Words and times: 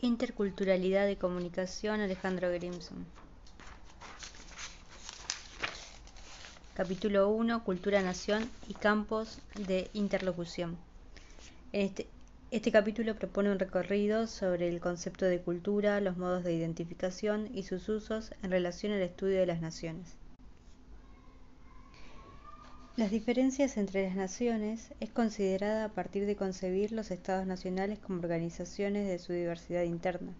Interculturalidad 0.00 1.06
de 1.06 1.16
comunicación 1.16 2.00
Alejandro 2.00 2.52
Grimson. 2.52 3.04
Capítulo 6.72 7.28
1 7.30 7.64
Cultura 7.64 8.00
Nación 8.00 8.48
y 8.68 8.74
campos 8.74 9.40
de 9.66 9.90
interlocución. 9.94 10.76
Este, 11.72 12.06
este 12.52 12.70
capítulo 12.70 13.16
propone 13.16 13.50
un 13.50 13.58
recorrido 13.58 14.28
sobre 14.28 14.68
el 14.68 14.78
concepto 14.78 15.24
de 15.24 15.40
cultura, 15.40 16.00
los 16.00 16.16
modos 16.16 16.44
de 16.44 16.54
identificación 16.54 17.50
y 17.52 17.64
sus 17.64 17.88
usos 17.88 18.30
en 18.44 18.52
relación 18.52 18.92
al 18.92 19.02
estudio 19.02 19.40
de 19.40 19.46
las 19.46 19.60
naciones. 19.60 20.14
Las 22.98 23.12
diferencias 23.12 23.76
entre 23.76 24.02
las 24.02 24.16
naciones 24.16 24.92
es 24.98 25.12
considerada 25.12 25.84
a 25.84 25.88
partir 25.90 26.26
de 26.26 26.34
concebir 26.34 26.90
los 26.90 27.12
estados 27.12 27.46
nacionales 27.46 28.00
como 28.00 28.18
organizaciones 28.18 29.06
de 29.06 29.20
su 29.20 29.32
diversidad 29.32 29.84
interna. 29.84 30.32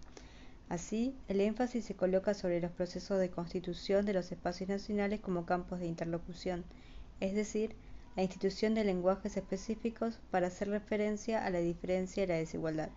Así, 0.68 1.14
el 1.28 1.40
énfasis 1.40 1.84
se 1.84 1.94
coloca 1.94 2.34
sobre 2.34 2.60
los 2.60 2.72
procesos 2.72 3.20
de 3.20 3.30
constitución 3.30 4.04
de 4.06 4.14
los 4.14 4.32
espacios 4.32 4.68
nacionales 4.68 5.20
como 5.20 5.46
campos 5.46 5.78
de 5.78 5.86
interlocución, 5.86 6.64
es 7.20 7.32
decir, 7.32 7.76
la 8.16 8.24
institución 8.24 8.74
de 8.74 8.82
lenguajes 8.82 9.36
específicos 9.36 10.18
para 10.32 10.48
hacer 10.48 10.68
referencia 10.68 11.46
a 11.46 11.50
la 11.50 11.60
diferencia 11.60 12.24
y 12.24 12.26
la 12.26 12.34
desigualdad. 12.34 12.90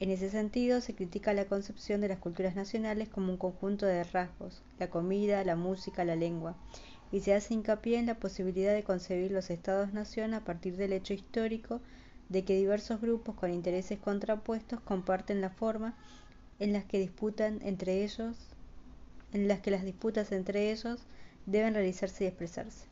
En 0.00 0.10
ese 0.10 0.28
sentido, 0.28 0.80
se 0.80 0.96
critica 0.96 1.34
la 1.34 1.44
concepción 1.44 2.00
de 2.00 2.08
las 2.08 2.18
culturas 2.18 2.56
nacionales 2.56 3.08
como 3.10 3.30
un 3.30 3.38
conjunto 3.38 3.86
de 3.86 4.02
rasgos, 4.02 4.60
la 4.80 4.90
comida, 4.90 5.44
la 5.44 5.54
música, 5.54 6.04
la 6.04 6.16
lengua, 6.16 6.56
y 7.12 7.20
se 7.20 7.34
hace 7.34 7.54
hincapié 7.54 7.98
en 7.98 8.06
la 8.06 8.14
posibilidad 8.14 8.72
de 8.72 8.84
concebir 8.84 9.32
los 9.32 9.50
estados-nación 9.50 10.34
a 10.34 10.44
partir 10.44 10.76
del 10.76 10.92
hecho 10.92 11.12
histórico 11.12 11.80
de 12.28 12.44
que 12.44 12.56
diversos 12.56 13.00
grupos 13.00 13.34
con 13.34 13.52
intereses 13.52 13.98
contrapuestos 13.98 14.80
comparten 14.80 15.40
la 15.40 15.50
forma 15.50 15.96
en 16.60 16.72
las 16.72 16.84
que 16.84 17.00
disputan 17.00 17.60
entre 17.62 18.04
ellos 18.04 18.36
en 19.32 19.48
las 19.48 19.60
que 19.60 19.70
las 19.70 19.84
disputas 19.84 20.32
entre 20.32 20.70
ellos 20.70 21.00
deben 21.46 21.74
realizarse 21.74 22.24
y 22.24 22.26
expresarse. 22.26 22.86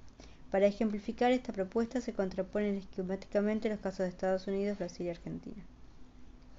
Para 0.50 0.66
ejemplificar 0.66 1.32
esta 1.32 1.52
propuesta 1.52 2.00
se 2.00 2.12
contraponen 2.12 2.76
esquemáticamente 2.76 3.68
los 3.68 3.80
casos 3.80 4.00
de 4.00 4.08
Estados 4.08 4.46
Unidos, 4.46 4.78
Brasil 4.78 5.06
y 5.06 5.10
Argentina. 5.10 5.62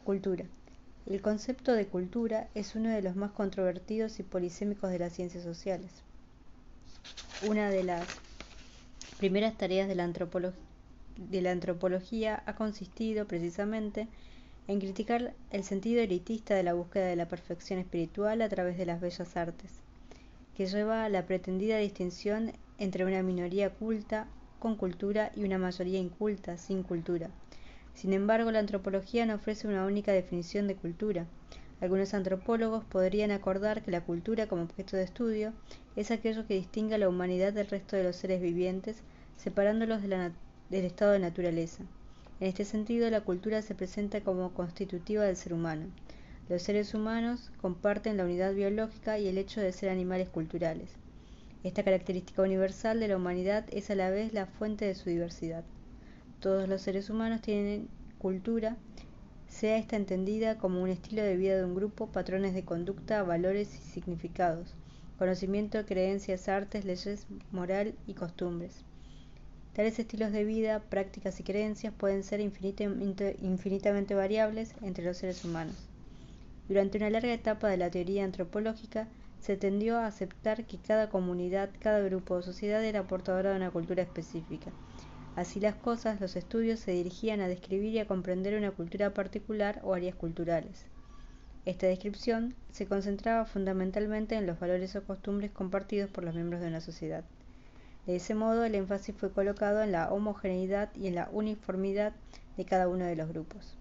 Cultura. 0.04 0.46
El 1.06 1.22
concepto 1.22 1.74
de 1.74 1.88
cultura 1.88 2.50
es 2.56 2.76
uno 2.76 2.90
de 2.90 3.02
los 3.02 3.16
más 3.16 3.32
controvertidos 3.32 4.20
y 4.20 4.24
polisémicos 4.24 4.92
de 4.92 5.00
las 5.00 5.14
ciencias 5.14 5.44
sociales 5.44 6.04
una 7.48 7.70
de 7.70 7.84
las 7.84 8.06
primeras 9.18 9.58
tareas 9.58 9.88
de 9.88 9.96
la, 9.96 11.52
antropología 11.52 12.44
ha 12.46 12.56
consistido 12.56 13.26
precisamente 13.28 14.08
en 14.68 14.80
criticar 14.80 15.34
el 15.50 15.64
sentido 15.64 16.02
elitista 16.02 16.54
de 16.54 16.64
la 16.64 16.74
búsqueda 16.74 17.06
de 17.06 17.16
la 17.16 17.30
perfección 17.30 17.80
espiritual 17.80 18.42
a 18.42 18.50
través 18.50 18.78
de 18.78 18.86
las 18.86 19.00
bellas 19.00 19.38
artes, 19.38 19.72
que 20.58 20.68
lleva 20.68 21.06
a 21.06 21.10
la 21.10 21.26
pretendida 21.26 21.78
distinción 21.78 22.52
entre 22.78 23.06
una 23.06 23.24
minoría 23.24 23.70
culta 23.70 24.28
con 24.60 24.76
cultura 24.76 25.32
y 25.36 25.46
una 25.46 25.58
mayoría 25.58 26.00
inculta 26.00 26.58
sin 26.58 26.84
cultura. 26.84 27.30
Sin 27.96 28.12
embargo, 28.12 28.52
la 28.52 28.60
antropología 28.60 29.26
no 29.26 29.36
ofrece 29.36 29.68
una 29.68 29.86
única 29.86 30.12
definición 30.12 30.68
de 30.68 30.76
cultura, 30.76 31.26
algunos 31.82 32.14
antropólogos 32.14 32.84
podrían 32.84 33.32
acordar 33.32 33.82
que 33.82 33.92
la 33.92 34.02
cultura 34.02 34.48
como 34.48 34.64
objeto 34.64 34.98
de 34.98 35.04
estudio 35.04 35.54
es 35.96 36.12
aquello 36.12 36.46
que 36.46 36.56
distingue 36.56 36.96
a 36.96 36.98
la 36.98 37.08
humanidad 37.08 37.54
del 37.54 37.68
resto 37.68 37.96
de 37.96 38.04
los 38.04 38.18
seres 38.18 38.42
vivientes, 38.42 38.98
separándolos 39.38 40.02
del 40.02 40.34
estado 40.86 41.14
de 41.14 41.20
naturaleza. 41.20 41.84
En 42.42 42.48
este 42.48 42.66
sentido, 42.66 43.10
la 43.10 43.22
cultura 43.22 43.62
se 43.62 43.76
presenta 43.76 44.22
como 44.22 44.54
constitutiva 44.54 45.24
del 45.24 45.36
ser 45.36 45.54
humano. 45.54 45.86
Los 46.50 46.64
seres 46.64 46.94
humanos 46.94 47.52
comparten 47.62 48.18
la 48.18 48.26
unidad 48.26 48.54
biológica 48.54 49.20
y 49.20 49.28
el 49.28 49.38
hecho 49.38 49.62
de 49.62 49.72
ser 49.72 49.90
animales 49.90 50.30
culturales. 50.30 50.90
Esta 51.64 51.84
característica 51.84 52.42
universal 52.42 53.00
de 53.00 53.10
la 53.10 53.18
humanidad 53.18 53.66
es 53.72 53.90
a 53.90 53.96
la 53.96 54.10
vez 54.10 54.34
la 54.34 54.46
fuente 54.46 54.86
de 54.86 54.96
su 54.96 55.10
diversidad. 55.10 55.64
Todos 56.40 56.68
los 56.70 56.82
seres 56.82 57.10
humanos 57.10 57.42
tienen 57.42 57.90
cultura 58.18 58.78
sea 59.50 59.78
esta 59.78 59.98
entendida 59.98 60.58
como 60.58 60.82
un 60.82 60.90
estilo 60.90 61.22
de 61.24 61.36
vida 61.36 61.58
de 61.58 61.66
un 61.66 61.76
grupo, 61.76 62.08
patrones 62.08 62.54
de 62.54 62.64
conducta, 62.64 63.24
valores 63.24 63.76
y 63.76 63.80
significados, 63.80 64.74
conocimiento, 65.18 65.86
creencias, 65.86 66.48
artes, 66.48 66.86
leyes, 66.86 67.28
moral 67.52 67.94
y 68.08 68.14
costumbres. 68.14 68.86
Tales 69.74 70.00
estilos 70.00 70.32
de 70.32 70.46
vida, 70.46 70.80
prácticas 70.80 71.40
y 71.40 71.44
creencias 71.44 71.94
pueden 71.94 72.24
ser 72.24 72.40
infinitamente 72.42 74.16
variables 74.16 74.74
entre 74.82 75.04
los 75.04 75.18
seres 75.18 75.44
humanos. 75.44 75.76
Durante 76.68 76.98
una 76.98 77.10
larga 77.10 77.34
etapa 77.34 77.68
de 77.68 77.78
la 77.78 77.90
teoría 77.90 78.24
antropológica, 78.24 79.08
se 79.40 79.58
tendió 79.58 79.98
a 79.98 80.08
aceptar 80.08 80.66
que 80.66 80.78
cada 80.78 81.10
comunidad, 81.10 81.70
cada 81.80 82.00
grupo 82.02 82.36
o 82.36 82.42
sociedad 82.42 82.84
era 82.84 83.08
portadora 83.08 83.52
de 83.52 83.56
una 83.56 83.72
cultura 83.72 84.04
específica, 84.04 84.70
Así 85.40 85.62
las 85.62 85.76
cosas, 85.76 86.20
los 86.20 86.36
estudios 86.36 86.82
se 86.82 86.92
dirigían 86.92 87.40
a 87.40 87.48
describir 87.48 87.94
y 87.94 88.00
a 88.00 88.06
comprender 88.06 88.58
una 88.58 88.72
cultura 88.72 89.14
particular 89.14 89.80
o 89.86 89.94
áreas 89.94 90.14
culturales. 90.16 90.84
Esta 91.64 91.88
descripción 91.88 92.56
se 92.74 92.88
concentraba 92.88 93.46
fundamentalmente 93.46 94.36
en 94.36 94.46
los 94.46 94.60
valores 94.60 94.98
o 94.98 95.04
costumbres 95.06 95.50
compartidos 95.52 96.12
por 96.12 96.26
los 96.26 96.36
miembros 96.36 96.60
de 96.60 96.68
una 96.68 96.82
sociedad. 96.82 97.24
De 98.06 98.18
ese 98.18 98.36
modo, 98.36 98.66
el 98.66 98.76
énfasis 98.76 99.16
fue 99.16 99.32
colocado 99.32 99.82
en 99.82 99.94
la 99.94 100.12
homogeneidad 100.12 100.94
y 100.94 101.08
en 101.08 101.16
la 101.16 101.30
uniformidad 101.32 102.12
de 102.58 102.66
cada 102.66 102.90
uno 102.90 103.06
de 103.06 103.16
los 103.16 103.30
grupos. 103.30 103.78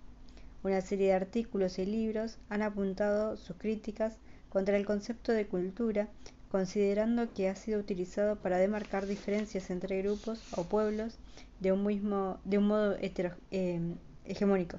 Una 0.62 0.80
serie 0.80 1.08
de 1.08 1.14
artículos 1.14 1.80
y 1.80 1.86
libros 1.86 2.38
han 2.50 2.62
apuntado 2.62 3.36
sus 3.36 3.56
críticas 3.56 4.18
contra 4.48 4.76
el 4.76 4.86
concepto 4.86 5.32
de 5.32 5.48
cultura, 5.48 6.06
considerando 6.50 7.32
que 7.32 7.48
ha 7.48 7.54
sido 7.54 7.80
utilizado 7.80 8.36
para 8.36 8.58
demarcar 8.58 9.06
diferencias 9.06 9.70
entre 9.70 10.02
grupos 10.02 10.40
o 10.56 10.64
pueblos 10.64 11.18
de 11.60 11.72
un, 11.72 11.84
mismo, 11.84 12.38
de 12.44 12.58
un 12.58 12.66
modo 12.66 12.96
eh, 13.00 13.80
hegemónico. 14.24 14.78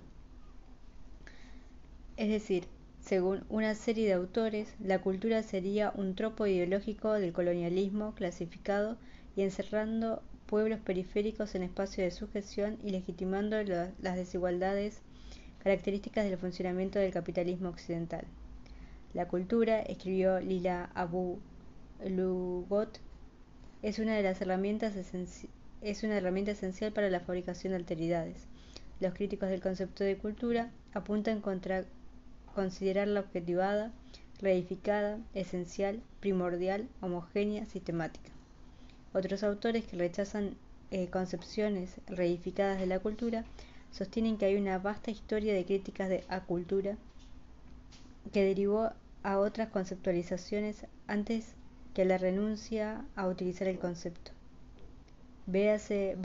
Es 2.18 2.30
decir, 2.30 2.66
según 3.00 3.44
una 3.50 3.76
serie 3.76 4.08
de 4.08 4.14
autores, 4.14 4.74
la 4.80 5.00
cultura 5.00 5.42
sería 5.44 5.94
un 5.96 6.16
tropo 6.16 6.48
ideológico 6.48 7.14
del 7.14 7.34
colonialismo 7.34 8.14
clasificado 8.14 8.98
y 9.36 9.44
encerrando 9.44 10.22
pueblos 10.48 10.80
periféricos 10.80 11.56
en 11.56 11.64
espacios 11.64 12.06
de 12.06 12.12
sujeción 12.12 12.78
y 12.84 12.90
legitimando 12.90 13.58
las 13.64 14.16
desigualdades 14.16 15.02
características 15.64 16.26
del 16.26 16.38
funcionamiento 16.38 17.00
del 17.00 17.14
capitalismo 17.14 17.70
occidental. 17.70 18.26
La 19.14 19.28
cultura, 19.28 19.82
escribió 19.82 20.40
Lila 20.40 20.90
Abu 20.94 21.40
Lugot, 22.06 23.00
es 23.82 24.00
una 24.00 24.16
de 24.16 24.24
las 24.24 24.42
herramientas 24.42 24.96
es 24.96 26.04
una 26.04 26.18
herramienta 26.18 26.52
esencial 26.52 26.92
para 26.92 27.10
la 27.10 27.20
fabricación 27.20 27.72
de 27.72 27.78
alteridades. 27.78 28.48
Los 29.00 29.14
críticos 29.14 29.50
del 29.50 29.62
concepto 29.62 30.04
de 30.04 30.18
cultura 30.18 30.72
apuntan 30.94 31.42
contra 31.42 31.86
considerarla 32.54 33.22
objetivada, 33.22 33.92
reificada, 34.42 35.20
esencial, 35.34 36.02
primordial, 36.20 36.88
homogénea, 37.02 37.66
sistemática. 37.66 38.30
Otros 39.14 39.44
autores 39.44 39.86
que 39.86 39.98
rechazan 39.98 40.56
eh, 40.92 41.08
concepciones 41.08 42.02
reificadas 42.08 42.80
de 42.80 42.88
la 42.88 43.00
cultura 43.00 43.46
sostienen 43.92 44.38
que 44.38 44.46
hay 44.46 44.56
una 44.56 44.78
vasta 44.78 45.12
historia 45.12 45.54
de 45.54 45.66
críticas 45.66 46.10
de 46.10 46.24
acultura 46.28 46.98
que 48.34 48.44
derivó 48.44 48.92
a 49.24 49.40
otras 49.40 49.70
conceptualizaciones 49.70 50.86
antes 51.08 51.56
que 52.00 52.06
la 52.06 52.18
renuncia 52.18 53.04
a 53.18 53.28
utilizar 53.28 53.68
el 53.68 53.78
concepto. 53.78 54.32
Véase 55.48 56.16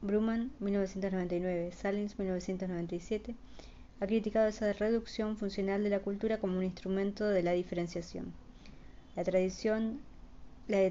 Bruman 0.00 0.52
1999, 0.60 1.72
Salins 1.72 2.16
1997, 2.20 3.34
ha 3.98 4.06
criticado 4.06 4.46
esa 4.46 4.72
reducción 4.72 5.36
funcional 5.36 5.82
de 5.82 5.90
la 5.90 5.98
cultura 5.98 6.38
como 6.38 6.58
un 6.58 6.62
instrumento 6.62 7.26
de 7.26 7.42
la 7.42 7.50
diferenciación. 7.50 8.32
La 9.16 9.24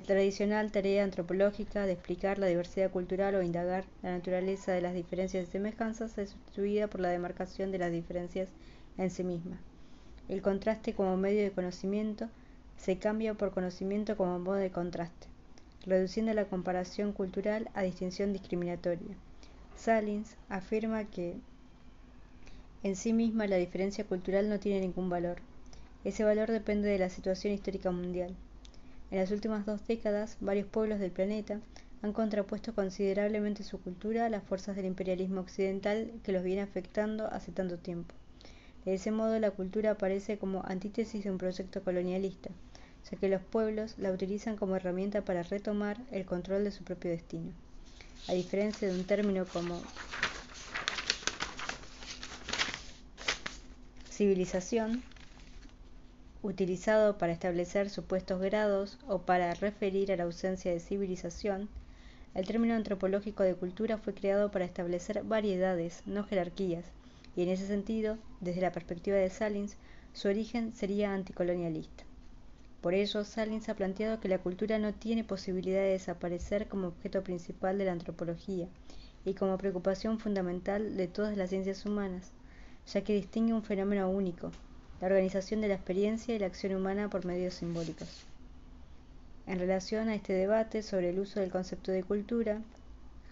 tradicional 0.02 0.72
tarea 0.74 1.06
antropológica 1.06 1.86
de 1.86 1.94
explicar 1.94 2.38
la 2.38 2.48
diversidad 2.48 2.92
cultural 2.92 3.34
o 3.36 3.42
indagar 3.42 3.86
la 4.04 4.12
naturaleza 4.12 4.74
de 4.74 4.81
las 4.81 4.94
diferencias 4.94 5.48
y 5.48 5.52
semejanzas 5.54 6.18
es 6.18 6.31
sustituida 6.31 6.88
por 6.88 7.00
la 7.00 7.12
demarcación 7.12 7.72
de 7.72 7.78
las 7.78 7.94
diferencias 7.94 8.50
en 8.98 9.10
sí 9.10 9.24
mismas. 9.24 9.62
El 10.28 10.42
contraste 10.42 10.94
como 10.94 11.16
medio 11.16 11.44
de 11.44 11.52
conocimiento 11.52 12.28
se 12.78 12.98
cambia 12.98 13.34
por 13.34 13.52
conocimiento 13.52 14.16
como 14.16 14.40
modo 14.40 14.56
de 14.56 14.72
contraste 14.72 15.28
reduciendo 15.88 16.34
la 16.34 16.46
comparación 16.46 17.14
cultural 17.14 17.70
a 17.74 17.82
distinción 17.82 18.34
discriminatoria. 18.34 19.16
Salins 19.78 20.36
afirma 20.50 21.06
que 21.06 21.38
en 22.84 22.98
sí 22.98 23.14
misma 23.14 23.48
la 23.48 23.56
diferencia 23.56 24.04
cultural 24.04 24.50
no 24.50 24.60
tiene 24.60 24.82
ningún 24.82 25.10
valor. 25.10 25.38
Ese 26.04 26.26
valor 26.26 26.52
depende 26.52 26.90
de 26.90 27.00
la 27.00 27.10
situación 27.10 27.54
histórica 27.54 27.90
mundial. 27.92 28.36
En 29.12 29.20
las 29.20 29.32
últimas 29.32 29.66
dos 29.66 29.88
décadas, 29.88 30.36
varios 30.42 30.68
pueblos 30.68 31.00
del 31.00 31.12
planeta 31.12 31.62
han 32.02 32.12
contrapuesto 32.12 32.76
considerablemente 32.76 33.64
su 33.64 33.80
cultura 33.80 34.26
a 34.26 34.30
las 34.30 34.44
fuerzas 34.44 34.76
del 34.76 34.86
imperialismo 34.86 35.40
occidental 35.40 36.12
que 36.24 36.34
los 36.34 36.44
viene 36.44 36.62
afectando 36.62 37.28
hace 37.28 37.54
tanto 37.54 37.78
tiempo. 37.78 38.14
De 38.84 38.94
ese 38.94 39.12
modo, 39.12 39.40
la 39.40 39.52
cultura 39.52 39.92
aparece 39.92 40.38
como 40.38 40.64
antítesis 40.66 41.24
de 41.24 41.32
un 41.32 41.38
proyecto 41.38 41.82
colonialista, 41.82 42.50
ya 43.09 43.18
que 43.18 43.30
los 43.30 43.42
pueblos 43.42 43.95
la 43.98 44.12
utilizan 44.12 44.57
como 44.57 44.75
herramienta 44.75 45.21
para 45.21 45.44
retomar 45.44 45.98
el 46.12 46.25
control 46.25 46.63
de 46.63 46.71
su 46.71 46.83
propio 46.83 47.12
destino. 47.12 47.51
A 48.27 48.33
diferencia 48.33 48.88
de 48.88 48.94
un 48.94 49.06
término 49.06 49.45
como 49.45 49.81
civilización, 54.09 55.04
utilizado 56.42 57.18
para 57.18 57.33
establecer 57.33 57.89
supuestos 57.89 58.42
grados 58.42 58.98
o 59.07 59.19
para 59.19 59.54
referir 59.54 60.12
a 60.12 60.15
la 60.15 60.24
ausencia 60.24 60.71
de 60.71 60.80
civilización, 60.80 61.69
el 62.33 62.45
término 62.45 62.75
antropológico 62.75 63.44
de 63.44 63.56
cultura 63.56 63.98
fue 63.98 64.13
creado 64.13 64.51
para 64.51 64.65
establecer 64.65 65.24
variedades, 65.24 66.01
no 66.06 66.24
jerarquías, 66.24 66.86
y 67.36 67.44
en 67.44 67.50
ese 67.50 67.68
sentido, 67.68 68.18
desde 68.42 68.62
la 68.62 68.71
perspectiva 68.71 69.18
de 69.18 69.30
Salins, 69.30 69.75
su 70.13 70.27
origen 70.27 70.74
sería 70.74 71.13
anticolonialista. 71.13 72.06
Por 72.88 72.94
ello, 72.94 73.25
Salins 73.25 73.68
ha 73.68 73.75
planteado 73.75 74.22
que 74.22 74.30
la 74.30 74.39
cultura 74.39 74.80
no 74.80 74.94
tiene 74.94 75.25
posibilidad 75.25 75.81
de 75.81 75.92
desaparecer 75.92 76.69
como 76.69 76.88
objeto 76.88 77.22
principal 77.22 77.78
de 77.78 77.84
la 77.84 77.92
antropología 77.92 78.69
y 79.25 79.34
como 79.34 79.57
preocupación 79.57 80.19
fundamental 80.19 80.95
de 80.95 81.10
todas 81.10 81.36
las 81.36 81.50
ciencias 81.50 81.86
humanas, 81.86 82.31
ya 82.86 83.01
que 83.01 83.13
distingue 83.13 83.51
un 83.51 83.63
fenómeno 83.63 84.10
único, 84.10 84.54
la 85.01 85.07
organización 85.07 85.60
de 85.60 85.68
la 85.68 85.74
experiencia 85.74 86.34
y 86.34 86.39
la 86.39 86.45
acción 86.45 86.75
humana 86.75 87.10
por 87.10 87.25
medios 87.25 87.56
simbólicos. 87.56 88.24
En 89.48 89.60
relación 89.60 90.07
a 90.07 90.16
este 90.16 90.31
debate 90.31 90.81
sobre 90.81 91.10
el 91.10 91.19
uso 91.19 91.42
del 91.42 91.51
concepto 91.51 91.92
de 91.92 92.04
cultura, 92.06 92.62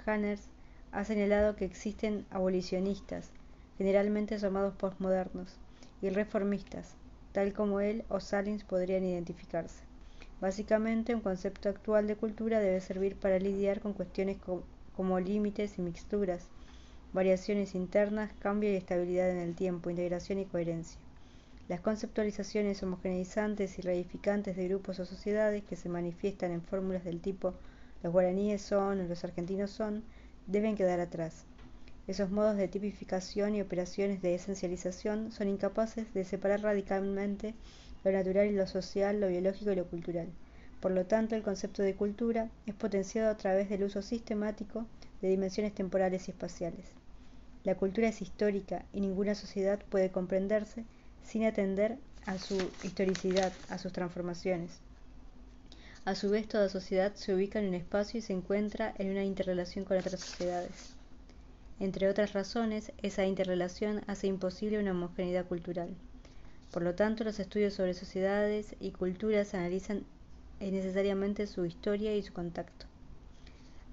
Hanners 0.05 0.49
ha 0.91 1.05
señalado 1.05 1.55
que 1.55 1.63
existen 1.63 2.25
abolicionistas, 2.29 3.31
generalmente 3.77 4.37
llamados 4.37 4.75
postmodernos, 4.75 5.55
y 6.01 6.09
reformistas, 6.09 6.97
tal 7.35 7.51
como 7.51 7.81
él 7.81 8.05
o 8.07 8.21
Salins 8.21 8.63
podrían 8.63 9.03
identificarse. 9.03 9.83
Básicamente, 10.39 11.13
un 11.13 11.19
concepto 11.19 11.67
actual 11.67 12.07
de 12.07 12.15
cultura 12.15 12.61
debe 12.61 12.79
servir 12.79 13.17
para 13.17 13.39
lidiar 13.39 13.81
con 13.81 13.91
cuestiones 13.91 14.37
como 14.95 15.19
límites 15.19 15.77
y 15.77 15.81
mixturas, 15.81 16.47
variaciones 17.11 17.75
internas, 17.75 18.31
cambio 18.39 18.71
y 18.71 18.77
estabilidad 18.77 19.29
en 19.31 19.39
el 19.39 19.53
tiempo, 19.53 19.89
integración 19.89 20.39
y 20.39 20.45
coherencia. 20.45 20.97
Las 21.67 21.81
conceptualizaciones 21.81 22.81
homogeneizantes 22.83 23.79
y 23.79 23.81
reificantes 23.81 24.55
de 24.55 24.69
grupos 24.69 25.01
o 25.01 25.05
sociedades 25.05 25.61
que 25.65 25.75
se 25.75 25.89
manifiestan 25.89 26.53
en 26.53 26.61
fórmulas 26.61 27.03
del 27.03 27.19
tipo 27.19 27.53
los 28.01 28.13
guaraníes 28.13 28.61
son 28.61 29.01
o 29.01 29.03
los 29.03 29.25
argentinos 29.25 29.71
son 29.71 30.03
deben 30.47 30.77
quedar 30.77 31.01
atrás. 31.01 31.43
Esos 32.07 32.29
modos 32.29 32.55
de 32.55 32.67
tipificación 32.67 33.55
y 33.55 33.61
operaciones 33.61 34.21
de 34.21 34.35
esencialización 34.35 35.31
son 35.31 35.47
incapaces 35.47 36.13
de 36.13 36.23
separar 36.23 36.61
radicalmente 36.61 37.55
lo 38.03 38.11
natural 38.11 38.47
y 38.47 38.53
lo 38.53 38.67
social, 38.67 39.19
lo 39.19 39.27
biológico 39.27 39.71
y 39.71 39.75
lo 39.75 39.87
cultural. 39.87 40.27
Por 40.79 40.91
lo 40.91 41.05
tanto, 41.07 41.35
el 41.35 41.41
concepto 41.41 41.81
de 41.81 41.95
cultura 41.95 42.51
es 42.67 42.75
potenciado 42.75 43.31
a 43.31 43.37
través 43.37 43.69
del 43.69 43.83
uso 43.83 44.03
sistemático 44.03 44.85
de 45.21 45.29
dimensiones 45.29 45.73
temporales 45.73 46.27
y 46.27 46.31
espaciales. 46.31 46.85
La 47.63 47.73
cultura 47.73 48.09
es 48.09 48.21
histórica 48.21 48.85
y 48.93 49.01
ninguna 49.01 49.33
sociedad 49.33 49.79
puede 49.89 50.11
comprenderse 50.11 50.85
sin 51.23 51.45
atender 51.45 51.97
a 52.27 52.37
su 52.37 52.55
historicidad, 52.83 53.51
a 53.69 53.79
sus 53.79 53.91
transformaciones. 53.91 54.79
A 56.05 56.13
su 56.13 56.29
vez, 56.29 56.47
toda 56.47 56.69
sociedad 56.69 57.15
se 57.15 57.33
ubica 57.33 57.57
en 57.57 57.69
un 57.69 57.73
espacio 57.73 58.19
y 58.19 58.21
se 58.21 58.33
encuentra 58.33 58.93
en 58.99 59.09
una 59.09 59.23
interrelación 59.23 59.85
con 59.85 59.97
otras 59.97 60.21
sociedades. 60.21 60.95
Entre 61.79 62.07
otras 62.07 62.31
razones, 62.31 62.93
esa 63.01 63.25
interrelación 63.25 64.01
hace 64.07 64.27
imposible 64.27 64.79
una 64.79 64.91
homogeneidad 64.91 65.45
cultural. 65.45 65.93
Por 66.71 66.83
lo 66.83 66.95
tanto, 66.95 67.25
los 67.25 67.39
estudios 67.39 67.73
sobre 67.73 67.93
sociedades 67.93 68.75
y 68.79 68.91
culturas 68.91 69.53
analizan 69.53 70.05
necesariamente 70.59 71.47
su 71.47 71.65
historia 71.65 72.15
y 72.15 72.23
su 72.23 72.31
contacto. 72.31 72.85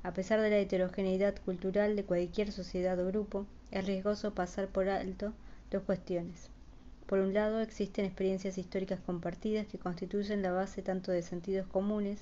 A 0.05 0.15
pesar 0.15 0.41
de 0.41 0.51
la 0.51 0.59
heterogeneidad 0.59 1.37
cultural 1.45 1.97
de 1.97 2.05
cualquier 2.05 2.53
sociedad 2.53 2.99
o 3.01 3.07
grupo, 3.07 3.47
es 3.73 3.85
riesgoso 3.85 4.33
pasar 4.33 4.69
por 4.69 4.89
alto 4.89 5.33
dos 5.71 5.83
cuestiones. 5.83 6.51
Por 7.07 7.19
un 7.19 7.35
lado, 7.35 7.61
existen 7.61 8.05
experiencias 8.05 8.59
históricas 8.59 9.01
compartidas 9.01 9.67
que 9.67 9.79
constituyen 9.79 10.43
la 10.43 10.53
base 10.53 10.83
tanto 10.83 11.11
de 11.11 11.23
sentidos 11.23 11.67
comunes, 11.67 12.21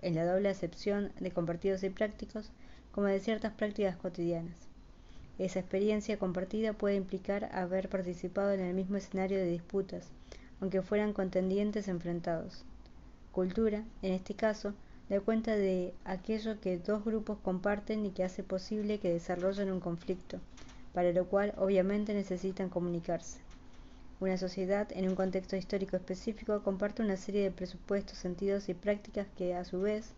en 0.00 0.14
la 0.14 0.24
doble 0.24 0.48
acepción 0.48 1.12
de 1.18 1.30
compartidos 1.30 1.82
y 1.82 1.90
prácticos, 1.90 2.50
como 2.92 3.08
de 3.08 3.20
ciertas 3.20 3.52
prácticas 3.52 3.96
cotidianas. 3.96 4.71
Esa 5.38 5.60
experiencia 5.60 6.18
compartida 6.18 6.74
puede 6.74 6.96
implicar 6.96 7.48
haber 7.52 7.88
participado 7.88 8.52
en 8.52 8.60
el 8.60 8.74
mismo 8.74 8.96
escenario 8.96 9.38
de 9.38 9.50
disputas, 9.50 10.08
aunque 10.60 10.82
fueran 10.82 11.12
contendientes 11.12 11.88
enfrentados. 11.88 12.64
Cultura, 13.32 13.82
en 14.02 14.12
este 14.12 14.34
caso, 14.34 14.74
da 15.08 15.20
cuenta 15.20 15.56
de 15.56 15.94
aquello 16.04 16.60
que 16.60 16.78
dos 16.78 17.04
grupos 17.04 17.38
comparten 17.42 18.04
y 18.04 18.10
que 18.10 18.24
hace 18.24 18.42
posible 18.42 18.98
que 18.98 19.12
desarrollen 19.12 19.72
un 19.72 19.80
conflicto, 19.80 20.38
para 20.92 21.12
lo 21.12 21.26
cual 21.26 21.54
obviamente 21.56 22.14
necesitan 22.14 22.68
comunicarse. 22.68 23.40
Una 24.20 24.36
sociedad, 24.36 24.86
en 24.92 25.08
un 25.08 25.16
contexto 25.16 25.56
histórico 25.56 25.96
específico, 25.96 26.62
comparte 26.62 27.02
una 27.02 27.16
serie 27.16 27.42
de 27.42 27.50
presupuestos, 27.50 28.18
sentidos 28.18 28.68
y 28.68 28.74
prácticas 28.74 29.26
que, 29.36 29.54
a 29.54 29.64
su 29.64 29.80
vez, 29.80 30.12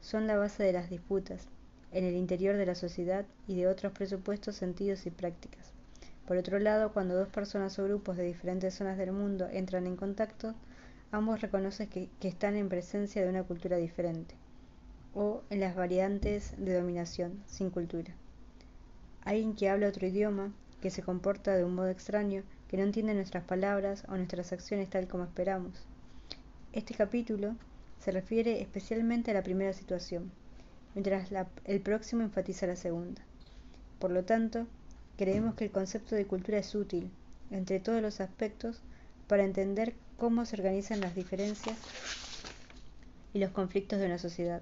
son 0.00 0.26
la 0.26 0.36
base 0.36 0.62
de 0.62 0.72
las 0.72 0.90
disputas, 0.90 1.48
en 1.92 2.04
el 2.04 2.14
interior 2.14 2.56
de 2.56 2.66
la 2.66 2.74
sociedad 2.74 3.24
y 3.46 3.56
de 3.56 3.66
otros 3.66 3.92
presupuestos, 3.92 4.56
sentidos 4.56 5.06
y 5.06 5.10
prácticas. 5.10 5.72
Por 6.26 6.36
otro 6.36 6.58
lado, 6.58 6.92
cuando 6.92 7.14
dos 7.14 7.28
personas 7.28 7.78
o 7.78 7.84
grupos 7.84 8.16
de 8.16 8.24
diferentes 8.24 8.74
zonas 8.74 8.98
del 8.98 9.12
mundo 9.12 9.48
entran 9.50 9.86
en 9.86 9.96
contacto, 9.96 10.54
ambos 11.10 11.40
reconocen 11.40 11.88
que, 11.88 12.10
están 12.20 12.56
en 12.56 12.68
presencia 12.68 13.22
de 13.22 13.30
una 13.30 13.44
cultura 13.44 13.78
diferente, 13.78 14.34
o 15.14 15.42
en 15.48 15.60
las 15.60 15.74
variantes 15.74 16.52
de 16.58 16.74
dominación, 16.74 17.42
sin 17.46 17.70
cultura. 17.70 18.12
Alguien 19.24 19.54
que 19.54 19.70
habla 19.70 19.88
otro 19.88 20.06
idioma, 20.06 20.52
que 20.82 20.90
se 20.90 21.02
comporta 21.02 21.56
de 21.56 21.64
un 21.64 21.74
modo 21.74 21.88
extraño, 21.88 22.42
que 22.68 22.76
no 22.76 22.82
entiende 22.82 23.14
nuestras 23.14 23.44
palabras 23.44 24.04
o 24.08 24.16
nuestras 24.16 24.52
acciones 24.52 24.90
tal 24.90 25.08
como 25.08 25.24
esperamos. 25.24 25.86
Este 26.74 26.94
capítulo 26.94 27.56
se 28.00 28.10
refiere 28.10 28.60
especialmente 28.60 29.30
a 29.30 29.34
la 29.34 29.42
primera 29.42 29.72
situación, 29.72 30.30
mientras 30.98 31.30
el 31.64 31.80
próximo 31.80 32.22
enfatiza 32.22 32.66
la 32.66 32.74
segunda. 32.74 33.22
Por 34.00 34.10
lo 34.10 34.24
tanto, 34.24 34.66
creemos 35.16 35.54
que 35.54 35.66
el 35.66 35.70
concepto 35.70 36.16
de 36.16 36.26
cultura 36.26 36.58
es 36.58 36.74
útil, 36.74 37.08
entre 37.52 37.78
todos 37.78 38.02
los 38.02 38.20
aspectos, 38.20 38.80
para 39.28 39.44
entender 39.44 39.94
cómo 40.16 40.44
se 40.44 40.56
organizan 40.56 41.00
las 41.00 41.14
diferencias 41.14 41.76
y 43.32 43.38
los 43.38 43.50
conflictos 43.50 44.00
de 44.00 44.06
una 44.06 44.18
sociedad, 44.18 44.60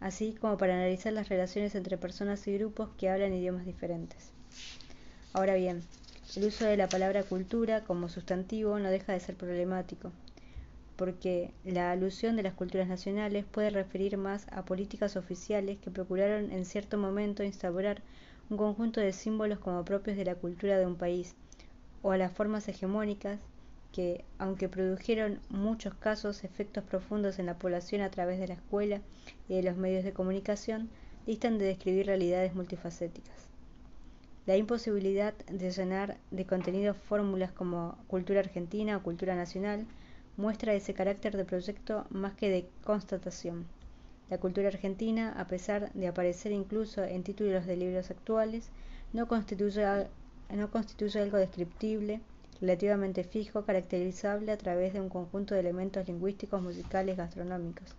así 0.00 0.34
como 0.40 0.56
para 0.56 0.76
analizar 0.76 1.12
las 1.12 1.28
relaciones 1.28 1.74
entre 1.74 1.98
personas 1.98 2.48
y 2.48 2.56
grupos 2.56 2.88
que 2.96 3.10
hablan 3.10 3.34
idiomas 3.34 3.66
diferentes. 3.66 4.30
Ahora 5.34 5.56
bien, 5.56 5.82
el 6.36 6.44
uso 6.44 6.64
de 6.64 6.78
la 6.78 6.88
palabra 6.88 7.22
cultura 7.22 7.84
como 7.84 8.08
sustantivo 8.08 8.78
no 8.78 8.88
deja 8.88 9.12
de 9.12 9.20
ser 9.20 9.34
problemático, 9.34 10.10
porque 10.96 11.52
la 11.64 11.90
alusión 11.90 12.36
de 12.36 12.42
las 12.42 12.54
culturas 12.54 12.88
nacionales 12.88 13.44
puede 13.44 13.70
referir 13.70 14.16
más 14.16 14.46
a 14.52 14.64
políticas 14.64 15.16
oficiales 15.16 15.78
que 15.78 15.90
procuraron 15.90 16.52
en 16.52 16.64
cierto 16.64 16.98
momento 16.98 17.42
instaurar 17.42 18.02
un 18.50 18.56
conjunto 18.56 19.00
de 19.00 19.12
símbolos 19.12 19.58
como 19.58 19.84
propios 19.84 20.16
de 20.16 20.24
la 20.24 20.34
cultura 20.34 20.78
de 20.78 20.86
un 20.86 20.96
país, 20.96 21.34
o 22.02 22.12
a 22.12 22.18
las 22.18 22.32
formas 22.32 22.68
hegemónicas 22.68 23.40
que, 23.92 24.24
aunque 24.38 24.68
produjeron 24.68 25.40
muchos 25.48 25.94
casos 25.94 26.44
efectos 26.44 26.84
profundos 26.84 27.38
en 27.38 27.46
la 27.46 27.58
población 27.58 28.02
a 28.02 28.10
través 28.10 28.38
de 28.38 28.48
la 28.48 28.54
escuela 28.54 29.00
y 29.48 29.54
de 29.54 29.62
los 29.62 29.76
medios 29.76 30.04
de 30.04 30.12
comunicación, 30.12 30.90
distan 31.26 31.58
de 31.58 31.66
describir 31.66 32.06
realidades 32.06 32.54
multifacéticas. 32.54 33.48
La 34.46 34.56
imposibilidad 34.56 35.32
de 35.46 35.70
llenar 35.70 36.18
de 36.30 36.44
contenido 36.44 36.92
fórmulas 36.92 37.50
como 37.52 37.96
cultura 38.08 38.40
argentina 38.40 38.96
o 38.96 39.02
cultura 39.02 39.34
nacional 39.34 39.86
muestra 40.36 40.74
ese 40.74 40.94
carácter 40.94 41.36
de 41.36 41.44
proyecto 41.44 42.06
más 42.10 42.34
que 42.34 42.50
de 42.50 42.66
constatación. 42.84 43.66
La 44.30 44.38
cultura 44.38 44.68
argentina, 44.68 45.32
a 45.36 45.46
pesar 45.46 45.92
de 45.92 46.08
aparecer 46.08 46.50
incluso 46.50 47.04
en 47.04 47.22
títulos 47.22 47.66
de 47.66 47.76
libros 47.76 48.10
actuales, 48.10 48.70
no 49.12 49.28
constituye, 49.28 49.84
algo 49.84 51.38
descriptible, 51.38 52.20
relativamente 52.60 53.22
fijo, 53.22 53.64
caracterizable 53.64 54.50
a 54.50 54.58
través 54.58 54.92
de 54.92 55.00
un 55.00 55.08
conjunto 55.08 55.54
de 55.54 55.60
elementos 55.60 56.08
lingüísticos, 56.08 56.62
musicales, 56.62 57.16
gastronómicos. 57.16 57.94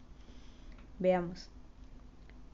Veamos. 1.00 1.50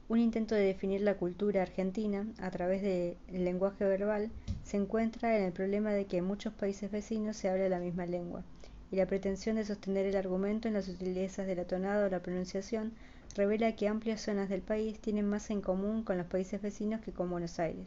Un 0.08 0.18
intento 0.18 0.54
de 0.54 0.62
definir 0.62 1.00
la 1.00 1.16
cultura 1.16 1.62
argentina 1.62 2.26
a 2.38 2.50
través 2.50 2.82
del 2.82 3.16
lenguaje 3.30 3.84
verbal 3.84 4.30
se 4.62 4.76
encuentra 4.76 5.38
en 5.38 5.44
el 5.44 5.52
problema 5.52 5.90
de 5.90 6.04
que 6.04 6.18
en 6.18 6.26
muchos 6.26 6.52
países 6.52 6.90
vecinos 6.90 7.36
se 7.36 7.48
habla 7.48 7.68
la 7.68 7.78
misma 7.78 8.04
lengua, 8.04 8.44
y 8.92 8.96
la 8.96 9.06
pretensión 9.06 9.56
de 9.56 9.64
sostener 9.64 10.04
el 10.04 10.16
argumento 10.16 10.68
en 10.68 10.74
las 10.74 10.84
sutilezas 10.84 11.46
de 11.46 11.56
la 11.56 11.64
tonada 11.64 12.06
o 12.06 12.10
la 12.10 12.20
pronunciación 12.20 12.92
revela 13.34 13.74
que 13.74 13.88
amplias 13.88 14.20
zonas 14.20 14.50
del 14.50 14.60
país 14.60 14.98
tienen 14.98 15.26
más 15.26 15.48
en 15.50 15.62
común 15.62 16.04
con 16.04 16.18
los 16.18 16.26
países 16.26 16.60
vecinos 16.60 17.00
que 17.00 17.10
con 17.10 17.30
Buenos 17.30 17.58
Aires, 17.58 17.86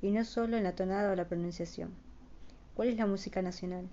y 0.00 0.12
no 0.12 0.24
solo 0.24 0.56
en 0.56 0.62
la 0.62 0.76
tonada 0.76 1.10
o 1.10 1.16
la 1.16 1.26
pronunciación. 1.26 1.90
¿Cuál 2.76 2.88
es 2.88 2.96
la 2.96 3.06
música 3.06 3.42
nacional? 3.42 3.88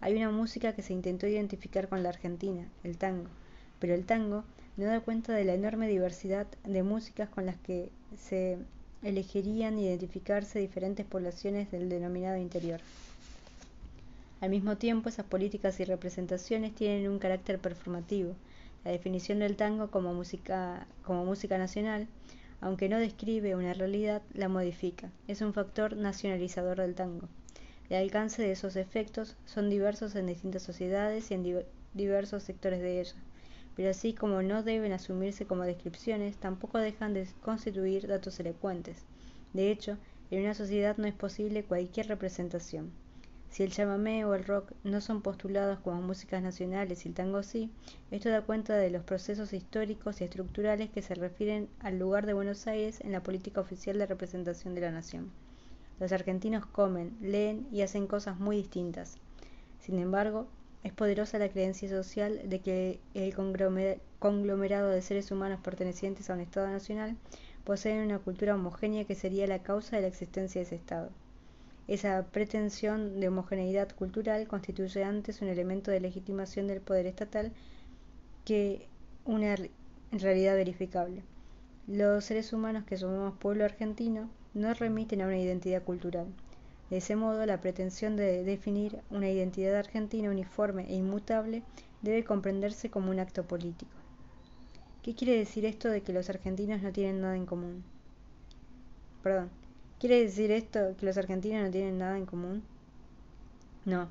Hay 0.00 0.14
una 0.16 0.30
música 0.30 0.74
que 0.74 0.82
se 0.82 0.94
intentó 0.94 1.26
identificar 1.26 1.88
con 1.88 2.02
la 2.02 2.08
Argentina, 2.08 2.66
el 2.82 2.96
tango, 2.96 3.28
pero 3.78 3.94
el 3.94 4.06
tango 4.06 4.44
no 4.78 4.86
da 4.86 5.00
cuenta 5.00 5.34
de 5.34 5.44
la 5.44 5.54
enorme 5.54 5.88
diversidad 5.88 6.46
de 6.64 6.82
músicas 6.82 7.28
con 7.28 7.44
las 7.44 7.56
que 7.56 7.90
se 8.16 8.56
elegirían 9.02 9.78
identificarse 9.78 10.58
diferentes 10.58 11.04
poblaciones 11.04 11.70
del 11.70 11.90
denominado 11.90 12.38
interior. 12.38 12.80
Al 14.38 14.50
mismo 14.50 14.76
tiempo, 14.76 15.08
esas 15.08 15.24
políticas 15.24 15.80
y 15.80 15.84
representaciones 15.84 16.74
tienen 16.74 17.10
un 17.10 17.18
carácter 17.18 17.58
performativo. 17.58 18.34
La 18.84 18.90
definición 18.90 19.38
del 19.38 19.56
tango 19.56 19.90
como 19.90 20.12
música, 20.12 20.86
nacional, 21.58 22.06
aunque 22.60 22.90
no 22.90 22.98
describe 22.98 23.56
una 23.56 23.72
realidad, 23.72 24.20
la 24.34 24.48
modifica. 24.48 25.10
Es 25.26 25.40
un 25.40 25.54
factor 25.54 25.96
nacionalizador 25.96 26.78
del 26.78 26.94
tango. 26.94 27.28
El 27.88 27.96
alcance 27.96 28.42
de 28.42 28.52
esos 28.52 28.76
efectos 28.76 29.36
son 29.46 29.70
diversos 29.70 30.14
en 30.14 30.26
distintas 30.26 30.62
sociedades 30.62 31.30
y 31.30 31.34
en 31.34 31.64
diversos 31.94 32.42
sectores 32.42 32.80
de 32.80 33.00
ellas, 33.00 33.16
pero 33.74 33.88
así 33.88 34.12
como 34.12 34.42
no 34.42 34.62
deben 34.62 34.92
asumirse 34.92 35.46
como 35.46 35.62
descripciones, 35.62 36.36
tampoco 36.36 36.76
dejan 36.76 37.14
de 37.14 37.26
constituir 37.42 38.06
datos 38.06 38.38
elocuentes. 38.38 38.98
De 39.54 39.70
hecho, 39.70 39.96
en 40.30 40.42
una 40.42 40.52
sociedad 40.52 40.98
no 40.98 41.06
es 41.06 41.14
posible 41.14 41.64
cualquier 41.64 42.08
representación. 42.08 42.92
Si 43.50 43.62
el 43.62 43.72
chamamé 43.72 44.24
o 44.24 44.34
el 44.34 44.44
rock 44.44 44.72
no 44.84 45.00
son 45.00 45.22
postulados 45.22 45.78
como 45.80 46.02
músicas 46.02 46.42
nacionales 46.42 47.04
y 47.04 47.08
el 47.08 47.14
tango 47.14 47.42
sí, 47.42 47.70
esto 48.10 48.28
da 48.28 48.42
cuenta 48.42 48.76
de 48.76 48.90
los 48.90 49.02
procesos 49.02 49.52
históricos 49.52 50.20
y 50.20 50.24
estructurales 50.24 50.90
que 50.90 51.00
se 51.02 51.14
refieren 51.14 51.68
al 51.80 51.98
lugar 51.98 52.26
de 52.26 52.34
Buenos 52.34 52.66
Aires 52.66 53.00
en 53.00 53.12
la 53.12 53.22
política 53.22 53.60
oficial 53.60 53.98
de 53.98 54.06
representación 54.06 54.74
de 54.74 54.82
la 54.82 54.90
nación. 54.90 55.30
Los 55.98 56.12
argentinos 56.12 56.66
comen, 56.66 57.16
leen 57.22 57.66
y 57.72 57.80
hacen 57.80 58.06
cosas 58.06 58.38
muy 58.38 58.56
distintas. 58.56 59.16
Sin 59.80 59.98
embargo, 59.98 60.46
es 60.82 60.92
poderosa 60.92 61.38
la 61.38 61.48
creencia 61.48 61.88
social 61.88 62.42
de 62.44 62.60
que 62.60 63.00
el 63.14 63.34
conglomerado 63.34 64.90
de 64.90 65.02
seres 65.02 65.30
humanos 65.30 65.60
pertenecientes 65.62 66.28
a 66.28 66.34
un 66.34 66.40
Estado 66.40 66.68
nacional 66.68 67.16
poseen 67.64 68.04
una 68.04 68.18
cultura 68.18 68.54
homogénea 68.54 69.04
que 69.04 69.14
sería 69.14 69.46
la 69.46 69.62
causa 69.62 69.96
de 69.96 70.02
la 70.02 70.08
existencia 70.08 70.60
de 70.60 70.66
ese 70.66 70.76
Estado. 70.76 71.10
Esa 71.88 72.24
pretensión 72.24 73.20
de 73.20 73.28
homogeneidad 73.28 73.90
cultural 73.94 74.48
constituye 74.48 75.04
antes 75.04 75.40
un 75.40 75.48
elemento 75.48 75.90
de 75.90 76.00
legitimación 76.00 76.66
del 76.66 76.80
poder 76.80 77.06
estatal 77.06 77.52
que 78.44 78.88
una 79.24 79.56
realidad 80.10 80.56
verificable. 80.56 81.22
Los 81.86 82.24
seres 82.24 82.52
humanos 82.52 82.84
que 82.84 82.96
somos 82.96 83.38
pueblo 83.38 83.64
argentino 83.64 84.28
no 84.54 84.74
remiten 84.74 85.22
a 85.22 85.26
una 85.26 85.38
identidad 85.38 85.82
cultural. 85.82 86.26
De 86.90 86.96
ese 86.96 87.14
modo, 87.14 87.46
la 87.46 87.60
pretensión 87.60 88.16
de 88.16 88.42
definir 88.42 89.00
una 89.10 89.28
identidad 89.28 89.76
argentina 89.76 90.30
uniforme 90.30 90.86
e 90.88 90.94
inmutable 90.94 91.62
debe 92.02 92.24
comprenderse 92.24 92.90
como 92.90 93.10
un 93.10 93.20
acto 93.20 93.44
político. 93.44 93.92
¿Qué 95.02 95.14
quiere 95.14 95.36
decir 95.36 95.64
esto 95.64 95.88
de 95.88 96.02
que 96.02 96.12
los 96.12 96.30
argentinos 96.30 96.82
no 96.82 96.92
tienen 96.92 97.20
nada 97.20 97.36
en 97.36 97.46
común? 97.46 97.84
Perdón, 99.22 99.50
¿Quiere 99.98 100.20
decir 100.20 100.50
esto 100.50 100.94
que 100.98 101.06
los 101.06 101.16
argentinos 101.16 101.64
no 101.64 101.70
tienen 101.70 101.98
nada 101.98 102.18
en 102.18 102.26
común? 102.26 102.62
No. 103.86 104.08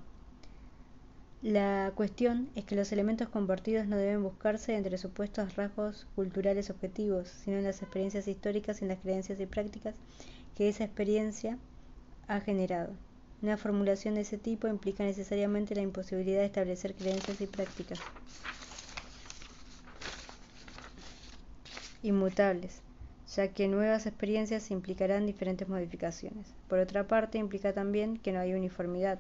La 1.44 1.92
cuestión 1.94 2.50
es 2.56 2.66
que 2.66 2.76
los 2.76 2.92
elementos 2.92 3.30
compartidos 3.30 3.86
no 3.86 3.98
deben 3.98 4.24
buscarse 4.24 4.76
entre 4.76 4.98
supuestos 4.98 5.56
rasgos 5.56 6.08
culturales 6.16 6.72
objetivos, 6.72 7.30
sino 7.44 7.58
en 7.58 7.66
las 7.66 7.84
experiencias 7.84 8.28
históricas 8.28 8.82
y 8.82 8.86
en 8.86 8.90
las 8.90 9.00
creencias 9.00 9.40
y 9.40 9.46
prácticas 9.46 9.94
que 10.58 10.70
esa 10.70 10.86
experiencia 10.86 11.60
ha 12.28 12.40
generado. 12.40 12.90
Una 13.44 13.58
formulación 13.58 14.16
de 14.16 14.22
ese 14.22 14.40
tipo 14.40 14.68
implica 14.68 15.04
necesariamente 15.04 15.76
la 15.76 15.82
imposibilidad 15.82 16.40
de 16.40 16.48
establecer 16.48 16.96
creencias 16.96 17.40
y 17.42 17.46
prácticas 17.46 18.00
inmutables, 22.02 22.82
ya 23.36 23.50
que 23.50 23.68
nuevas 23.68 24.06
experiencias 24.06 24.72
implicarán 24.72 25.26
diferentes 25.26 25.68
modificaciones. 25.68 26.48
Por 26.70 26.80
otra 26.80 27.08
parte, 27.08 27.38
implica 27.38 27.74
también 27.74 28.18
que 28.18 28.32
no 28.32 28.40
hay 28.40 28.54
uniformidad, 28.54 29.20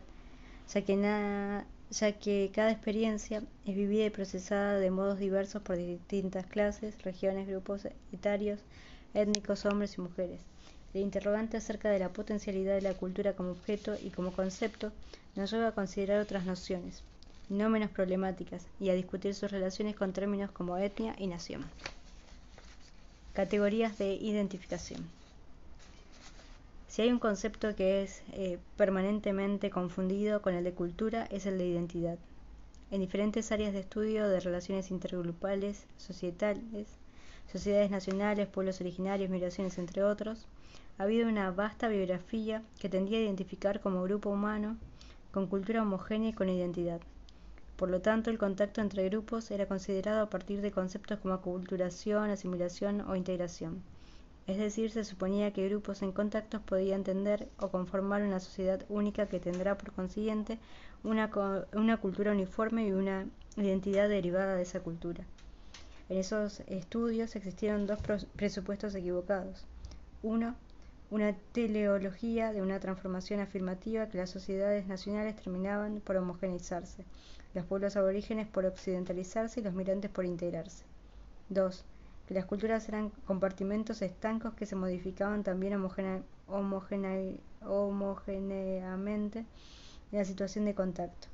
ya 0.74 0.82
que, 2.14 2.52
cada 2.54 2.72
experiencia 2.72 3.44
es 3.66 3.76
vivida 3.76 4.06
y 4.06 4.10
procesada 4.10 4.80
de 4.80 4.90
modos 4.90 5.20
diversos 5.20 5.62
por 5.62 5.76
distintas 5.78 6.46
clases, 6.46 7.02
regiones, 7.04 7.48
grupos 7.48 7.88
etarios, 8.14 8.62
étnicos, 9.14 9.66
hombres 9.66 9.98
y 9.98 10.02
mujeres. 10.02 10.40
El 10.94 11.02
interrogante 11.02 11.58
acerca 11.58 11.90
de 11.90 12.00
la 12.00 12.10
potencialidad 12.10 12.76
de 12.76 12.82
la 12.82 12.94
cultura 12.94 13.34
como 13.34 13.52
objeto 13.52 13.96
y 14.02 14.12
como 14.12 14.32
concepto 14.32 14.94
nos 15.36 15.52
lleva 15.52 15.68
a 15.68 15.74
considerar 15.74 16.22
otras 16.22 16.46
nociones, 16.46 17.04
no 17.50 17.70
menos 17.70 17.92
problemáticas, 17.92 18.66
y 18.80 18.90
a 18.90 18.94
discutir 18.94 19.36
sus 19.36 19.52
relaciones 19.52 19.96
con 19.98 20.14
términos 20.14 20.52
como 20.52 20.78
etnia 20.78 21.14
y 21.18 21.28
nación. 21.28 21.66
Categorías 23.36 23.98
de 23.98 24.14
identificación. 24.14 25.04
Si 26.88 27.02
hay 27.02 27.12
un 27.12 27.20
concepto 27.20 27.76
que 27.76 28.02
es 28.02 28.24
eh, 28.32 28.60
permanentemente 28.78 29.70
confundido 29.70 30.42
con 30.42 30.56
el 30.56 30.64
de 30.64 30.72
cultura, 30.72 31.28
es 31.30 31.46
el 31.46 31.58
de 31.58 31.68
identidad. 31.68 32.18
En 32.92 33.02
diferentes 33.02 33.52
áreas 33.52 33.74
de 33.74 33.82
estudio 33.82 34.30
de 34.30 34.40
relaciones 34.40 34.90
intergrupales, 34.90 35.86
societales, 35.98 36.88
sociedades 37.52 37.92
nacionales, 37.92 38.48
pueblos 38.48 38.80
originarios, 38.80 39.30
migraciones, 39.30 39.78
entre 39.80 40.02
otros, 40.02 40.48
ha 40.98 41.04
habido 41.04 41.28
una 41.28 41.52
vasta 41.52 41.90
biografía 41.90 42.64
que 42.80 42.88
tendía 42.88 43.18
a 43.18 43.24
identificar 43.24 43.82
como 43.82 44.04
grupo 44.04 44.30
humano 44.30 44.78
con 45.34 45.48
cultura 45.48 45.82
homogénea 45.82 46.30
y 46.30 46.34
con 46.34 46.48
identidad. 46.48 47.02
Por 47.76 47.90
lo 47.90 48.00
tanto, 48.02 48.30
el 48.30 48.38
contacto 48.38 48.80
entre 48.80 49.04
grupos 49.10 49.52
era 49.52 49.66
considerado 49.66 50.22
a 50.22 50.30
partir 50.30 50.62
de 50.62 50.72
conceptos 50.72 51.20
como 51.20 51.34
aculturación, 51.34 52.30
asimilación 52.30 53.02
o 53.02 53.18
integración. 53.18 53.84
Es 54.48 54.58
decir, 54.58 54.92
se 54.92 55.04
suponía 55.04 55.52
que 55.52 55.68
grupos 55.68 56.02
en 56.02 56.14
contactos 56.14 56.62
podían 56.62 57.00
entender 57.00 57.50
o 57.60 57.70
conformar 57.70 58.22
una 58.22 58.40
sociedad 58.40 58.86
única 58.88 59.26
que 59.28 59.42
tendrá 59.42 59.78
por 59.78 59.92
consiguiente 59.92 60.58
una, 61.04 61.30
una 61.74 61.98
cultura 61.98 62.32
uniforme 62.32 62.88
y 62.88 62.94
una 62.94 63.28
identidad 63.58 64.08
derivada 64.08 64.56
de 64.56 64.62
esa 64.62 64.80
cultura. 64.80 65.26
En 66.08 66.18
esos 66.18 66.62
estudios 66.68 67.36
existieron 67.36 67.88
dos 67.88 68.00
presupuestos 68.36 68.96
equivocados. 68.96 69.66
Uno, 70.24 70.56
una 71.10 71.34
teleología 71.52 72.54
de 72.54 72.62
una 72.62 72.80
transformación 72.80 73.40
afirmativa 73.42 74.08
que 74.08 74.20
las 74.20 74.30
sociedades 74.30 74.88
nacionales 74.88 75.36
terminaban 75.36 76.00
por 76.02 76.16
homogeneizarse 76.16 77.04
los 77.56 77.66
pueblos 77.66 77.96
aborígenes 77.96 78.48
por 78.48 78.66
occidentalizarse 78.66 79.62
y 79.62 79.64
los 79.64 79.74
migrantes 79.74 80.12
por 80.12 80.26
integrarse. 80.26 80.84
2. 81.50 81.86
Que 82.28 82.34
las 82.34 82.46
culturas 82.46 82.90
eran 82.90 83.12
compartimentos 83.26 84.02
estancos 84.02 84.54
que 84.56 84.66
se 84.66 84.76
modificaban 84.76 85.44
también 85.44 85.74
homogéneamente 86.48 89.46
en 90.12 90.12
la 90.12 90.26
situación 90.26 90.66
de 90.66 90.76
contacto. 90.76 91.28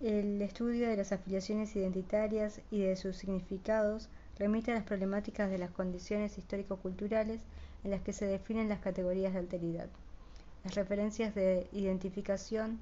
El 0.00 0.42
estudio 0.42 0.88
de 0.88 0.96
las 0.96 1.12
afiliaciones 1.12 1.74
identitarias 1.76 2.60
y 2.70 2.80
de 2.80 2.96
sus 2.96 3.16
significados 3.16 4.08
remite 4.38 4.72
a 4.72 4.74
las 4.74 4.84
problemáticas 4.84 5.50
de 5.50 5.58
las 5.58 5.70
condiciones 5.70 6.36
histórico-culturales 6.38 7.40
en 7.84 7.90
las 7.90 8.02
que 8.02 8.12
se 8.12 8.26
definen 8.26 8.68
las 8.68 8.80
categorías 8.80 9.32
de 9.32 9.38
alteridad. 9.38 9.88
Las 10.64 10.74
referencias 10.74 11.34
de 11.34 11.66
identificación 11.72 12.78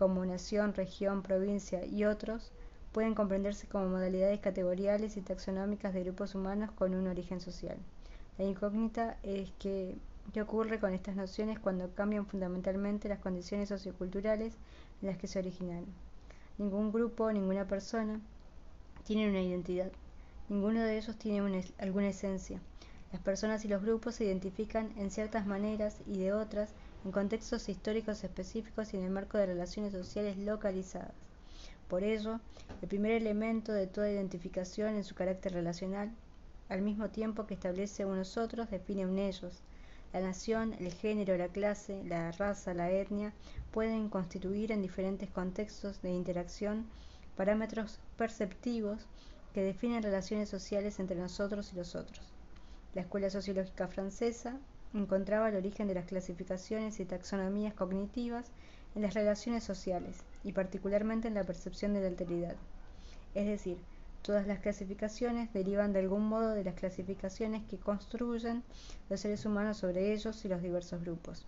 como 0.00 0.24
nación, 0.24 0.72
región, 0.72 1.20
provincia 1.20 1.84
y 1.84 2.06
otros, 2.06 2.52
pueden 2.90 3.14
comprenderse 3.14 3.66
como 3.66 3.86
modalidades 3.90 4.40
categoriales 4.40 5.18
y 5.18 5.20
taxonómicas 5.20 5.92
de 5.92 6.04
grupos 6.04 6.34
humanos 6.34 6.70
con 6.70 6.94
un 6.94 7.06
origen 7.06 7.38
social. 7.38 7.76
La 8.38 8.46
incógnita 8.46 9.18
es 9.22 9.50
que, 9.58 9.98
qué 10.32 10.40
ocurre 10.40 10.80
con 10.80 10.94
estas 10.94 11.16
nociones 11.16 11.58
cuando 11.58 11.94
cambian 11.94 12.24
fundamentalmente 12.24 13.10
las 13.10 13.18
condiciones 13.18 13.68
socioculturales 13.68 14.54
en 15.02 15.08
las 15.08 15.18
que 15.18 15.26
se 15.26 15.38
originaron. 15.38 15.92
Ningún 16.56 16.92
grupo, 16.92 17.30
ninguna 17.30 17.66
persona 17.66 18.22
tiene 19.04 19.28
una 19.28 19.42
identidad. 19.42 19.92
Ninguno 20.48 20.80
de 20.80 20.96
ellos 20.96 21.18
tiene 21.18 21.62
alguna 21.76 22.08
esencia. 22.08 22.58
Las 23.12 23.20
personas 23.20 23.66
y 23.66 23.68
los 23.68 23.82
grupos 23.82 24.14
se 24.14 24.24
identifican 24.24 24.94
en 24.96 25.10
ciertas 25.10 25.46
maneras 25.46 25.98
y 26.06 26.20
de 26.20 26.32
otras 26.32 26.70
en 27.04 27.12
contextos 27.12 27.68
históricos 27.68 28.24
específicos 28.24 28.92
y 28.92 28.98
en 28.98 29.04
el 29.04 29.10
marco 29.10 29.38
de 29.38 29.46
relaciones 29.46 29.92
sociales 29.92 30.36
localizadas. 30.36 31.14
Por 31.88 32.04
ello, 32.04 32.40
el 32.82 32.88
primer 32.88 33.12
elemento 33.12 33.72
de 33.72 33.86
toda 33.86 34.10
identificación 34.10 34.94
en 34.94 35.04
su 35.04 35.14
carácter 35.14 35.52
relacional, 35.52 36.10
al 36.68 36.82
mismo 36.82 37.10
tiempo 37.10 37.46
que 37.46 37.54
establece 37.54 38.04
unos 38.04 38.36
otros, 38.36 38.70
define 38.70 39.06
un 39.06 39.18
ellos. 39.18 39.60
La 40.12 40.20
nación, 40.20 40.74
el 40.78 40.92
género, 40.92 41.36
la 41.36 41.48
clase, 41.48 42.02
la 42.04 42.32
raza, 42.32 42.74
la 42.74 42.90
etnia 42.90 43.32
pueden 43.70 44.08
constituir 44.08 44.72
en 44.72 44.82
diferentes 44.82 45.30
contextos 45.30 46.02
de 46.02 46.10
interacción 46.10 46.86
parámetros 47.36 47.98
perceptivos 48.16 49.06
que 49.54 49.62
definen 49.62 50.02
relaciones 50.02 50.48
sociales 50.48 51.00
entre 51.00 51.16
nosotros 51.16 51.72
y 51.72 51.76
los 51.76 51.94
otros. 51.94 52.20
La 52.94 53.00
Escuela 53.02 53.30
Sociológica 53.30 53.88
Francesa 53.88 54.58
encontraba 54.94 55.48
el 55.48 55.56
origen 55.56 55.88
de 55.88 55.94
las 55.94 56.06
clasificaciones 56.06 56.98
y 57.00 57.04
taxonomías 57.04 57.74
cognitivas 57.74 58.50
en 58.94 59.02
las 59.02 59.14
relaciones 59.14 59.62
sociales 59.64 60.16
y 60.42 60.52
particularmente 60.52 61.28
en 61.28 61.34
la 61.34 61.44
percepción 61.44 61.94
de 61.94 62.00
la 62.00 62.08
alteridad. 62.08 62.56
Es 63.34 63.46
decir, 63.46 63.78
todas 64.22 64.46
las 64.46 64.58
clasificaciones 64.58 65.52
derivan 65.52 65.92
de 65.92 66.00
algún 66.00 66.28
modo 66.28 66.50
de 66.50 66.64
las 66.64 66.74
clasificaciones 66.74 67.62
que 67.70 67.78
construyen 67.78 68.62
los 69.08 69.20
seres 69.20 69.46
humanos 69.46 69.76
sobre 69.76 70.12
ellos 70.12 70.44
y 70.44 70.48
los 70.48 70.62
diversos 70.62 71.00
grupos. 71.00 71.46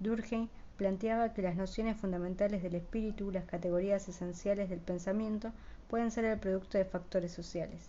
Durkheim 0.00 0.48
planteaba 0.76 1.32
que 1.32 1.42
las 1.42 1.56
nociones 1.56 1.96
fundamentales 1.96 2.62
del 2.62 2.74
espíritu, 2.74 3.30
las 3.30 3.44
categorías 3.44 4.08
esenciales 4.08 4.68
del 4.68 4.80
pensamiento, 4.80 5.52
pueden 5.88 6.10
ser 6.10 6.24
el 6.24 6.38
producto 6.38 6.78
de 6.78 6.84
factores 6.84 7.32
sociales, 7.32 7.88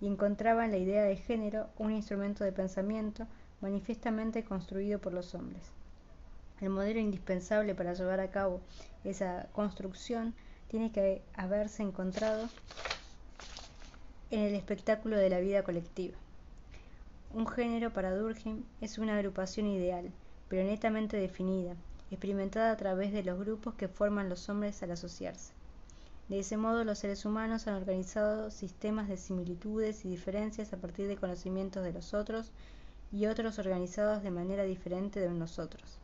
y 0.00 0.06
encontraba 0.06 0.64
en 0.64 0.72
la 0.72 0.78
idea 0.78 1.04
de 1.04 1.16
género 1.16 1.68
un 1.78 1.92
instrumento 1.92 2.44
de 2.44 2.52
pensamiento 2.52 3.26
manifiestamente 3.60 4.44
construido 4.44 4.98
por 4.98 5.12
los 5.12 5.34
hombres. 5.34 5.62
El 6.60 6.70
modelo 6.70 7.00
indispensable 7.00 7.74
para 7.74 7.94
llevar 7.94 8.20
a 8.20 8.30
cabo 8.30 8.60
esa 9.04 9.48
construcción 9.52 10.34
tiene 10.68 10.90
que 10.92 11.22
haberse 11.34 11.82
encontrado 11.82 12.48
en 14.30 14.40
el 14.40 14.54
espectáculo 14.54 15.16
de 15.16 15.30
la 15.30 15.40
vida 15.40 15.62
colectiva. 15.62 16.16
Un 17.32 17.46
género 17.46 17.92
para 17.92 18.14
Durkheim 18.14 18.64
es 18.80 18.98
una 18.98 19.16
agrupación 19.16 19.66
ideal, 19.66 20.10
pero 20.48 20.64
netamente 20.64 21.16
definida, 21.16 21.74
experimentada 22.10 22.72
a 22.72 22.76
través 22.76 23.12
de 23.12 23.22
los 23.22 23.38
grupos 23.38 23.74
que 23.74 23.88
forman 23.88 24.28
los 24.28 24.48
hombres 24.48 24.82
al 24.82 24.92
asociarse. 24.92 25.52
De 26.28 26.40
ese 26.40 26.56
modo, 26.56 26.84
los 26.84 26.98
seres 26.98 27.24
humanos 27.24 27.66
han 27.66 27.74
organizado 27.74 28.50
sistemas 28.50 29.08
de 29.08 29.16
similitudes 29.16 30.04
y 30.04 30.10
diferencias 30.10 30.72
a 30.72 30.76
partir 30.76 31.08
de 31.08 31.16
conocimientos 31.16 31.82
de 31.84 31.92
los 31.92 32.12
otros 32.12 32.50
y 33.12 33.26
otros 33.26 33.58
organizados 33.58 34.22
de 34.22 34.30
manera 34.30 34.64
diferente 34.64 35.20
de 35.20 35.30
nosotros. 35.30 35.98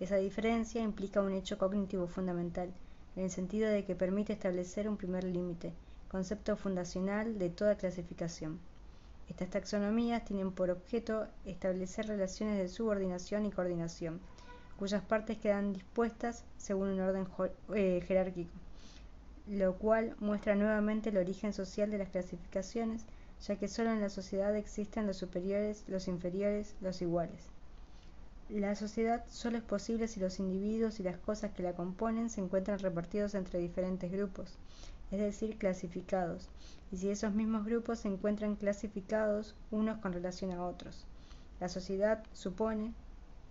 Esa 0.00 0.16
diferencia 0.16 0.82
implica 0.82 1.20
un 1.20 1.32
hecho 1.32 1.58
cognitivo 1.58 2.06
fundamental, 2.06 2.72
en 3.16 3.24
el 3.24 3.30
sentido 3.30 3.68
de 3.68 3.84
que 3.84 3.96
permite 3.96 4.32
establecer 4.32 4.88
un 4.88 4.96
primer 4.96 5.24
límite, 5.24 5.72
concepto 6.08 6.56
fundacional 6.56 7.38
de 7.38 7.50
toda 7.50 7.76
clasificación. 7.76 8.58
Estas 9.28 9.50
taxonomías 9.50 10.24
tienen 10.24 10.52
por 10.52 10.70
objeto 10.70 11.26
establecer 11.44 12.06
relaciones 12.06 12.56
de 12.58 12.68
subordinación 12.68 13.44
y 13.44 13.50
coordinación, 13.50 14.20
cuyas 14.78 15.02
partes 15.02 15.38
quedan 15.38 15.72
dispuestas 15.72 16.44
según 16.56 16.88
un 16.88 17.00
orden 17.00 17.26
eh, 17.74 18.02
jerárquico, 18.06 18.52
lo 19.48 19.74
cual 19.74 20.14
muestra 20.20 20.54
nuevamente 20.54 21.10
el 21.10 21.18
origen 21.18 21.52
social 21.52 21.90
de 21.90 21.98
las 21.98 22.08
clasificaciones, 22.08 23.04
ya 23.46 23.56
que 23.56 23.68
solo 23.68 23.92
en 23.92 24.00
la 24.00 24.08
sociedad 24.08 24.54
existen 24.56 25.06
los 25.06 25.16
superiores, 25.16 25.84
los 25.88 26.08
inferiores, 26.08 26.74
los 26.80 27.00
iguales. 27.02 27.50
La 28.48 28.74
sociedad 28.74 29.24
solo 29.28 29.58
es 29.58 29.62
posible 29.62 30.08
si 30.08 30.20
los 30.20 30.38
individuos 30.38 31.00
y 31.00 31.02
las 31.02 31.18
cosas 31.18 31.52
que 31.52 31.62
la 31.62 31.74
componen 31.74 32.30
se 32.30 32.40
encuentran 32.40 32.78
repartidos 32.78 33.34
entre 33.34 33.58
diferentes 33.58 34.10
grupos, 34.10 34.56
es 35.10 35.20
decir, 35.20 35.58
clasificados, 35.58 36.48
y 36.90 36.96
si 36.96 37.10
esos 37.10 37.34
mismos 37.34 37.66
grupos 37.66 38.00
se 38.00 38.08
encuentran 38.08 38.56
clasificados 38.56 39.54
unos 39.70 39.98
con 39.98 40.12
relación 40.12 40.52
a 40.52 40.64
otros. 40.64 41.04
La 41.60 41.68
sociedad 41.68 42.24
supone, 42.32 42.94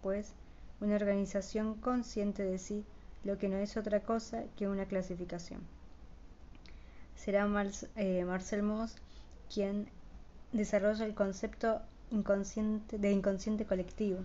pues, 0.02 0.34
una 0.82 0.96
organización 0.96 1.76
consciente 1.76 2.44
de 2.44 2.58
sí, 2.58 2.84
lo 3.24 3.38
que 3.38 3.50
no 3.50 3.58
es 3.58 3.78
otra 3.78 4.00
cosa 4.00 4.44
que 4.56 4.68
una 4.68 4.86
clasificación. 4.86 5.62
Será 7.16 7.48
eh, 7.96 8.26
Marcel 8.26 8.64
Mauss 8.64 8.96
quien 9.54 9.88
desarrolla 10.52 11.06
el 11.06 11.14
concepto 11.14 11.82
inconsciente, 12.12 12.98
de 12.98 13.12
inconsciente 13.12 13.66
colectivo, 13.66 14.20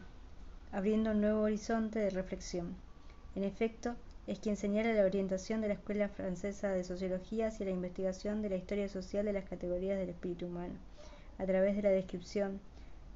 abriendo 0.71 1.11
un 1.11 1.21
nuevo 1.21 1.43
horizonte 1.43 1.99
de 1.99 2.11
reflexión. 2.11 2.75
En 3.35 3.45
efecto, 3.45 3.97
es 4.27 4.39
quien 4.39 4.57
señala 4.57 4.93
la 4.93 5.05
orientación 5.05 5.61
de 5.61 5.69
la 5.69 5.75
Escuela 5.75 6.09
Francesa 6.09 6.69
de 6.69 6.85
Sociología 6.85 7.49
hacia 7.49 7.67
la 7.67 7.73
investigación 7.73 8.41
de 8.41 8.51
la 8.51 8.57
historia 8.57 8.89
social 8.89 9.25
de 9.25 9.33
las 9.33 9.49
categorías 9.49 9.99
del 9.99 10.11
espíritu 10.11 10.47
humano, 10.47 10.75
a 11.39 11.47
través 11.47 11.75
de 11.77 11.83
la 11.83 11.91
descripción 11.91 12.61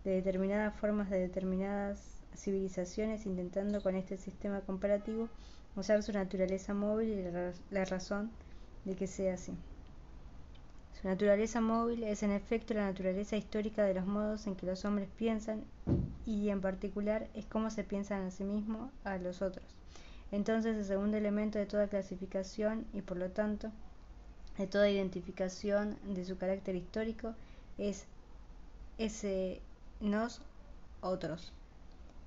de 0.05 0.13
determinadas 0.13 0.75
formas 0.75 1.11
de 1.11 1.21
determinadas 1.21 2.23
civilizaciones, 2.35 3.25
intentando 3.25 3.83
con 3.83 3.95
este 3.95 4.17
sistema 4.17 4.61
comparativo 4.61 5.29
usar 5.77 6.03
su 6.03 6.13
naturaleza 6.13 6.75
móvil 6.75 7.11
y 7.11 7.75
la 7.75 7.85
razón 7.85 8.31
de 8.85 8.97
que 8.97 9.07
sea 9.07 9.35
así. 9.35 9.53
Su 11.07 11.11
naturaleza 11.11 11.61
móvil 11.61 12.03
es 12.03 12.25
en 12.25 12.33
efecto 12.33 12.75
la 12.75 12.87
naturaleza 12.87 13.37
histórica 13.37 13.85
de 13.85 13.95
los 13.95 14.07
modos 14.07 14.49
en 14.49 14.57
que 14.57 14.67
los 14.67 14.85
hombres 14.85 15.09
piensan 15.17 15.63
y 16.27 16.49
en 16.49 16.61
particular 16.61 17.29
es 17.33 17.47
cómo 17.47 17.71
se 17.71 17.85
piensan 17.85 18.23
a 18.23 18.33
sí 18.33 18.43
mismos 18.43 18.91
a 19.05 19.17
los 19.17 19.41
otros. 19.41 19.65
Entonces 20.33 20.77
el 20.77 20.85
segundo 20.85 21.17
elemento 21.17 21.61
de 21.61 21.67
toda 21.67 21.87
clasificación 21.87 22.89
y 22.93 23.03
por 23.03 23.19
lo 23.19 23.31
tanto 23.31 23.71
de 24.59 24.67
toda 24.67 24.91
identificación 24.91 25.97
de 26.13 26.25
su 26.25 26.39
carácter 26.39 26.75
histórico 26.75 27.35
es 27.79 28.07
ese 28.99 29.61
nos 30.01 30.41
otros. 31.03 31.53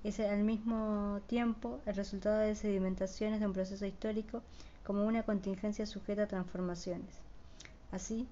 Es 0.06 0.22
al 0.22 0.46
mismo 0.46 1.20
tiempo 1.28 1.82
el 1.86 1.96
resultado 1.98 2.38
de 2.38 2.56
sedimentaciones 2.56 3.42
de 3.42 3.46
un 3.46 3.52
proceso 3.52 3.86
histórico 3.86 4.42
como 4.86 5.06
una 5.06 5.24
contingencia 5.24 5.86
sujeta 5.86 6.24
a 6.24 6.28
transformaciones. 6.28 7.20
Así, 7.92 8.26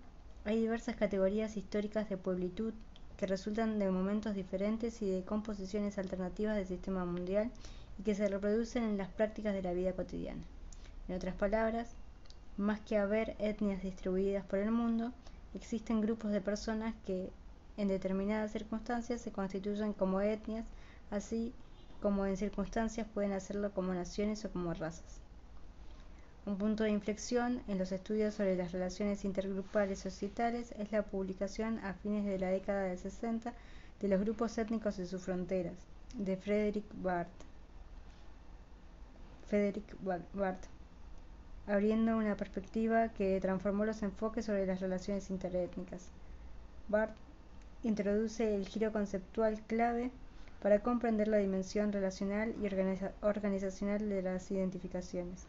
hay 0.47 0.61
diversas 0.61 0.95
categorías 0.95 1.57
históricas 1.57 2.07
de 2.07 2.15
pueblitud 2.15 2.73
que 3.17 3.27
resultan 3.27 3.79
de 3.79 3.91
momentos 3.91 4.33
diferentes 4.33 5.01
y 5.01 5.09
de 5.11 5.25
composiciones 5.25 5.97
alternativas 5.97 6.55
del 6.55 6.65
sistema 6.65 7.03
mundial 7.03 7.51
y 7.99 8.03
que 8.03 8.15
se 8.15 8.29
reproducen 8.29 8.83
en 8.83 8.97
las 8.97 9.09
prácticas 9.09 9.53
de 9.53 9.61
la 9.61 9.73
vida 9.73 9.91
cotidiana. 9.91 10.41
En 11.09 11.15
otras 11.15 11.35
palabras, 11.35 11.89
más 12.55 12.79
que 12.79 12.97
haber 12.97 13.35
etnias 13.39 13.83
distribuidas 13.83 14.45
por 14.45 14.59
el 14.59 14.71
mundo, 14.71 15.11
existen 15.53 15.99
grupos 15.99 16.31
de 16.31 16.39
personas 16.39 16.95
que 17.05 17.29
en 17.75 17.89
determinadas 17.89 18.53
circunstancias 18.53 19.19
se 19.19 19.33
constituyen 19.33 19.91
como 19.91 20.21
etnias, 20.21 20.65
así 21.11 21.51
como 22.01 22.25
en 22.25 22.37
circunstancias 22.37 23.05
pueden 23.13 23.33
hacerlo 23.33 23.73
como 23.73 23.93
naciones 23.93 24.45
o 24.45 24.49
como 24.49 24.73
razas. 24.73 25.26
Un 26.47 26.57
punto 26.57 26.85
de 26.85 26.91
inflexión 26.91 27.61
en 27.67 27.77
los 27.77 27.91
estudios 27.91 28.35
sobre 28.35 28.55
las 28.55 28.71
relaciones 28.71 29.25
intergrupales 29.25 29.99
societales 29.99 30.71
es 30.79 30.89
la 30.93 31.03
publicación 31.03 31.77
a 31.79 31.93
fines 31.93 32.23
de 32.23 32.39
la 32.39 32.47
década 32.47 32.83
del 32.83 32.97
60 32.97 33.53
de 33.99 34.07
los 34.07 34.21
grupos 34.21 34.57
étnicos 34.57 34.97
y 34.97 35.05
sus 35.05 35.21
fronteras, 35.23 35.73
de. 36.13 36.37
Frederick 36.37 36.85
Barth, 40.33 40.63
abriendo 41.67 42.15
una 42.15 42.37
perspectiva 42.37 43.09
que 43.09 43.41
transformó 43.41 43.83
los 43.83 44.01
enfoques 44.01 44.45
sobre 44.45 44.65
las 44.65 44.79
relaciones 44.79 45.29
interétnicas. 45.29 46.07
Barth 46.87 47.17
introduce 47.83 48.55
el 48.55 48.65
giro 48.69 48.93
conceptual 48.93 49.59
clave 49.67 50.11
para 50.61 50.79
comprender 50.79 51.27
la 51.27 51.39
dimensión 51.39 51.91
relacional 51.91 52.55
y 52.61 52.67
organizacional 53.21 54.07
de 54.07 54.21
las 54.21 54.49
identificaciones. 54.49 55.45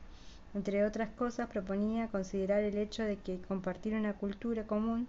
Entre 0.54 0.84
otras 0.84 1.10
cosas, 1.10 1.48
proponía 1.48 2.08
considerar 2.08 2.62
el 2.62 2.78
hecho 2.78 3.02
de 3.02 3.16
que 3.16 3.40
compartir 3.42 3.94
una 3.94 4.14
cultura 4.14 4.66
común 4.66 5.06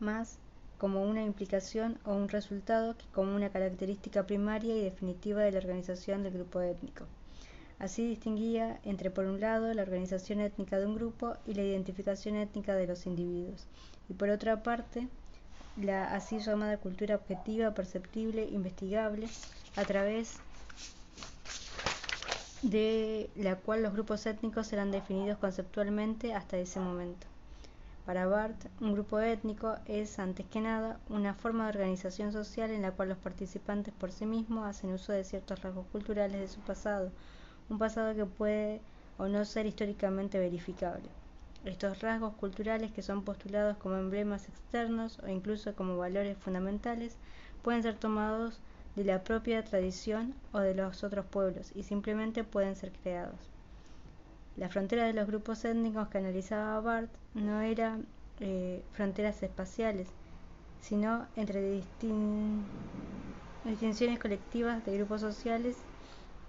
más 0.00 0.38
como 0.78 1.02
una 1.04 1.22
implicación 1.22 1.98
o 2.04 2.14
un 2.14 2.28
resultado 2.28 2.96
que 2.96 3.04
como 3.14 3.34
una 3.34 3.50
característica 3.50 4.26
primaria 4.26 4.76
y 4.76 4.82
definitiva 4.82 5.42
de 5.42 5.52
la 5.52 5.58
organización 5.58 6.22
del 6.22 6.34
grupo 6.34 6.60
étnico. 6.60 7.04
Así 7.78 8.06
distinguía 8.06 8.80
entre 8.84 9.10
por 9.10 9.26
un 9.26 9.40
lado 9.40 9.72
la 9.72 9.82
organización 9.82 10.40
étnica 10.40 10.78
de 10.78 10.86
un 10.86 10.94
grupo 10.94 11.34
y 11.46 11.54
la 11.54 11.62
identificación 11.62 12.36
étnica 12.36 12.74
de 12.74 12.86
los 12.86 13.06
individuos, 13.06 13.66
y 14.08 14.14
por 14.14 14.30
otra 14.30 14.62
parte 14.62 15.08
la 15.76 16.14
así 16.14 16.38
llamada 16.38 16.78
cultura 16.78 17.16
objetiva, 17.16 17.72
perceptible, 17.74 18.48
investigable, 18.50 19.28
a 19.76 19.84
través 19.84 20.38
de 22.70 23.30
la 23.36 23.54
cual 23.54 23.84
los 23.84 23.92
grupos 23.92 24.26
étnicos 24.26 24.72
eran 24.72 24.90
definidos 24.90 25.38
conceptualmente 25.38 26.34
hasta 26.34 26.58
ese 26.58 26.80
momento. 26.80 27.28
Para 28.04 28.26
Barth, 28.26 28.66
un 28.80 28.92
grupo 28.92 29.20
étnico 29.20 29.76
es, 29.86 30.18
antes 30.18 30.46
que 30.46 30.60
nada, 30.60 30.98
una 31.08 31.34
forma 31.34 31.64
de 31.64 31.70
organización 31.70 32.32
social 32.32 32.72
en 32.72 32.82
la 32.82 32.90
cual 32.90 33.10
los 33.10 33.18
participantes 33.18 33.94
por 33.94 34.10
sí 34.10 34.26
mismos 34.26 34.66
hacen 34.66 34.92
uso 34.92 35.12
de 35.12 35.22
ciertos 35.22 35.62
rasgos 35.62 35.86
culturales 35.92 36.40
de 36.40 36.48
su 36.48 36.58
pasado, 36.60 37.12
un 37.68 37.78
pasado 37.78 38.16
que 38.16 38.26
puede 38.26 38.80
o 39.16 39.28
no 39.28 39.44
ser 39.44 39.66
históricamente 39.66 40.40
verificable. 40.40 41.08
Estos 41.64 42.00
rasgos 42.00 42.34
culturales 42.34 42.90
que 42.90 43.02
son 43.02 43.22
postulados 43.22 43.76
como 43.76 43.96
emblemas 43.96 44.48
externos 44.48 45.20
o 45.20 45.28
incluso 45.28 45.74
como 45.76 45.96
valores 45.98 46.36
fundamentales 46.38 47.16
pueden 47.62 47.84
ser 47.84 47.96
tomados 47.96 48.60
de 48.96 49.04
la 49.04 49.22
propia 49.22 49.62
tradición 49.62 50.34
o 50.52 50.58
de 50.58 50.74
los 50.74 51.04
otros 51.04 51.26
pueblos 51.26 51.70
y 51.74 51.82
simplemente 51.82 52.42
pueden 52.44 52.74
ser 52.74 52.90
creados. 53.02 53.38
La 54.56 54.70
frontera 54.70 55.04
de 55.04 55.12
los 55.12 55.26
grupos 55.26 55.64
étnicos 55.66 56.08
que 56.08 56.18
analizaba 56.18 56.80
Barth 56.80 57.10
no 57.34 57.60
era 57.60 57.98
eh, 58.40 58.82
fronteras 58.92 59.42
espaciales, 59.42 60.08
sino 60.80 61.26
entre 61.36 61.82
distinciones 63.64 64.18
colectivas 64.18 64.84
de 64.86 64.96
grupos 64.96 65.20
sociales 65.20 65.76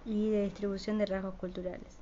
y 0.06 0.30
de 0.30 0.44
distribución 0.44 0.98
de 0.98 1.06
rasgos 1.06 1.36
culturales. 1.36 1.98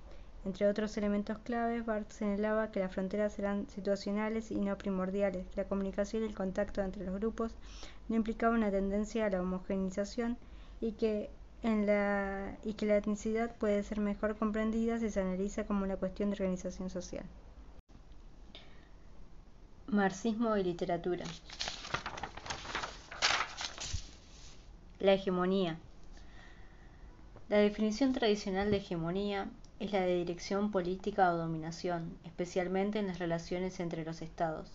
Entre 0.45 0.67
otros 0.67 0.95
elementos 0.95 1.39
claves, 1.39 1.83
Barth 1.87 2.11
señalaba 2.11 2.69
que 2.71 2.79
las 2.79 2.91
fronteras 2.93 3.39
eran 3.39 3.67
situacionales 3.67 4.51
y 4.51 4.57
no 4.57 4.77
primordiales, 4.77 5.47
la 5.55 5.63
comunicación 5.63 6.21
y 6.21 6.27
el 6.27 6.35
contacto 6.35 6.83
entre 6.83 7.03
los 7.03 7.15
grupos 7.15 7.51
no 8.07 8.15
implicaba 8.15 8.55
una 8.55 8.71
tendencia 8.71 9.25
a 9.25 9.29
la 9.29 9.41
homogeneización 9.41 10.37
y 10.81 10.93
que, 10.93 11.29
la, 11.63 12.57
y 12.63 12.73
que 12.73 12.85
la 12.85 12.97
etnicidad 12.97 13.55
puede 13.55 13.83
ser 13.83 13.99
mejor 13.99 14.37
comprendida 14.37 14.99
si 14.99 15.09
se 15.09 15.21
analiza 15.21 15.65
como 15.65 15.83
una 15.83 15.97
cuestión 15.97 16.29
de 16.29 16.35
organización 16.35 16.89
social. 16.89 17.25
Marxismo 19.87 20.57
y 20.57 20.63
literatura. 20.63 21.25
La 24.99 25.13
hegemonía. 25.13 25.77
La 27.49 27.57
definición 27.57 28.13
tradicional 28.13 28.71
de 28.71 28.77
hegemonía 28.77 29.49
es 29.79 29.91
la 29.91 30.01
de 30.01 30.15
dirección 30.15 30.71
política 30.71 31.31
o 31.31 31.37
dominación, 31.37 32.17
especialmente 32.23 32.99
en 32.99 33.07
las 33.07 33.19
relaciones 33.19 33.79
entre 33.79 34.03
los 34.03 34.21
estados. 34.21 34.71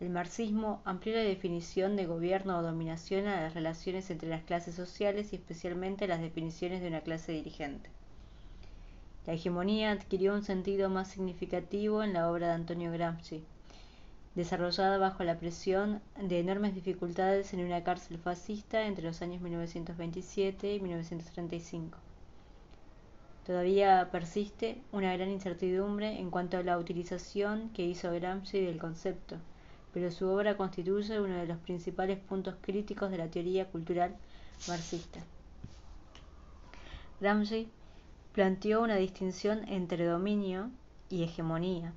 El 0.00 0.08
marxismo 0.08 0.80
amplió 0.86 1.14
la 1.14 1.20
definición 1.20 1.94
de 1.94 2.06
gobierno 2.06 2.58
o 2.58 2.62
dominación 2.62 3.26
a 3.26 3.42
las 3.42 3.52
relaciones 3.52 4.10
entre 4.10 4.30
las 4.30 4.42
clases 4.42 4.74
sociales 4.74 5.34
y 5.34 5.36
especialmente 5.36 6.08
las 6.08 6.22
definiciones 6.22 6.80
de 6.80 6.88
una 6.88 7.02
clase 7.02 7.32
dirigente. 7.32 7.90
La 9.26 9.34
hegemonía 9.34 9.90
adquirió 9.90 10.32
un 10.32 10.42
sentido 10.42 10.88
más 10.88 11.08
significativo 11.08 12.02
en 12.02 12.14
la 12.14 12.30
obra 12.30 12.46
de 12.46 12.54
Antonio 12.54 12.90
Gramsci, 12.90 13.44
desarrollada 14.34 14.96
bajo 14.96 15.22
la 15.22 15.38
presión 15.38 16.00
de 16.18 16.40
enormes 16.40 16.74
dificultades 16.74 17.52
en 17.52 17.60
una 17.60 17.84
cárcel 17.84 18.16
fascista 18.16 18.86
entre 18.86 19.04
los 19.04 19.20
años 19.20 19.42
1927 19.42 20.76
y 20.76 20.80
1935. 20.80 21.98
Todavía 23.46 24.08
persiste 24.10 24.80
una 24.92 25.12
gran 25.14 25.28
incertidumbre 25.28 26.18
en 26.18 26.30
cuanto 26.30 26.56
a 26.56 26.62
la 26.62 26.78
utilización 26.78 27.68
que 27.74 27.84
hizo 27.84 28.10
Gramsci 28.10 28.60
del 28.60 28.78
concepto, 28.78 29.36
pero 29.92 30.10
su 30.10 30.28
obra 30.28 30.56
constituye 30.56 31.20
uno 31.20 31.36
de 31.36 31.46
los 31.46 31.58
principales 31.58 32.18
puntos 32.18 32.54
críticos 32.60 33.10
de 33.10 33.18
la 33.18 33.28
teoría 33.28 33.66
cultural 33.66 34.16
marxista. 34.68 35.20
Gramsci 37.20 37.68
planteó 38.32 38.82
una 38.82 38.96
distinción 38.96 39.68
entre 39.68 40.04
dominio 40.04 40.70
y 41.08 41.24
hegemonía. 41.24 41.92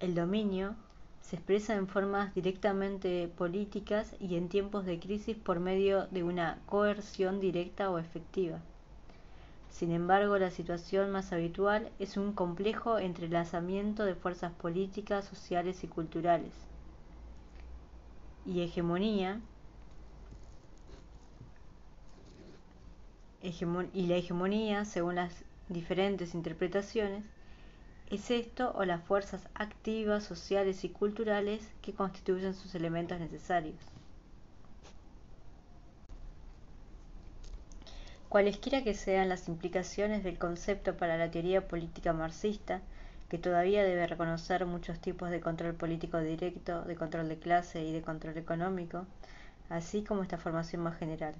El 0.00 0.14
dominio 0.14 0.74
se 1.20 1.36
expresa 1.36 1.74
en 1.74 1.88
formas 1.88 2.34
directamente 2.34 3.28
políticas 3.36 4.14
y 4.20 4.36
en 4.36 4.48
tiempos 4.48 4.84
de 4.84 4.98
crisis 4.98 5.36
por 5.36 5.60
medio 5.60 6.06
de 6.08 6.22
una 6.22 6.58
coerción 6.66 7.40
directa 7.40 7.90
o 7.90 7.98
efectiva. 7.98 8.60
Sin 9.70 9.92
embargo, 9.92 10.38
la 10.38 10.50
situación 10.50 11.10
más 11.10 11.32
habitual 11.32 11.90
es 11.98 12.16
un 12.16 12.32
complejo 12.32 12.98
entrelazamiento 12.98 14.04
de 14.04 14.14
fuerzas 14.14 14.52
políticas, 14.52 15.24
sociales 15.24 15.82
y 15.82 15.88
culturales. 15.88 16.71
Y 18.44 18.62
hegemonía 18.62 19.40
y 23.92 24.06
la 24.06 24.16
hegemonía, 24.16 24.84
según 24.84 25.16
las 25.16 25.32
diferentes 25.68 26.34
interpretaciones, 26.34 27.24
es 28.10 28.30
esto 28.30 28.72
o 28.76 28.84
las 28.84 29.02
fuerzas 29.04 29.48
activas, 29.54 30.22
sociales 30.22 30.84
y 30.84 30.90
culturales 30.90 31.68
que 31.80 31.92
constituyen 31.92 32.54
sus 32.54 32.74
elementos 32.74 33.18
necesarios. 33.18 33.76
Cualesquiera 38.28 38.82
que 38.84 38.94
sean 38.94 39.28
las 39.28 39.48
implicaciones 39.48 40.24
del 40.24 40.38
concepto 40.38 40.96
para 40.96 41.16
la 41.16 41.30
teoría 41.30 41.68
política 41.68 42.12
marxista, 42.12 42.80
que 43.32 43.38
todavía 43.38 43.82
debe 43.82 44.06
reconocer 44.06 44.66
muchos 44.66 45.00
tipos 45.00 45.30
de 45.30 45.40
control 45.40 45.72
político 45.72 46.18
directo, 46.18 46.82
de 46.82 46.96
control 46.96 47.30
de 47.30 47.38
clase 47.38 47.82
y 47.82 47.90
de 47.90 48.02
control 48.02 48.36
económico, 48.36 49.06
así 49.70 50.04
como 50.04 50.22
esta 50.22 50.36
formación 50.36 50.82
más 50.82 50.98
general. 50.98 51.32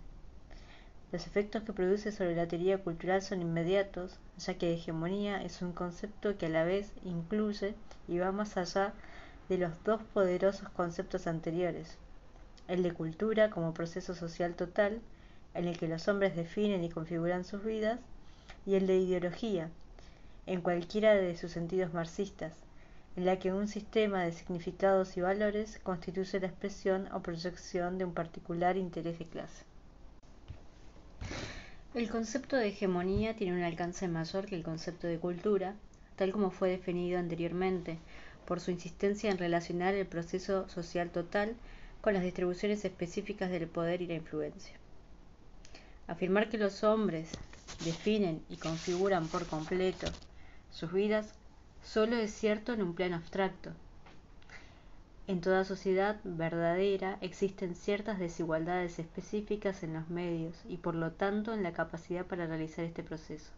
Los 1.12 1.26
efectos 1.26 1.64
que 1.64 1.74
produce 1.74 2.11
sobre 2.11 2.35
la 2.35 2.48
teoría 2.48 2.78
cultural 2.78 3.20
son 3.20 3.42
inmediatos, 3.42 4.18
ya 4.38 4.55
que 4.55 4.72
hegemonía 4.72 5.42
es 5.42 5.61
un 5.61 5.74
concepto 5.74 6.38
que 6.38 6.46
a 6.46 6.48
la 6.48 6.64
vez 6.64 6.90
incluye 7.05 7.74
y 8.09 8.16
va 8.16 8.33
más 8.33 8.57
allá 8.57 8.94
de 9.50 9.59
los 9.59 9.85
dos 9.85 10.00
poderosos 10.14 10.70
conceptos 10.70 11.26
anteriores, 11.26 11.98
el 12.68 12.83
de 12.83 12.92
cultura 12.92 13.50
como 13.50 13.74
proceso 13.74 14.14
social 14.14 14.55
total, 14.55 15.02
en 15.52 15.68
el 15.68 15.78
que 15.78 15.88
los 15.88 16.09
hombres 16.09 16.37
definen 16.37 16.85
y 16.85 16.88
configuran 16.88 17.44
sus 17.44 17.62
vidas, 17.62 18.00
y 18.64 18.76
el 18.76 18.87
de 18.87 18.96
ideología, 18.96 19.68
en 20.46 20.61
cualquiera 20.61 21.14
de 21.14 21.37
sus 21.37 21.52
sentidos 21.52 21.94
marxistas, 21.94 22.55
en 23.16 23.26
la 23.26 23.38
que 23.38 23.52
un 23.52 23.68
sistema 23.68 24.24
de 24.24 24.33
significados 24.33 25.16
y 25.16 25.20
valores 25.20 25.78
constituye 25.83 26.40
la 26.40 26.48
expresión 26.48 27.09
o 27.12 27.20
proyección 27.20 27.98
de 27.98 28.05
un 28.05 28.14
particular 28.14 28.76
interés 28.76 29.18
de 29.18 29.26
clase. 29.26 29.64
El 31.94 32.09
concepto 32.09 32.57
de 32.57 32.68
hegemonía 32.68 33.37
tiene 33.37 33.57
un 33.57 33.62
alcance 33.62 34.09
mayor 34.09 34.46
que 34.46 34.57
el 34.57 34.64
concepto 34.64 35.07
de 35.07 35.18
cultura, 35.18 35.74
tal 36.16 36.33
como 36.33 36.50
fue 36.50 36.70
definido 36.70 37.18
anteriormente, 37.18 37.98
por 38.46 38.61
su 38.61 38.70
insistencia 38.70 39.31
en 39.31 39.38
relacionar 39.38 39.94
el 39.94 40.07
proceso 40.07 40.68
social 40.68 41.11
total 41.11 41.55
con 42.00 42.14
las 42.14 42.22
distribuciones 42.22 42.85
específicas 42.85 43.50
del 43.50 43.68
poder 43.68 44.02
y 44.02 44.07
la 44.07 44.14
influencia. 44.14 44.74
Afirmar 46.09 46.48
que 46.48 46.59
los 46.59 46.83
hombres 46.83 47.31
definen 47.85 48.42
y 48.48 48.57
configuran 48.57 49.28
por 49.28 49.46
completo 49.46 50.09
sus 50.72 50.92
vidas 50.92 51.35
solo 51.82 52.16
es 52.16 52.32
cierto 52.32 52.72
en 52.72 52.82
un 52.82 52.94
plano 52.94 53.16
abstracto, 53.16 53.70
en 55.28 55.40
toda 55.40 55.64
sociedad 55.64 56.20
verdadera 56.24 57.16
existen 57.20 57.76
ciertas 57.76 58.18
desigualdades 58.18 58.98
específicas 58.98 59.85
en 59.85 59.94
los 59.94 60.11
medios 60.11 60.61
y 60.68 60.78
por 60.78 60.96
lo 60.96 61.12
tanto 61.12 61.54
en 61.54 61.62
la 61.62 61.72
capacidad 61.72 62.26
para 62.26 62.46
realizar 62.46 62.85
este 62.85 63.04
proceso. 63.04 63.52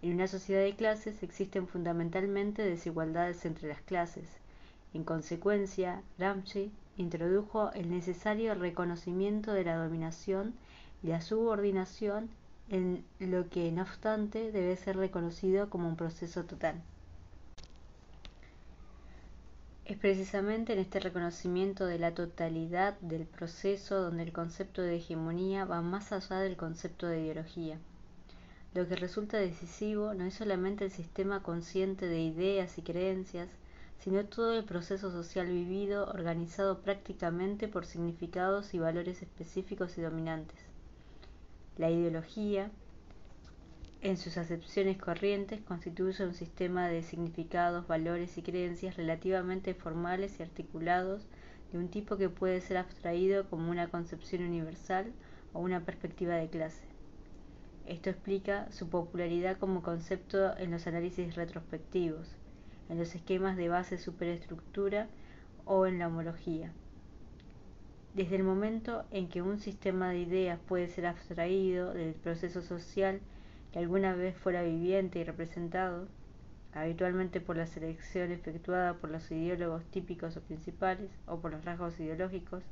En 0.00 0.14
una 0.14 0.28
sociedad 0.28 0.62
de 0.62 0.74
clases 0.74 1.22
existen 1.22 1.68
fundamentalmente 1.68 2.62
desigualdades 2.62 3.44
entre 3.44 3.68
las 3.68 3.82
clases. 3.82 4.38
En 4.94 5.04
consecuencia, 5.04 6.02
Gramsci 6.18 6.72
introdujo 6.96 7.70
el 7.72 7.90
necesario 7.90 8.54
reconocimiento 8.54 9.52
de 9.52 9.64
la 9.64 9.76
dominación 9.76 10.54
y 11.02 11.08
la 11.08 11.20
subordinación 11.20 12.30
en 12.68 13.04
lo 13.18 13.48
que 13.48 13.70
no 13.72 13.82
obstante 13.82 14.52
debe 14.52 14.76
ser 14.76 14.96
reconocido 14.96 15.68
como 15.70 15.88
un 15.88 15.96
proceso 15.96 16.44
total. 16.44 16.82
Es 19.84 19.98
precisamente 19.98 20.72
en 20.72 20.78
este 20.78 21.00
reconocimiento 21.00 21.86
de 21.86 21.98
la 21.98 22.14
totalidad 22.14 22.98
del 23.00 23.26
proceso 23.26 24.00
donde 24.00 24.22
el 24.22 24.32
concepto 24.32 24.80
de 24.80 24.96
hegemonía 24.96 25.64
va 25.64 25.82
más 25.82 26.12
allá 26.12 26.38
del 26.38 26.56
concepto 26.56 27.08
de 27.08 27.20
ideología. 27.20 27.78
Lo 28.74 28.88
que 28.88 28.96
resulta 28.96 29.36
decisivo 29.38 30.14
no 30.14 30.24
es 30.24 30.34
solamente 30.34 30.84
el 30.84 30.92
sistema 30.92 31.42
consciente 31.42 32.06
de 32.06 32.20
ideas 32.20 32.78
y 32.78 32.82
creencias, 32.82 33.48
sino 33.98 34.24
todo 34.24 34.54
el 34.54 34.64
proceso 34.64 35.10
social 35.10 35.48
vivido 35.48 36.06
organizado 36.08 36.78
prácticamente 36.78 37.68
por 37.68 37.84
significados 37.84 38.74
y 38.74 38.78
valores 38.78 39.20
específicos 39.20 39.98
y 39.98 40.00
dominantes. 40.00 40.71
La 41.78 41.90
ideología, 41.90 42.70
en 44.02 44.16
sus 44.16 44.36
acepciones 44.36 44.98
corrientes 44.98 45.60
constituye 45.62 46.24
un 46.24 46.34
sistema 46.34 46.88
de 46.88 47.02
significados, 47.02 47.86
valores 47.86 48.36
y 48.36 48.42
creencias 48.42 48.96
relativamente 48.96 49.74
formales 49.74 50.38
y 50.38 50.42
articulados 50.42 51.26
de 51.70 51.78
un 51.78 51.88
tipo 51.88 52.16
que 52.16 52.28
puede 52.28 52.60
ser 52.60 52.76
abstraído 52.76 53.48
como 53.48 53.70
una 53.70 53.88
concepción 53.88 54.42
universal 54.42 55.12
o 55.52 55.60
una 55.60 55.84
perspectiva 55.84 56.34
de 56.34 56.50
clase. 56.50 56.84
Esto 57.86 58.10
explica 58.10 58.70
su 58.70 58.88
popularidad 58.88 59.56
como 59.56 59.82
concepto 59.82 60.56
en 60.58 60.72
los 60.72 60.86
análisis 60.86 61.34
retrospectivos, 61.34 62.28
en 62.88 62.98
los 62.98 63.14
esquemas 63.14 63.56
de 63.56 63.68
base 63.68 63.98
superestructura 63.98 65.08
o 65.64 65.86
en 65.86 65.98
la 65.98 66.08
homología. 66.08 66.72
Desde 68.14 68.36
el 68.36 68.42
momento 68.42 69.06
en 69.10 69.28
que 69.28 69.40
un 69.40 69.58
sistema 69.58 70.10
de 70.10 70.18
ideas 70.18 70.60
puede 70.68 70.86
ser 70.88 71.06
abstraído 71.06 71.94
del 71.94 72.12
proceso 72.12 72.60
social 72.60 73.20
que 73.72 73.78
alguna 73.78 74.14
vez 74.14 74.36
fuera 74.36 74.62
viviente 74.62 75.18
y 75.18 75.24
representado, 75.24 76.08
habitualmente 76.74 77.40
por 77.40 77.56
la 77.56 77.66
selección 77.66 78.30
efectuada 78.30 78.98
por 78.98 79.08
los 79.08 79.30
ideólogos 79.30 79.86
típicos 79.86 80.36
o 80.36 80.42
principales 80.42 81.10
o 81.26 81.40
por 81.40 81.52
los 81.52 81.64
rasgos 81.64 81.98
ideológicos, 82.00 82.62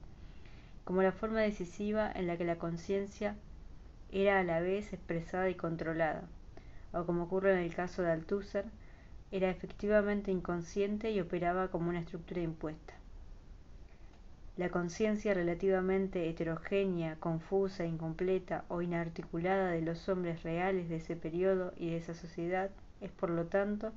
como 0.84 1.00
la 1.00 1.12
forma 1.12 1.40
decisiva 1.40 2.12
en 2.14 2.26
la 2.26 2.36
que 2.36 2.44
la 2.44 2.58
conciencia 2.58 3.34
era 4.12 4.40
a 4.40 4.44
la 4.44 4.60
vez 4.60 4.92
expresada 4.92 5.48
y 5.48 5.54
controlada, 5.54 6.28
o 6.92 7.06
como 7.06 7.22
ocurre 7.22 7.54
en 7.54 7.60
el 7.60 7.74
caso 7.74 8.02
de 8.02 8.10
Althusser, 8.10 8.66
era 9.30 9.48
efectivamente 9.48 10.30
inconsciente 10.30 11.12
y 11.12 11.20
operaba 11.20 11.68
como 11.68 11.88
una 11.88 12.00
estructura 12.00 12.42
impuesta. 12.42 12.99
La 14.60 14.68
conciencia 14.68 15.32
relativamente 15.32 16.28
heterogénea 16.28 17.16
confusa 17.16 17.86
incompleta 17.86 18.66
o 18.68 18.82
inarticulada 18.82 19.70
de 19.70 19.80
los 19.80 20.06
hombres 20.10 20.42
reales 20.42 20.90
de 20.90 20.96
ese 20.96 21.16
período 21.16 21.72
y 21.78 21.88
de 21.88 21.96
esa 21.96 22.12
sociedad 22.12 22.68
es 23.00 23.10
por 23.10 23.30
lo 23.30 23.46
tanto 23.46 23.90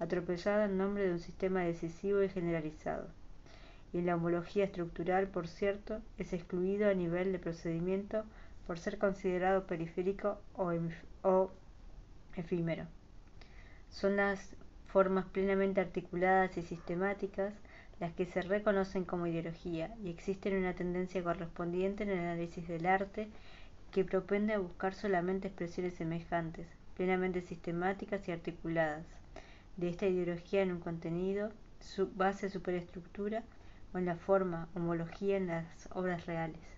atropellada 0.00 0.64
en 0.64 0.76
nombre 0.76 1.06
de 1.06 1.12
un 1.12 1.20
sistema 1.20 1.60
decisivo 1.60 2.20
y 2.24 2.28
generalizado. 2.28 3.06
Y 3.92 3.98
en 3.98 4.06
la 4.06 4.16
homología 4.16 4.64
estructural 4.64 5.28
por 5.28 5.46
cierto 5.46 6.00
es 6.18 6.32
excluido 6.32 6.90
a 6.90 6.94
nivel 6.94 7.30
de 7.30 7.38
procedimiento 7.38 8.24
por 8.66 8.80
ser 8.80 8.98
considerado 8.98 9.68
periférico 9.68 10.40
o 11.22 11.52
efímero. 12.34 12.86
Son 13.88 14.16
las 14.16 14.56
formas 14.88 15.26
plenamente 15.26 15.80
articuladas 15.80 16.56
y 16.56 16.62
sistemáticas 16.62 17.54
las 18.00 18.12
que 18.12 18.26
se 18.26 18.42
reconocen 18.42 19.04
como 19.04 19.26
ideología 19.26 19.94
y 20.02 20.10
existe 20.10 20.56
una 20.56 20.74
tendencia 20.74 21.22
correspondiente 21.22 22.04
en 22.04 22.10
el 22.10 22.18
análisis 22.18 22.66
del 22.68 22.86
arte 22.86 23.28
que 23.90 24.04
propende 24.04 24.54
a 24.54 24.58
buscar 24.58 24.94
solamente 24.94 25.48
expresiones 25.48 25.94
semejantes 25.94 26.66
plenamente 26.96 27.40
sistemáticas 27.42 28.28
y 28.28 28.32
articuladas. 28.32 29.06
De 29.76 29.88
esta 29.88 30.06
ideología 30.06 30.62
en 30.62 30.72
un 30.72 30.80
contenido 30.80 31.52
base 32.16 32.50
superestructura 32.50 33.44
o 33.94 33.98
en 33.98 34.06
la 34.06 34.16
forma 34.16 34.68
homología 34.74 35.36
en 35.36 35.46
las 35.46 35.88
obras 35.92 36.26
reales 36.26 36.77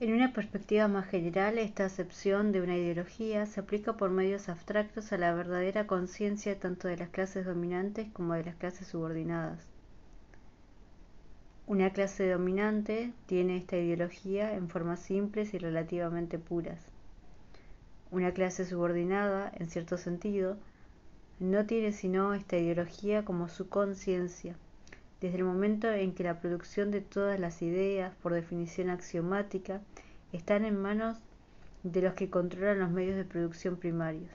En 0.00 0.12
una 0.12 0.32
perspectiva 0.32 0.86
más 0.86 1.08
general, 1.08 1.58
esta 1.58 1.84
acepción 1.84 2.52
de 2.52 2.60
una 2.60 2.76
ideología 2.76 3.46
se 3.46 3.58
aplica 3.58 3.96
por 3.96 4.10
medios 4.10 4.48
abstractos 4.48 5.12
a 5.12 5.18
la 5.18 5.34
verdadera 5.34 5.88
conciencia 5.88 6.56
tanto 6.56 6.86
de 6.86 6.96
las 6.96 7.08
clases 7.08 7.44
dominantes 7.44 8.06
como 8.12 8.34
de 8.34 8.44
las 8.44 8.54
clases 8.54 8.86
subordinadas. 8.86 9.66
Una 11.66 11.90
clase 11.92 12.30
dominante 12.30 13.12
tiene 13.26 13.56
esta 13.56 13.76
ideología 13.76 14.54
en 14.54 14.68
formas 14.68 15.00
simples 15.00 15.52
y 15.52 15.58
relativamente 15.58 16.38
puras. 16.38 16.80
Una 18.12 18.30
clase 18.30 18.64
subordinada, 18.66 19.50
en 19.56 19.68
cierto 19.68 19.98
sentido, 19.98 20.58
no 21.40 21.66
tiene 21.66 21.90
sino 21.90 22.34
esta 22.34 22.56
ideología 22.56 23.24
como 23.24 23.48
su 23.48 23.68
conciencia 23.68 24.54
desde 25.20 25.38
el 25.38 25.44
momento 25.44 25.90
en 25.92 26.14
que 26.14 26.24
la 26.24 26.40
producción 26.40 26.90
de 26.90 27.00
todas 27.00 27.40
las 27.40 27.60
ideas, 27.62 28.14
por 28.22 28.32
definición 28.32 28.88
axiomática, 28.88 29.80
están 30.32 30.64
en 30.64 30.80
manos 30.80 31.18
de 31.82 32.02
los 32.02 32.14
que 32.14 32.30
controlan 32.30 32.78
los 32.78 32.90
medios 32.90 33.16
de 33.16 33.24
producción 33.24 33.76
primarios. 33.76 34.30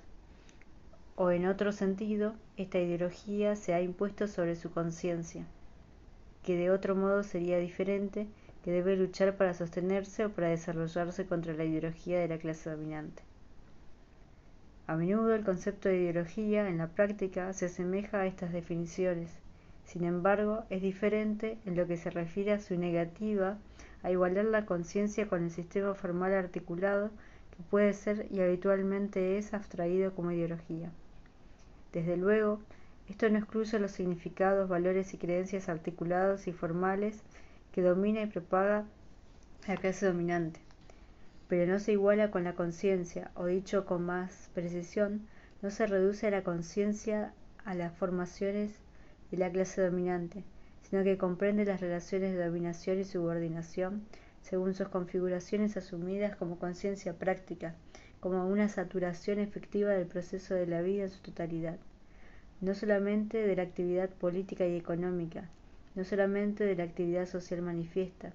O 1.16 1.32
en 1.32 1.46
otro 1.46 1.72
sentido, 1.72 2.34
esta 2.58 2.80
ideología 2.80 3.56
se 3.56 3.74
ha 3.74 3.82
impuesto 3.82 4.28
sobre 4.28 4.56
su 4.56 4.72
conciencia, 4.72 5.46
que 6.42 6.58
de 6.58 6.72
otro 6.72 6.96
modo 6.96 7.24
sería 7.24 7.60
diferente, 7.60 8.28
que 8.64 8.72
debe 8.72 8.96
luchar 8.96 9.38
para 9.38 9.54
sostenerse 9.54 10.26
o 10.26 10.32
para 10.32 10.50
desarrollarse 10.50 11.26
contra 11.26 11.54
la 11.54 11.66
ideología 11.66 12.20
de 12.20 12.28
la 12.30 12.38
clase 12.38 12.70
dominante. 12.70 13.24
A 14.88 14.96
menudo 14.96 15.34
el 15.34 15.46
concepto 15.46 15.88
de 15.88 15.98
ideología 15.98 16.68
en 16.68 16.78
la 16.78 16.88
práctica 16.88 17.54
se 17.54 17.68
asemeja 17.68 18.22
a 18.22 18.26
estas 18.26 18.52
definiciones, 18.52 19.43
sin 19.86 20.04
embargo, 20.06 20.64
es 20.70 20.82
diferente 20.82 21.58
en 21.66 21.76
lo 21.76 21.88
que 21.88 21.98
se 21.98 22.10
refiere 22.10 22.54
a 22.54 22.60
su 22.60 22.78
negativa 22.78 23.58
a 24.02 24.12
igualar 24.12 24.46
la 24.46 24.66
conciencia 24.66 25.28
con 25.28 25.44
el 25.44 25.52
sistema 25.52 25.94
formal 25.94 26.34
articulado 26.34 27.10
que 27.56 27.64
puede 27.70 27.94
ser 27.94 28.28
y 28.32 28.42
habitualmente 28.42 29.38
es 29.38 29.54
abstraído 29.54 30.14
como 30.14 30.32
ideología. 30.32 30.92
Desde 31.92 32.18
luego, 32.18 32.60
esto 33.08 33.30
no 33.30 33.38
excluye 33.38 33.80
los 33.80 33.92
significados, 33.92 34.70
valores 34.70 35.14
y 35.14 35.18
creencias 35.18 35.70
articulados 35.70 36.48
y 36.48 36.54
formales 36.54 37.22
que 37.72 37.82
domina 37.82 38.22
y 38.22 38.28
propaga 38.28 38.86
la 39.68 39.78
clase 39.78 40.06
dominante, 40.06 40.60
pero 41.48 41.72
no 41.72 41.80
se 41.80 41.92
iguala 41.92 42.32
con 42.32 42.44
la 42.44 42.56
conciencia, 42.56 43.32
o 43.36 43.46
dicho 43.46 43.86
con 43.86 44.06
más 44.06 44.50
precisión, 44.54 45.28
no 45.62 45.70
se 45.70 45.86
reduce 45.86 46.28
a 46.28 46.32
la 46.32 46.44
conciencia 46.44 47.34
a 47.66 47.76
las 47.76 47.94
formaciones 47.96 48.80
de 49.34 49.40
la 49.40 49.52
clase 49.52 49.82
dominante, 49.82 50.44
sino 50.84 51.04
que 51.04 51.18
comprende 51.18 51.66
las 51.66 51.82
relaciones 51.82 52.34
de 52.36 52.46
dominación 52.46 53.00
y 53.00 53.04
subordinación 53.04 54.04
según 54.44 54.76
sus 54.76 54.90
configuraciones 54.90 55.76
asumidas 55.76 56.36
como 56.36 56.60
conciencia 56.60 57.14
práctica, 57.14 57.74
como 58.20 58.48
una 58.48 58.70
saturación 58.70 59.40
efectiva 59.40 59.90
del 59.90 60.06
proceso 60.06 60.54
de 60.54 60.68
la 60.68 60.84
vida 60.84 61.06
en 61.06 61.10
su 61.10 61.20
totalidad, 61.22 61.80
no 62.62 62.76
solamente 62.76 63.40
de 63.40 63.56
la 63.56 63.64
actividad 63.64 64.12
política 64.12 64.68
y 64.68 64.78
económica, 64.78 65.50
no 65.96 66.04
solamente 66.04 66.64
de 66.64 66.76
la 66.76 66.84
actividad 66.84 67.26
social 67.26 67.64
manifiesta, 67.64 68.34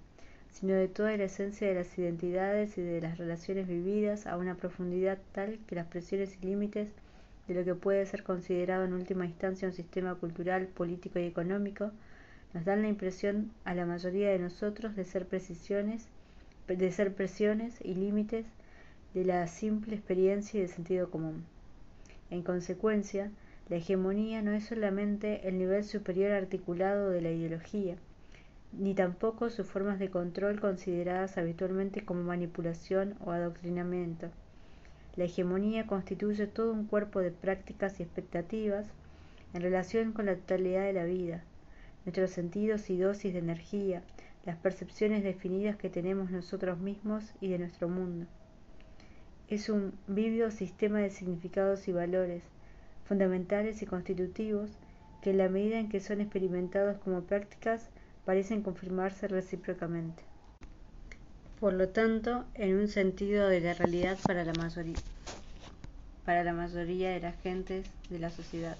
sino 0.50 0.74
de 0.74 0.88
toda 0.88 1.16
la 1.16 1.24
esencia 1.24 1.68
de 1.68 1.74
las 1.74 1.96
identidades 1.96 2.76
y 2.76 2.82
de 2.82 3.00
las 3.00 3.18
relaciones 3.18 3.68
vividas 3.68 4.26
a 4.26 4.36
una 4.36 4.56
profundidad 4.56 5.18
tal 5.30 5.60
que 5.68 5.76
las 5.76 5.86
presiones 5.86 6.36
y 6.42 6.46
límites 6.46 6.92
de 7.48 7.54
lo 7.54 7.64
que 7.64 7.74
puede 7.74 8.04
ser 8.04 8.22
considerado 8.22 8.84
en 8.84 8.92
última 8.92 9.24
instancia 9.24 9.66
un 9.66 9.74
sistema 9.74 10.14
cultural, 10.14 10.66
político 10.66 11.18
y 11.18 11.24
económico, 11.24 11.90
nos 12.52 12.64
dan 12.66 12.82
la 12.82 12.88
impresión 12.88 13.50
a 13.64 13.74
la 13.74 13.86
mayoría 13.86 14.28
de 14.30 14.38
nosotros 14.38 14.94
de 14.94 15.04
ser 15.04 15.26
precisiones, 15.26 16.06
de 16.66 16.92
ser 16.92 17.14
presiones 17.14 17.80
y 17.82 17.94
límites 17.94 18.44
de 19.14 19.24
la 19.24 19.46
simple 19.46 19.96
experiencia 19.96 20.58
y 20.58 20.60
del 20.60 20.70
sentido 20.70 21.10
común. 21.10 21.44
En 22.30 22.42
consecuencia, 22.42 23.30
la 23.70 23.76
hegemonía 23.76 24.42
no 24.42 24.52
es 24.52 24.66
solamente 24.66 25.48
el 25.48 25.56
nivel 25.58 25.84
superior 25.84 26.32
articulado 26.32 27.08
de 27.08 27.22
la 27.22 27.30
ideología, 27.30 27.96
ni 28.72 28.92
tampoco 28.92 29.48
sus 29.48 29.66
formas 29.66 29.98
de 29.98 30.10
control 30.10 30.60
consideradas 30.60 31.38
habitualmente 31.38 32.04
como 32.04 32.22
manipulación 32.22 33.14
o 33.24 33.30
adoctrinamiento 33.30 34.30
la 35.18 35.24
hegemonía 35.24 35.84
constituye 35.84 36.46
todo 36.46 36.72
un 36.72 36.86
cuerpo 36.86 37.18
de 37.18 37.32
prácticas 37.32 37.98
y 37.98 38.04
expectativas 38.04 38.86
en 39.52 39.62
relación 39.62 40.12
con 40.12 40.26
la 40.26 40.36
totalidad 40.36 40.84
de 40.84 40.92
la 40.92 41.06
vida, 41.06 41.42
nuestros 42.04 42.30
sentidos 42.30 42.88
y 42.88 42.98
dosis 42.98 43.32
de 43.32 43.40
energía, 43.40 44.04
las 44.46 44.58
percepciones 44.58 45.24
definidas 45.24 45.74
que 45.74 45.90
tenemos 45.90 46.30
nosotros 46.30 46.78
mismos 46.78 47.34
y 47.40 47.48
de 47.48 47.58
nuestro 47.58 47.88
mundo. 47.88 48.26
Es 49.48 49.68
un 49.68 49.92
vívido 50.06 50.52
sistema 50.52 51.00
de 51.00 51.10
significados 51.10 51.88
y 51.88 51.92
valores, 51.92 52.44
fundamentales 53.04 53.82
y 53.82 53.86
constitutivos, 53.86 54.70
que 55.20 55.30
en 55.30 55.38
la 55.38 55.48
medida 55.48 55.80
en 55.80 55.88
que 55.88 55.98
son 55.98 56.20
experimentados 56.20 56.96
como 56.98 57.22
prácticas 57.22 57.90
parecen 58.24 58.62
confirmarse 58.62 59.26
recíprocamente 59.26 60.27
por 61.60 61.72
lo 61.72 61.88
tanto 61.88 62.44
en 62.54 62.76
un 62.76 62.88
sentido 62.88 63.48
de 63.48 63.60
la 63.60 63.74
realidad 63.74 64.18
para 64.26 64.44
la 64.44 64.52
mayoría 64.54 64.96
para 66.24 66.44
la 66.44 66.52
mayoría 66.52 67.10
de 67.10 67.20
las 67.20 67.40
gentes 67.42 67.86
de 68.10 68.18
la 68.18 68.30
sociedad 68.30 68.76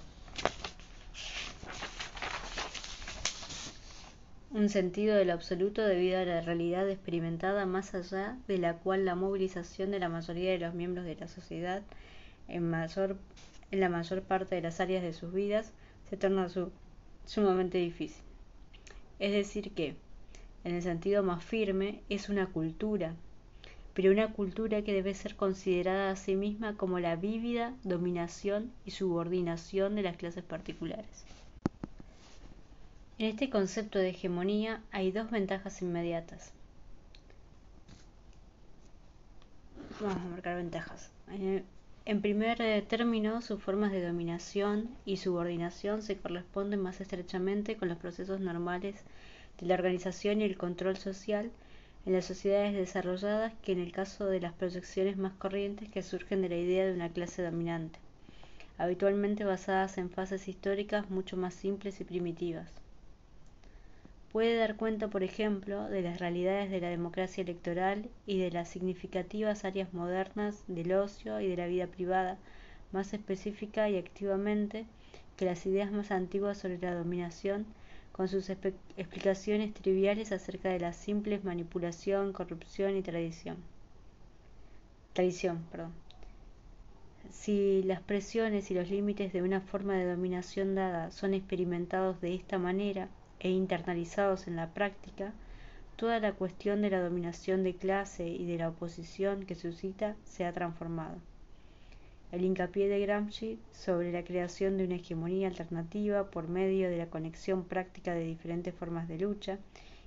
un 4.51 4.69
sentido 4.69 5.15
del 5.15 5.29
absoluto 5.29 5.85
debido 5.85 6.19
a 6.19 6.25
la 6.25 6.41
realidad 6.41 6.89
experimentada 6.89 7.65
más 7.65 7.93
allá 7.93 8.37
de 8.47 8.57
la 8.57 8.77
cual 8.77 9.05
la 9.05 9.15
movilización 9.15 9.91
de 9.91 9.99
la 9.99 10.09
mayoría 10.09 10.51
de 10.51 10.59
los 10.59 10.73
miembros 10.73 11.05
de 11.05 11.15
la 11.15 11.27
sociedad 11.27 11.83
en, 12.47 12.69
mayor, 12.69 13.17
en 13.71 13.79
la 13.79 13.89
mayor 13.89 14.23
parte 14.23 14.55
de 14.55 14.61
las 14.61 14.79
áreas 14.79 15.03
de 15.03 15.13
sus 15.13 15.33
vidas 15.33 15.71
se 16.09 16.17
torna 16.17 16.47
sumamente 17.25 17.77
difícil. 17.77 18.23
Es 19.19 19.33
decir 19.33 19.71
que, 19.71 19.95
en 20.63 20.75
el 20.75 20.81
sentido 20.81 21.23
más 21.23 21.43
firme, 21.43 22.01
es 22.09 22.29
una 22.29 22.47
cultura, 22.47 23.13
pero 23.93 24.11
una 24.11 24.31
cultura 24.33 24.81
que 24.81 24.93
debe 24.93 25.13
ser 25.13 25.35
considerada 25.35 26.11
a 26.11 26.15
sí 26.15 26.35
misma 26.35 26.75
como 26.75 26.99
la 26.99 27.15
vívida 27.15 27.73
dominación 27.83 28.71
y 28.85 28.91
subordinación 28.91 29.95
de 29.95 30.03
las 30.03 30.17
clases 30.17 30.43
particulares. 30.43 31.25
En 33.17 33.27
este 33.27 33.49
concepto 33.49 33.99
de 33.99 34.09
hegemonía 34.09 34.81
hay 34.91 35.11
dos 35.11 35.29
ventajas 35.29 35.81
inmediatas. 35.81 36.53
Vamos 39.99 40.17
a 40.17 40.29
marcar 40.29 40.55
ventajas. 40.55 41.11
Eh, 41.31 41.63
en 42.05 42.21
primer 42.21 42.61
eh, 42.61 42.81
término, 42.81 43.41
sus 43.41 43.61
formas 43.61 43.91
de 43.91 44.01
dominación 44.05 44.89
y 45.05 45.17
subordinación 45.17 46.01
se 46.01 46.17
corresponden 46.17 46.81
más 46.81 47.01
estrechamente 47.01 47.75
con 47.75 47.89
los 47.89 47.97
procesos 47.97 48.39
normales 48.39 48.95
de 49.59 49.67
la 49.67 49.75
organización 49.75 50.41
y 50.41 50.45
el 50.45 50.57
control 50.57 50.97
social 50.97 51.51
en 52.05 52.13
las 52.13 52.25
sociedades 52.25 52.73
desarrolladas 52.73 53.53
que 53.61 53.73
en 53.73 53.79
el 53.79 53.91
caso 53.91 54.25
de 54.25 54.39
las 54.39 54.53
proyecciones 54.53 55.17
más 55.17 55.33
corrientes 55.33 55.89
que 55.89 56.01
surgen 56.01 56.41
de 56.41 56.49
la 56.49 56.57
idea 56.57 56.85
de 56.85 56.93
una 56.93 57.09
clase 57.09 57.43
dominante, 57.43 57.99
habitualmente 58.77 59.43
basadas 59.43 59.97
en 59.97 60.09
fases 60.09 60.47
históricas 60.47 61.09
mucho 61.09 61.35
más 61.35 61.53
simples 61.53 61.99
y 61.99 62.05
primitivas. 62.05 62.71
Puede 64.31 64.55
dar 64.57 64.75
cuenta, 64.75 65.07
por 65.07 65.23
ejemplo, 65.23 65.89
de 65.89 66.03
las 66.03 66.19
realidades 66.19 66.69
de 66.69 66.79
la 66.79 66.89
democracia 66.89 67.41
electoral 67.41 68.09
y 68.27 68.37
de 68.37 68.51
las 68.51 68.69
significativas 68.69 69.65
áreas 69.65 69.91
modernas 69.91 70.63
del 70.67 70.93
ocio 70.93 71.41
y 71.41 71.47
de 71.47 71.57
la 71.57 71.65
vida 71.65 71.87
privada, 71.87 72.37
más 72.91 73.13
específica 73.13 73.89
y 73.89 73.97
activamente 73.97 74.85
que 75.35 75.45
las 75.45 75.65
ideas 75.65 75.91
más 75.91 76.11
antiguas 76.11 76.59
sobre 76.59 76.77
la 76.77 76.93
dominación 76.93 77.65
con 78.19 78.27
sus 78.27 78.49
explicaciones 78.49 79.73
triviales 79.73 80.33
acerca 80.33 80.67
de 80.67 80.81
la 80.81 80.91
simple 80.91 81.39
manipulación, 81.41 82.33
corrupción 82.33 82.97
y 82.97 83.01
tradición. 83.01 83.55
Tradición, 85.13 85.63
perdón. 85.71 85.93
Si 87.29 87.81
las 87.83 88.01
presiones 88.01 88.71
y 88.71 88.73
los 88.73 88.89
límites 88.89 89.31
de 89.31 89.41
una 89.41 89.61
forma 89.61 89.93
de 89.95 90.11
dominación 90.11 90.75
dada 90.75 91.11
son 91.11 91.33
experimentados 91.33 92.19
de 92.19 92.35
esta 92.35 92.57
manera 92.57 93.07
e 93.39 93.51
internalizados 93.51 94.49
en 94.49 94.57
la 94.57 94.73
práctica, 94.73 95.31
toda 95.95 96.19
la 96.19 96.33
cuestión 96.33 96.81
de 96.81 96.89
la 96.89 96.99
dominación 96.99 97.63
de 97.63 97.77
clase 97.77 98.27
y 98.27 98.45
de 98.45 98.57
la 98.57 98.67
oposición 98.67 99.45
que 99.45 99.55
suscita 99.55 100.17
se 100.25 100.43
ha 100.43 100.51
transformado 100.51 101.21
el 102.31 102.45
hincapié 102.45 102.87
de 102.87 102.99
Gramsci 102.99 103.59
sobre 103.71 104.11
la 104.11 104.23
creación 104.23 104.77
de 104.77 104.85
una 104.85 104.95
hegemonía 104.95 105.47
alternativa 105.47 106.29
por 106.29 106.47
medio 106.47 106.89
de 106.89 106.97
la 106.97 107.09
conexión 107.09 107.63
práctica 107.63 108.13
de 108.13 108.23
diferentes 108.23 108.73
formas 108.75 109.07
de 109.07 109.17
lucha, 109.17 109.57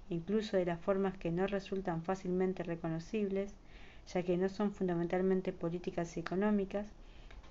incluso 0.08 0.56
de 0.56 0.66
las 0.66 0.80
formas 0.80 1.16
que 1.18 1.32
no 1.32 1.46
resultan 1.48 2.02
fácilmente 2.02 2.62
reconocibles, 2.62 3.54
ya 4.12 4.22
que 4.22 4.36
no 4.36 4.48
son 4.48 4.72
fundamentalmente 4.72 5.52
políticas 5.52 6.16
y 6.16 6.20
económicas, 6.20 6.86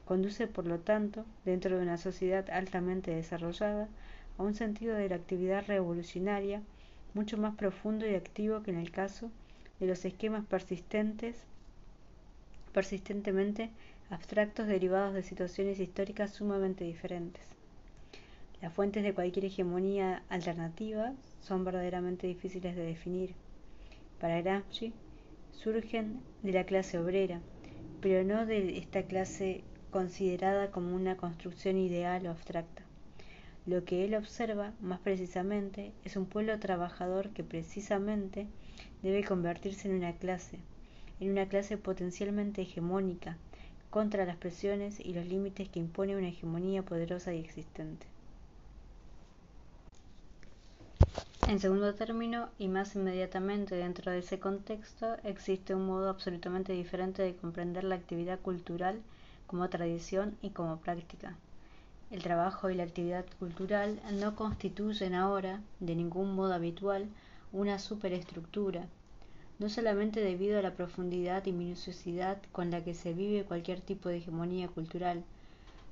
conduce 0.06 0.48
por 0.48 0.66
lo 0.66 0.80
tanto, 0.80 1.26
dentro 1.44 1.78
de 1.78 1.84
una 1.84 1.98
sociedad 1.98 2.50
altamente 2.50 3.14
desarrollada, 3.14 3.90
a 4.38 4.44
un 4.44 4.54
sentido 4.54 4.96
de 4.96 5.10
la 5.10 5.16
actividad 5.16 5.66
revolucionaria 5.68 6.62
mucho 7.14 7.38
más 7.38 7.56
profundo 7.56 8.08
y 8.08 8.16
activo 8.16 8.64
que 8.64 8.72
en 8.72 8.78
el 8.78 8.92
caso 8.92 9.30
de 9.82 9.88
los 9.88 10.06
esquemas 10.06 10.46
persistentes 10.46 11.36
persistentemente 12.72 13.70
abstractos 14.12 14.68
derivados 14.68 15.14
de 15.14 15.24
situaciones 15.24 15.80
históricas 15.80 16.32
sumamente 16.32 16.84
diferentes. 16.84 17.44
Las 18.62 18.74
fuentes 18.74 19.04
de 19.04 19.14
cualquier 19.14 19.46
hegemonía 19.46 20.22
alternativa 20.28 21.14
son 21.40 21.64
verdaderamente 21.64 22.28
difíciles 22.28 22.76
de 22.76 22.84
definir. 22.84 23.34
Para 24.20 24.42
Gramsci, 24.42 24.94
surgen 25.54 26.20
de 26.44 26.52
la 26.52 26.66
clase 26.66 27.00
obrera, 27.00 27.40
pero 28.02 28.24
no 28.26 28.46
de 28.46 28.78
esta 28.78 29.04
clase 29.04 29.64
considerada 29.92 30.72
como 30.72 30.94
una 30.94 31.16
construcción 31.16 31.78
ideal 31.78 32.28
o 32.28 32.32
abstracta. 32.32 32.84
Lo 33.66 33.86
que 33.86 34.04
él 34.04 34.16
observa, 34.16 34.74
más 34.82 35.00
precisamente, 35.00 35.94
es 36.04 36.18
un 36.18 36.26
pueblo 36.26 36.60
trabajador 36.60 37.30
que 37.30 37.46
precisamente 37.46 38.48
debe 39.04 39.24
convertirse 39.24 39.88
en 39.88 39.96
una 39.96 40.14
clase, 40.14 40.60
en 41.22 41.32
una 41.32 41.48
clase 41.48 41.78
potencialmente 41.78 42.64
hegemónica, 42.64 43.38
contra 43.92 44.26
las 44.26 44.38
presiones 44.38 45.00
y 45.00 45.14
los 45.14 45.28
límites 45.28 45.70
que 45.70 45.80
impone 45.80 46.18
una 46.18 46.30
hegemonía 46.30 46.82
poderosa 46.82 47.34
y 47.36 47.40
existente. 47.40 48.08
En 51.48 51.60
segundo 51.60 51.94
término, 51.94 52.48
y 52.58 52.70
más 52.70 52.96
inmediatamente 52.96 53.76
dentro 53.76 54.12
de 54.12 54.20
ese 54.20 54.40
contexto, 54.40 55.18
existe 55.26 55.76
un 55.76 55.86
modo 55.86 56.10
absolutamente 56.10 56.72
diferente 56.72 57.22
de 57.22 57.36
comprender 57.36 57.84
la 57.84 57.96
actividad 57.96 58.40
cultural 58.40 59.02
como 59.48 59.68
tradición 59.68 60.38
y 60.42 60.52
como 60.52 60.78
práctica. 60.78 61.36
El 62.10 62.24
trabajo 62.24 62.70
y 62.70 62.76
la 62.76 62.84
actividad 62.84 63.26
cultural 63.40 64.00
no 64.14 64.36
constituyen 64.36 65.14
ahora, 65.14 65.60
de 65.82 65.96
ningún 65.96 66.36
modo 66.36 66.54
habitual, 66.54 67.08
una 67.52 67.80
superestructura, 67.80 68.88
no 69.62 69.70
solamente 69.70 70.22
debido 70.22 70.58
a 70.58 70.64
la 70.64 70.74
profundidad 70.74 71.46
y 71.46 71.52
minuciosidad 71.52 72.42
con 72.52 72.72
la 72.72 72.84
que 72.84 72.96
se 72.96 73.14
vive 73.14 73.44
cualquier 73.44 73.80
tipo 73.80 74.10
de 74.10 74.18
hegemonía 74.18 74.68
cultural, 74.68 75.24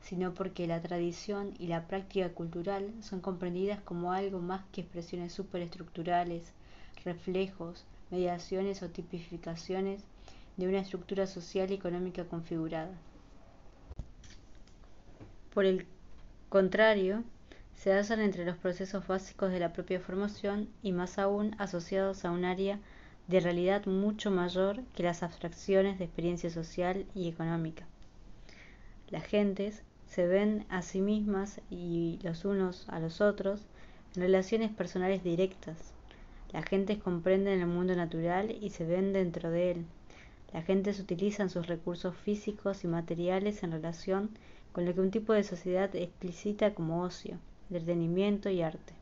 sino 0.02 0.34
porque 0.34 0.66
la 0.66 0.82
tradición 0.82 1.54
y 1.60 1.68
la 1.68 1.86
práctica 1.86 2.30
cultural 2.30 2.92
son 3.04 3.22
comprendidas 3.22 3.80
como 3.82 4.12
algo 4.12 4.40
más 4.40 4.64
que 4.72 4.82
expresiones 4.82 5.34
superestructurales, 5.34 6.52
reflejos, 7.06 7.86
mediaciones 8.10 8.82
o 8.82 8.90
tipificaciones 8.90 10.02
de 10.58 10.68
una 10.68 10.80
estructura 10.80 11.28
social 11.28 11.70
y 11.70 11.76
económica 11.76 12.26
configurada. 12.26 12.98
Por 15.54 15.66
el 15.66 15.86
contrario, 16.50 17.24
se 17.76 17.94
hacen 17.94 18.20
entre 18.20 18.46
los 18.46 18.58
procesos 18.58 19.06
básicos 19.06 19.52
de 19.52 19.60
la 19.60 19.74
propia 19.74 20.00
formación 20.00 20.70
y 20.82 20.92
más 20.92 21.20
aún 21.20 21.56
asociados 21.60 22.26
a 22.26 22.32
un 22.32 22.46
área 22.46 22.80
de 23.30 23.40
realidad 23.40 23.86
mucho 23.86 24.32
mayor 24.32 24.82
que 24.96 25.04
las 25.04 25.22
abstracciones 25.22 26.00
de 26.00 26.06
experiencia 26.06 26.50
social 26.50 27.06
y 27.14 27.30
económica. 27.30 27.86
Las 29.12 29.24
gentes 29.24 29.84
se 30.08 30.26
ven 30.26 30.66
a 30.70 30.82
sí 30.82 31.00
mismas 31.00 31.62
y 31.70 32.18
los 32.24 32.44
unos 32.44 32.90
a 32.90 33.00
los 33.00 33.22
otros 33.22 33.68
en 34.16 34.24
relaciones 34.24 34.72
personales 34.72 35.24
directas. 35.24 35.94
Las 36.52 36.66
gentes 36.66 36.98
comprenden 36.98 37.60
el 37.60 37.68
mundo 37.68 37.96
natural 37.96 38.50
y 38.60 38.72
se 38.72 38.84
ven 38.84 39.14
dentro 39.14 39.52
de 39.52 39.72
él. 39.72 39.86
Las 40.52 40.66
gentes 40.66 41.00
utilizan 41.00 41.52
sus 41.52 41.68
recursos 41.68 42.16
físicos 42.16 42.84
y 42.84 42.88
materiales 42.88 43.62
en 43.62 43.74
relación 43.74 44.32
con 44.72 44.86
lo 44.86 44.96
que 44.96 45.02
un 45.02 45.12
tipo 45.12 45.34
de 45.34 45.44
sociedad 45.44 45.96
explicita 45.96 46.74
como 46.74 47.04
ocio, 47.04 47.38
entretenimiento 47.70 48.50
y 48.50 48.64
arte. 48.64 48.99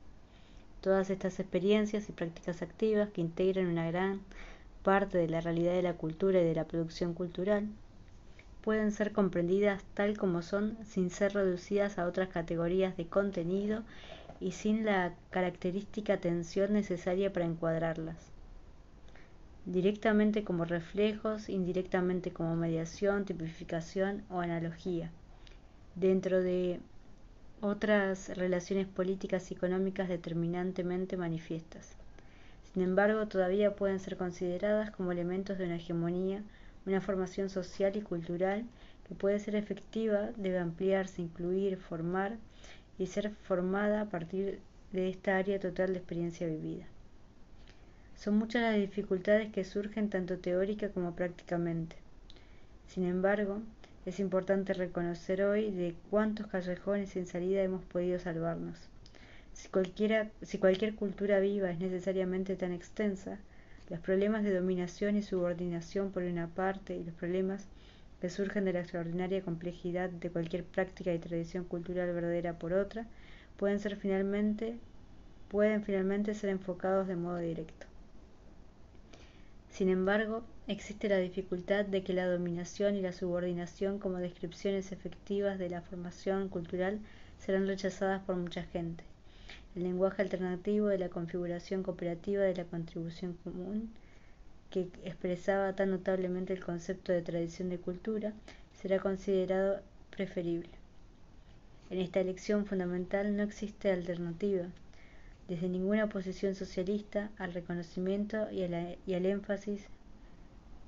Todas 0.88 1.10
estas 1.10 1.38
experiencias 1.42 2.08
y 2.08 2.14
prácticas 2.14 2.62
activas 2.62 3.10
que 3.10 3.20
integran 3.20 3.68
una 3.68 3.92
gran 3.92 4.22
parte 4.84 5.18
de 5.18 5.28
la 5.28 5.42
realidad 5.42 5.74
de 5.74 5.82
la 5.82 5.96
cultura 5.96 6.40
y 6.40 6.46
de 6.46 6.56
la 6.56 6.64
producción 6.64 7.14
cultural 7.14 7.68
pueden 8.62 8.94
ser 8.94 9.12
comprendidas 9.12 9.84
tal 9.96 10.18
como 10.18 10.42
son 10.42 10.78
sin 10.86 11.10
ser 11.10 11.34
reducidas 11.34 12.00
a 12.00 12.08
otras 12.08 12.30
categorías 12.30 12.96
de 12.96 13.06
contenido 13.06 13.84
y 14.40 14.54
sin 14.54 14.86
la 14.86 15.14
característica 15.30 16.14
atención 16.14 16.72
necesaria 16.72 17.34
para 17.34 17.48
encuadrarlas. 17.48 18.32
Directamente 19.66 20.46
como 20.46 20.64
reflejos, 20.64 21.50
indirectamente 21.50 22.32
como 22.32 22.56
mediación, 22.56 23.26
tipificación 23.26 24.24
o 24.30 24.40
analogía. 24.40 25.12
Dentro 25.96 26.40
de 26.40 26.80
otras 27.62 28.30
relaciones 28.38 28.88
políticas 28.88 29.50
y 29.50 29.56
económicas 29.56 30.10
determinantemente 30.10 31.18
manifiestas. 31.18 31.96
Sin 32.74 32.84
embargo, 32.84 33.28
todavía 33.28 33.76
pueden 33.76 34.00
ser 34.00 34.18
consideradas 34.18 34.92
como 34.92 35.12
elementos 35.12 35.58
de 35.58 35.66
una 35.66 35.78
hegemonía, 35.78 36.44
una 36.86 37.02
formación 37.02 37.50
social 37.50 37.96
y 37.96 38.02
cultural 38.02 38.66
que 39.08 39.16
puede 39.16 39.40
ser 39.40 39.56
efectiva, 39.56 40.30
debe 40.38 40.60
ampliarse, 40.60 41.22
incluir, 41.22 41.78
formar 41.78 42.38
y 43.00 43.08
ser 43.08 43.32
formada 43.44 44.02
a 44.02 44.10
partir 44.10 44.60
de 44.92 45.10
esta 45.10 45.38
área 45.38 45.60
total 45.60 45.94
de 45.94 46.00
experiencia 46.00 46.48
vivida. 46.48 46.86
Son 48.16 48.38
muchas 48.38 48.62
las 48.64 48.76
dificultades 48.76 49.52
que 49.52 49.64
surgen 49.64 50.10
tanto 50.10 50.38
teórica 50.38 50.90
como 50.90 51.16
prácticamente. 51.16 51.96
Sin 52.88 53.06
embargo, 53.06 53.62
es 54.08 54.22
importante 54.22 54.74
reconocer 54.74 55.42
hoy 55.44 55.70
de 55.70 55.94
cuántos 56.10 56.48
callejones 56.48 57.10
sin 57.10 57.28
salida 57.28 57.62
hemos 57.62 57.84
podido 57.84 58.18
salvarnos. 58.20 58.78
Si, 59.52 59.68
cualquiera, 59.68 60.30
cualquier 60.62 60.96
cultura 60.96 61.42
viva 61.42 61.70
es 61.70 61.80
necesariamente 61.80 62.56
tan 62.56 62.72
extensa, 62.72 63.38
los 63.90 64.00
problemas 64.00 64.46
de 64.46 64.56
dominación 64.56 65.18
y 65.18 65.24
subordinación 65.24 66.12
por 66.12 66.24
una 66.24 66.48
parte 66.48 66.96
y 66.96 67.04
los 67.04 67.16
problemas 67.16 67.66
que 68.22 68.30
surgen 68.30 68.64
de 68.64 68.72
la 68.72 68.80
extraordinaria 68.80 69.42
complejidad 69.42 70.10
de 70.10 70.30
cualquier 70.30 70.64
práctica 70.64 71.14
y 71.14 71.20
tradición 71.20 71.66
cultural 71.66 72.14
verdadera 72.14 72.58
por 72.58 72.72
otra, 72.72 73.06
pueden 73.58 73.80
ser 73.82 73.98
finalmente 73.98 74.78
pueden 75.50 75.84
finalmente 75.84 76.34
ser 76.34 76.50
enfocados 76.50 77.08
de 77.08 77.18
modo 77.18 77.38
directo. 77.40 77.88
Sin 79.70 79.90
embargo, 79.90 80.44
existe 80.68 81.08
la 81.08 81.18
dificultad 81.18 81.86
de 81.86 82.04
que 82.04 82.14
la 82.14 82.28
dominación 82.28 82.96
y 82.96 83.02
la 83.02 83.14
subordinación 83.14 84.00
como 84.00 84.18
descripciones 84.18 84.92
efectivas 84.92 85.58
de 85.58 85.70
la 85.70 85.82
formación 85.82 86.50
cultural 86.50 87.00
serán 87.40 87.68
rechazadas 87.68 88.22
por 88.24 88.36
mucha 88.36 88.64
gente. 88.64 89.06
El 89.76 89.84
lenguaje 89.84 90.22
alternativo 90.22 90.88
de 90.88 90.98
la 90.98 91.10
configuración 91.10 91.84
cooperativa 91.84 92.44
de 92.44 92.56
la 92.56 92.66
contribución 92.66 93.38
común, 93.44 93.94
que 94.70 94.90
expresaba 95.06 95.74
tan 95.74 95.92
notablemente 95.92 96.52
el 96.52 96.64
concepto 96.64 97.14
de 97.14 97.22
tradición 97.22 97.70
de 97.70 97.78
cultura, 97.78 98.34
será 98.74 99.00
considerado 99.00 99.80
preferible. 100.10 100.70
En 101.90 102.00
esta 102.00 102.20
elección 102.20 102.66
fundamental 102.66 103.38
no 103.38 103.44
existe 103.44 103.90
alternativa, 103.90 104.66
desde 105.48 105.70
ninguna 105.70 106.10
posición 106.10 106.56
socialista, 106.56 107.30
al 107.38 107.54
reconocimiento 107.54 108.52
y, 108.52 108.64
y 109.06 109.14
al 109.14 109.26
énfasis 109.26 109.88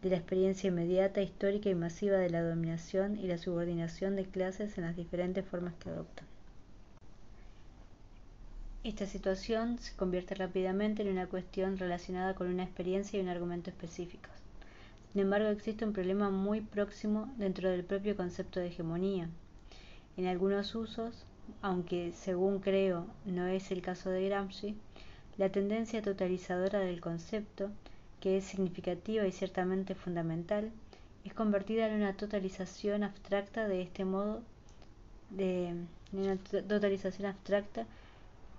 de 0.01 0.09
la 0.09 0.17
experiencia 0.17 0.69
inmediata, 0.69 1.21
histórica 1.21 1.69
y 1.69 1.75
masiva 1.75 2.17
de 2.17 2.29
la 2.29 2.41
dominación 2.41 3.17
y 3.17 3.27
la 3.27 3.37
subordinación 3.37 4.15
de 4.15 4.25
clases 4.25 4.77
en 4.77 4.85
las 4.85 4.95
diferentes 4.95 5.45
formas 5.45 5.73
que 5.79 5.89
adoptan. 5.89 6.25
Esta 8.83 9.05
situación 9.05 9.77
se 9.77 9.93
convierte 9.97 10.35
rápidamente 10.35 11.01
en 11.01 11.09
una 11.09 11.27
cuestión 11.27 11.77
relacionada 11.77 12.33
con 12.33 12.47
una 12.47 12.63
experiencia 12.63 13.19
y 13.19 13.21
un 13.21 13.27
argumento 13.27 13.69
específicos. 13.69 14.31
Sin 15.11 15.21
embargo, 15.21 15.49
existe 15.49 15.83
un 15.83 15.91
problema 15.91 16.29
muy 16.29 16.61
próximo 16.61 17.29
dentro 17.37 17.69
del 17.69 17.83
propio 17.83 18.15
concepto 18.15 18.59
de 18.61 18.67
hegemonía. 18.67 19.27
En 20.15 20.27
algunos 20.27 20.75
usos, 20.75 21.25
aunque 21.61 22.13
según 22.13 22.59
creo 22.59 23.05
no 23.25 23.47
es 23.47 23.71
el 23.71 23.81
caso 23.81 24.11
de 24.11 24.29
Gramsci, 24.29 24.75
la 25.37 25.49
tendencia 25.49 26.01
totalizadora 26.01 26.79
del 26.79 27.01
concepto, 27.01 27.69
que 28.19 28.37
es 28.37 28.45
significativa 28.45 29.25
y 29.25 29.31
ciertamente 29.31 29.95
fundamental, 29.95 30.71
es 31.25 31.33
convertida 31.33 31.87
en 31.87 31.95
una 31.95 32.13
totalización 32.13 33.03
abstracta 33.03 33.67
de 33.67 33.81
este 33.81 34.05
modo 34.05 34.41
de 35.29 35.73
una 36.11 36.37
totalización 36.37 37.27
abstracta 37.27 37.85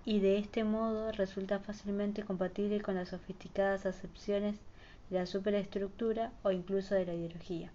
y 0.05 0.21
de 0.21 0.39
este 0.39 0.65
modo 0.65 1.13
resulta 1.13 1.59
fácilmente 1.59 2.23
compatible 2.23 2.81
con 2.81 2.95
las 2.95 3.09
sofisticadas 3.09 3.87
acepciones 3.87 4.57
de 5.11 5.19
la 5.19 5.27
superestructura 5.27 6.33
o 6.43 6.53
incluso 6.53 6.95
de 6.95 7.07
la 7.07 7.15
ideología. 7.15 7.71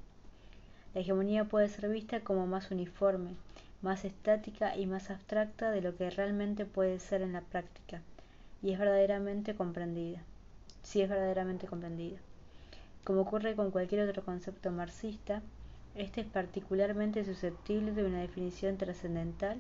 La 0.93 1.01
hegemonía 1.01 1.43
puede 1.43 1.67
ser 1.67 1.89
vista 1.89 2.21
como 2.21 2.47
más 2.47 2.71
uniforme, 2.71 3.35
más 3.81 4.05
estática 4.05 4.77
y 4.77 4.85
más 4.85 5.09
abstracta 5.09 5.71
de 5.71 5.81
lo 5.81 5.95
que 5.97 6.09
realmente 6.09 6.65
puede 6.65 6.99
ser 6.99 7.21
en 7.21 7.33
la 7.33 7.41
práctica, 7.41 8.01
y 8.63 8.71
es 8.71 8.79
verdaderamente 8.79 9.55
comprendida. 9.55 10.23
Si 10.85 11.01
es 11.01 11.09
verdaderamente 11.09 11.65
comprendida. 11.65 12.19
Como 13.03 13.21
ocurre 13.21 13.55
con 13.55 13.71
cualquier 13.71 14.07
otro 14.07 14.23
concepto 14.23 14.71
marxista, 14.71 15.41
este 15.95 16.21
es 16.21 16.27
particularmente 16.27 17.25
susceptible 17.25 17.91
de 17.91 18.05
una 18.05 18.21
definición 18.21 18.77
trascendental, 18.77 19.57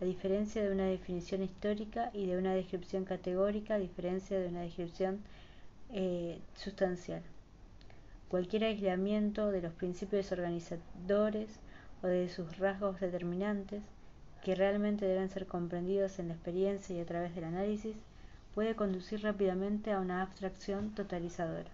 a 0.00 0.04
diferencia 0.06 0.62
de 0.62 0.72
una 0.72 0.86
definición 0.86 1.42
histórica 1.42 2.10
y 2.14 2.24
de 2.24 2.38
una 2.38 2.54
descripción 2.54 3.04
categórica, 3.04 3.74
a 3.74 3.78
diferencia 3.78 4.40
de 4.40 4.48
una 4.48 4.62
descripción 4.62 5.20
eh, 5.90 6.40
sustancial. 6.54 7.22
Cualquier 8.30 8.64
aislamiento 8.64 9.50
de 9.50 9.60
los 9.60 9.74
principios 9.74 10.32
organizadores 10.32 11.50
o 12.02 12.06
de 12.06 12.30
sus 12.30 12.56
rasgos 12.56 12.98
determinantes, 12.98 13.82
que 14.42 14.54
realmente 14.54 15.04
deben 15.04 15.28
ser 15.28 15.46
comprendidos 15.46 16.18
en 16.18 16.28
la 16.28 16.34
experiencia 16.34 16.96
y 16.96 17.00
a 17.00 17.06
través 17.06 17.34
del 17.34 17.44
análisis, 17.44 17.94
puede 18.54 18.76
conducir 18.76 19.22
rápidamente 19.22 19.92
a 19.92 20.00
una 20.00 20.22
abstracción 20.22 20.94
totalizadora 20.94 21.70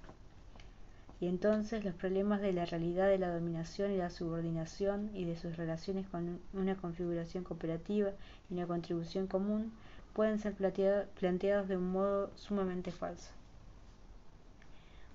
y 1.20 1.26
entonces 1.26 1.84
los 1.84 1.94
problemas 1.94 2.40
de 2.40 2.52
la 2.52 2.64
realidad 2.64 3.08
de 3.08 3.18
la 3.18 3.34
dominación 3.34 3.90
y 3.90 3.96
la 3.96 4.10
subordinación 4.10 5.10
y 5.14 5.24
de 5.24 5.36
sus 5.36 5.56
relaciones 5.56 6.06
con 6.06 6.40
una 6.52 6.76
configuración 6.76 7.42
cooperativa 7.42 8.12
y 8.48 8.54
una 8.54 8.66
contribución 8.66 9.26
común 9.26 9.72
pueden 10.12 10.38
ser 10.38 10.54
planteados 10.54 11.68
de 11.68 11.76
un 11.76 11.90
modo 11.90 12.30
sumamente 12.36 12.92
falso. 12.92 13.30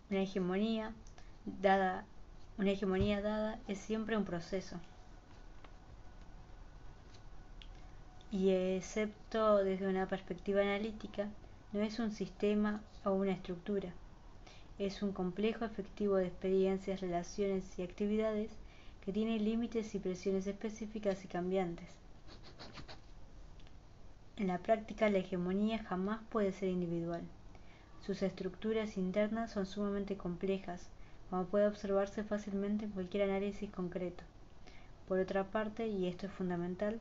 Una 0.09 0.22
hegemonía 0.22 0.91
dada, 1.45 2.03
una 2.57 2.72
hegemonía 2.72 3.22
dada 3.22 3.59
es 3.70 3.80
siempre 3.80 4.18
un 4.18 4.26
proceso. 4.26 4.76
Y 8.30 8.49
excepto 8.49 9.57
desde 9.57 9.88
una 9.88 10.07
perspectiva 10.07 10.61
analítica, 10.61 11.30
no 11.74 11.82
es 11.82 11.99
un 11.99 12.11
sistema 12.11 12.82
o 13.03 13.11
una 13.11 13.34
estructura 13.34 13.93
es 14.80 15.03
un 15.03 15.11
complejo 15.11 15.65
efectivo 15.65 16.15
de 16.15 16.28
experiencias, 16.28 17.01
relaciones 17.01 17.63
y 17.78 17.84
actividades 17.84 18.51
que 19.01 19.13
tiene 19.13 19.39
límites 19.39 19.93
y 19.93 19.99
presiones 19.99 20.47
específicas 20.47 21.24
y 21.24 21.28
cambiantes. 21.28 21.88
En 24.36 24.47
la 24.47 24.57
práctica 24.57 25.09
la 25.09 25.19
hegemonía 25.19 25.84
jamás 25.84 26.21
puede 26.30 26.51
ser 26.51 26.69
individual. 26.69 27.21
Sus 28.05 28.24
estructuras 28.24 28.97
internas 28.97 29.51
son 29.51 29.65
sumamente 29.65 30.17
complejas, 30.17 30.89
como 31.30 31.45
puede 31.45 31.67
observarse 31.67 32.24
fácilmente 32.24 32.86
en 32.86 32.91
cualquier 32.91 33.30
análisis 33.30 33.69
concreto. 33.69 34.24
Por 35.07 35.19
otra 35.19 35.45
parte, 35.45 35.88
y 35.88 36.07
esto 36.07 36.26
es 36.26 36.34
fundamental, 36.34 36.99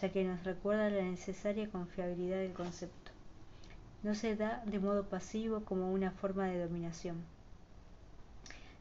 ya 0.00 0.10
que 0.10 0.24
nos 0.24 0.42
recuerda 0.44 0.90
la 0.90 1.02
necesaria 1.02 1.70
confiabilidad 1.70 2.38
del 2.38 2.52
concepto 2.52 3.01
no 4.02 4.14
se 4.14 4.34
da 4.34 4.62
de 4.66 4.80
modo 4.80 5.04
pasivo 5.04 5.64
como 5.64 5.92
una 5.92 6.10
forma 6.10 6.46
de 6.46 6.58
dominación. 6.58 7.16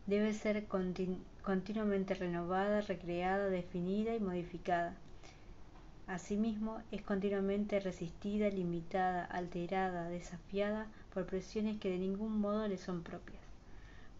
Debe 0.08 0.34
ser 0.34 0.66
continuamente 0.66 2.16
renovada, 2.16 2.82
recreada, 2.82 3.50
definida 3.50 4.16
y 4.16 4.20
modificada. 4.20 4.96
Asimismo, 6.08 6.82
es 6.92 7.04
continuamente 7.04 7.80
resistida, 7.80 8.50
limitada, 8.50 9.24
alterada, 9.26 10.10
desafiada 10.10 10.88
por 11.14 11.28
presiones 11.28 11.80
que 11.80 11.92
de 11.92 12.00
ningún 12.00 12.42
modo 12.42 12.68
le 12.68 12.78
son 12.78 13.04
propias. 13.04 13.42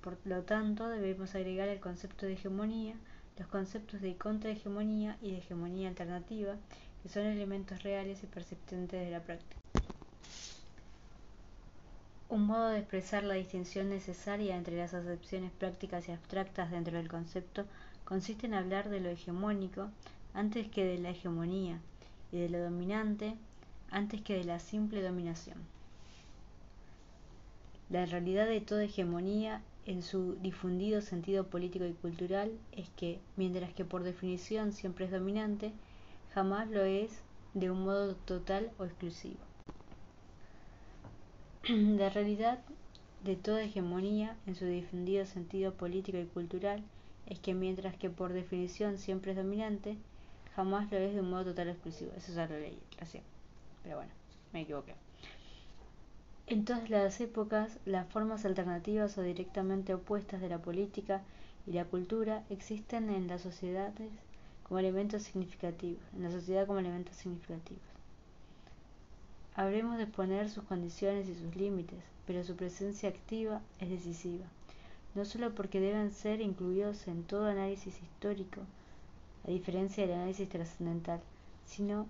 Por 0.02 0.18
lo 0.26 0.44
tanto, 0.44 0.88
debemos 0.88 1.34
agregar 1.36 1.68
el 1.68 1.80
concepto 1.80 2.26
de 2.26 2.34
hegemonía, 2.34 2.96
los 3.38 3.48
conceptos 3.48 4.02
de 4.02 4.16
contrahegemonía 4.16 5.18
y 5.22 5.32
de 5.32 5.40
hegemonía 5.40 5.90
alternativa, 5.90 6.56
que 7.02 7.10
son 7.10 7.26
elementos 7.26 7.82
reales 7.82 8.24
y 8.24 8.28
persistentes 8.28 9.04
de 9.04 9.12
la 9.12 9.22
práctica. 9.22 9.61
Un 12.32 12.48
modo 12.48 12.70
de 12.70 12.80
expresar 12.80 13.26
la 13.26 13.34
distinción 13.34 13.90
necesaria 13.90 14.56
entre 14.56 14.78
las 14.78 14.94
acepciones 14.94 15.52
prácticas 15.52 16.08
y 16.08 16.14
abstractas 16.14 16.72
dentro 16.72 16.96
del 16.96 17.10
concepto 17.10 17.66
consiste 18.06 18.48
en 18.48 18.54
hablar 18.54 18.88
de 18.88 19.02
lo 19.02 19.10
hegemónico 19.10 19.90
antes 20.34 20.70
que 20.70 20.86
de 20.86 20.98
la 20.98 21.10
hegemonía 21.10 21.82
y 22.32 22.38
de 22.38 22.48
lo 22.48 22.60
dominante 22.64 23.36
antes 23.90 24.22
que 24.22 24.38
de 24.38 24.46
la 24.46 24.62
simple 24.62 25.02
dominación. 25.02 25.58
La 27.90 28.06
realidad 28.06 28.48
de 28.48 28.62
toda 28.62 28.86
hegemonía 28.86 29.62
en 29.86 30.02
su 30.02 30.36
difundido 30.36 31.02
sentido 31.02 31.48
político 31.48 31.84
y 31.86 31.92
cultural 31.92 32.54
es 32.72 32.88
que, 32.92 33.20
mientras 33.36 33.74
que 33.74 33.84
por 33.84 34.04
definición 34.04 34.72
siempre 34.72 35.04
es 35.04 35.12
dominante, 35.12 35.74
jamás 36.34 36.70
lo 36.70 36.84
es 36.84 37.12
de 37.54 37.70
un 37.72 37.84
modo 37.84 38.16
total 38.16 38.72
o 38.78 38.86
exclusivo. 38.86 39.51
La 41.70 42.10
realidad 42.10 42.58
de 43.24 43.36
toda 43.36 43.62
hegemonía, 43.62 44.36
en 44.48 44.56
su 44.56 44.66
difundido 44.66 45.28
sentido 45.28 45.76
político 45.76 46.18
y 46.18 46.26
cultural, 46.26 46.84
es 47.28 47.38
que 47.38 47.54
mientras 47.54 47.96
que 47.96 48.10
por 48.10 48.34
definición 48.34 48.98
siempre 48.98 49.32
es 49.32 49.38
dominante, 49.38 49.96
jamás 50.56 50.92
lo 50.92 50.98
es 50.98 51.14
de 51.14 51.22
un 51.22 51.30
modo 51.30 51.46
total 51.46 51.70
exclusivo. 51.70 52.14
Eso 52.18 52.34
ya 52.34 52.48
lo 52.48 52.58
leí 52.58 52.80
recién. 52.98 53.24
Pero 53.84 53.98
bueno, 53.98 54.12
me 54.54 54.62
equivoqué. 54.62 54.96
En 56.48 56.66
todas 56.66 56.90
las 56.90 57.22
épocas, 57.22 57.78
las 57.86 58.08
formas 58.08 58.44
alternativas 58.44 59.16
o 59.20 59.22
directamente 59.22 59.94
opuestas 59.94 60.42
de 60.42 60.50
la 60.50 60.64
política 60.64 61.22
y 61.68 61.74
la 61.74 61.86
cultura 61.86 62.44
existen 62.50 63.12
en 63.12 63.28
las 63.28 63.42
sociedades 63.42 64.10
como 64.64 64.80
elementos 64.80 65.22
significativos, 65.22 66.02
en 66.16 66.24
la 66.24 66.32
sociedad 66.32 66.66
como 66.66 66.80
elementos 66.80 67.16
significativos. 67.18 68.01
Habremos 69.56 69.98
de 69.98 70.04
exponer 70.04 70.50
sus 70.50 70.64
condiciones 70.64 71.28
y 71.28 71.36
sus 71.36 71.56
límites, 71.56 72.00
pero 72.26 72.44
su 72.44 72.56
presencia 72.56 73.10
activa 73.10 73.62
es 73.80 73.90
decisiva, 73.90 74.46
no 75.14 75.26
solo 75.26 75.54
porque 75.54 75.82
deben 75.82 76.12
ser 76.12 76.40
incluidos 76.40 77.08
en 77.08 77.24
todo 77.24 77.46
análisis 77.46 78.02
histórico, 78.02 78.62
a 79.46 79.52
diferencia 79.52 80.08
del 80.08 80.16
análisis 80.16 80.48
trascendental, 80.48 81.20
sino 81.66 82.08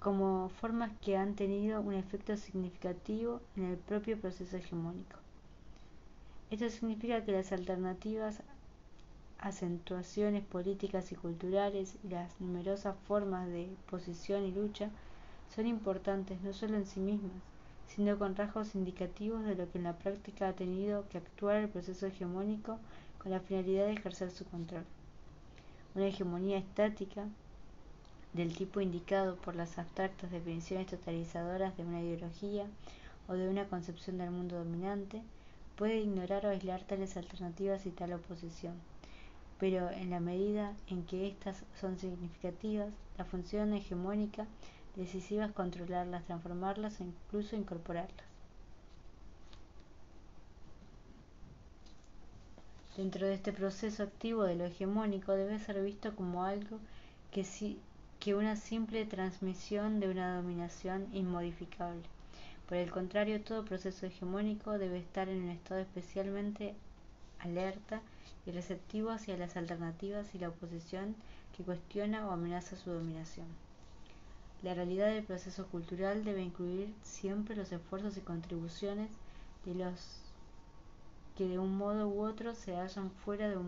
como 0.00 0.48
formas 0.48 0.92
que 1.02 1.16
han 1.16 1.34
tenido 1.34 1.80
un 1.80 1.92
efecto 1.92 2.36
significativo 2.36 3.40
en 3.56 3.64
el 3.64 3.76
propio 3.76 4.18
proceso 4.18 4.56
hegemónico. 4.56 5.18
Esto 6.50 6.70
significa 6.70 7.24
que 7.24 7.32
las 7.32 7.52
alternativas 7.52 8.42
acentuaciones 9.38 10.44
políticas 10.44 11.12
y 11.12 11.16
culturales 11.16 11.96
y 12.04 12.08
las 12.08 12.40
numerosas 12.40 12.96
formas 13.06 13.48
de 13.48 13.68
posición 13.90 14.44
y 14.44 14.52
lucha 14.52 14.90
son 15.54 15.66
importantes 15.66 16.40
no 16.42 16.52
solo 16.52 16.76
en 16.76 16.86
sí 16.86 17.00
mismas, 17.00 17.32
sino 17.88 18.18
con 18.18 18.36
rasgos 18.36 18.74
indicativos 18.74 19.44
de 19.44 19.54
lo 19.54 19.70
que 19.70 19.78
en 19.78 19.84
la 19.84 19.96
práctica 19.96 20.48
ha 20.48 20.52
tenido 20.52 21.08
que 21.08 21.18
actuar 21.18 21.56
el 21.56 21.68
proceso 21.68 22.06
hegemónico 22.06 22.78
con 23.18 23.32
la 23.32 23.40
finalidad 23.40 23.86
de 23.86 23.92
ejercer 23.92 24.30
su 24.30 24.44
control. 24.44 24.84
Una 25.94 26.06
hegemonía 26.06 26.58
estática, 26.58 27.26
del 28.32 28.54
tipo 28.54 28.82
indicado 28.82 29.36
por 29.36 29.56
las 29.56 29.78
abstractas 29.78 30.30
definiciones 30.30 30.88
totalizadoras 30.88 31.74
de 31.76 31.84
una 31.84 32.02
ideología 32.02 32.66
o 33.28 33.32
de 33.32 33.48
una 33.48 33.64
concepción 33.64 34.18
del 34.18 34.30
mundo 34.30 34.58
dominante, 34.58 35.22
puede 35.76 36.00
ignorar 36.00 36.44
o 36.44 36.50
aislar 36.50 36.82
tales 36.82 37.16
alternativas 37.16 37.86
y 37.86 37.90
tal 37.90 38.12
oposición. 38.12 38.74
Pero 39.58 39.90
en 39.90 40.10
la 40.10 40.20
medida 40.20 40.74
en 40.88 41.04
que 41.04 41.26
éstas 41.26 41.62
son 41.80 41.98
significativas, 41.98 42.92
la 43.16 43.24
función 43.24 43.72
hegemónica 43.72 44.46
decisiva 44.96 45.44
es 45.44 45.52
controlarlas, 45.52 46.24
transformarlas 46.24 47.00
e 47.00 47.04
incluso 47.04 47.54
incorporarlas. 47.54 48.26
Dentro 52.96 53.26
de 53.26 53.34
este 53.34 53.52
proceso 53.52 54.02
activo 54.02 54.44
de 54.44 54.54
lo 54.56 54.64
hegemónico 54.64 55.32
debe 55.32 55.58
ser 55.58 55.82
visto 55.82 56.16
como 56.16 56.44
algo 56.44 56.78
que, 57.30 57.44
si, 57.44 57.78
que 58.20 58.34
una 58.34 58.56
simple 58.56 59.04
transmisión 59.04 60.00
de 60.00 60.08
una 60.08 60.34
dominación 60.36 61.06
inmodificable. 61.12 62.02
Por 62.66 62.78
el 62.78 62.90
contrario, 62.90 63.42
todo 63.42 63.66
proceso 63.66 64.06
hegemónico 64.06 64.78
debe 64.78 64.98
estar 64.98 65.28
en 65.28 65.42
un 65.42 65.50
estado 65.50 65.80
especialmente 65.80 66.74
alerta 67.40 68.00
y 68.46 68.50
receptivo 68.50 69.10
hacia 69.10 69.36
las 69.36 69.58
alternativas 69.58 70.34
y 70.34 70.38
la 70.38 70.48
oposición 70.48 71.14
que 71.54 71.64
cuestiona 71.64 72.26
o 72.26 72.30
amenaza 72.30 72.76
su 72.76 72.90
dominación. 72.90 73.65
La 74.62 74.74
realidad 74.74 75.08
del 75.08 75.24
proceso 75.24 75.66
cultural 75.66 76.24
debe 76.24 76.42
incluir 76.42 76.92
siempre 77.02 77.56
los 77.56 77.72
esfuerzos 77.72 78.16
y 78.16 78.20
contribuciones 78.20 79.10
de 79.64 79.74
los 79.74 80.20
que 81.36 81.46
de 81.46 81.58
un 81.58 81.76
modo 81.76 82.08
u 82.08 82.22
otro 82.22 82.54
se 82.54 82.74
hallan 82.74 83.10
fuera 83.10 83.48
de 83.48 83.58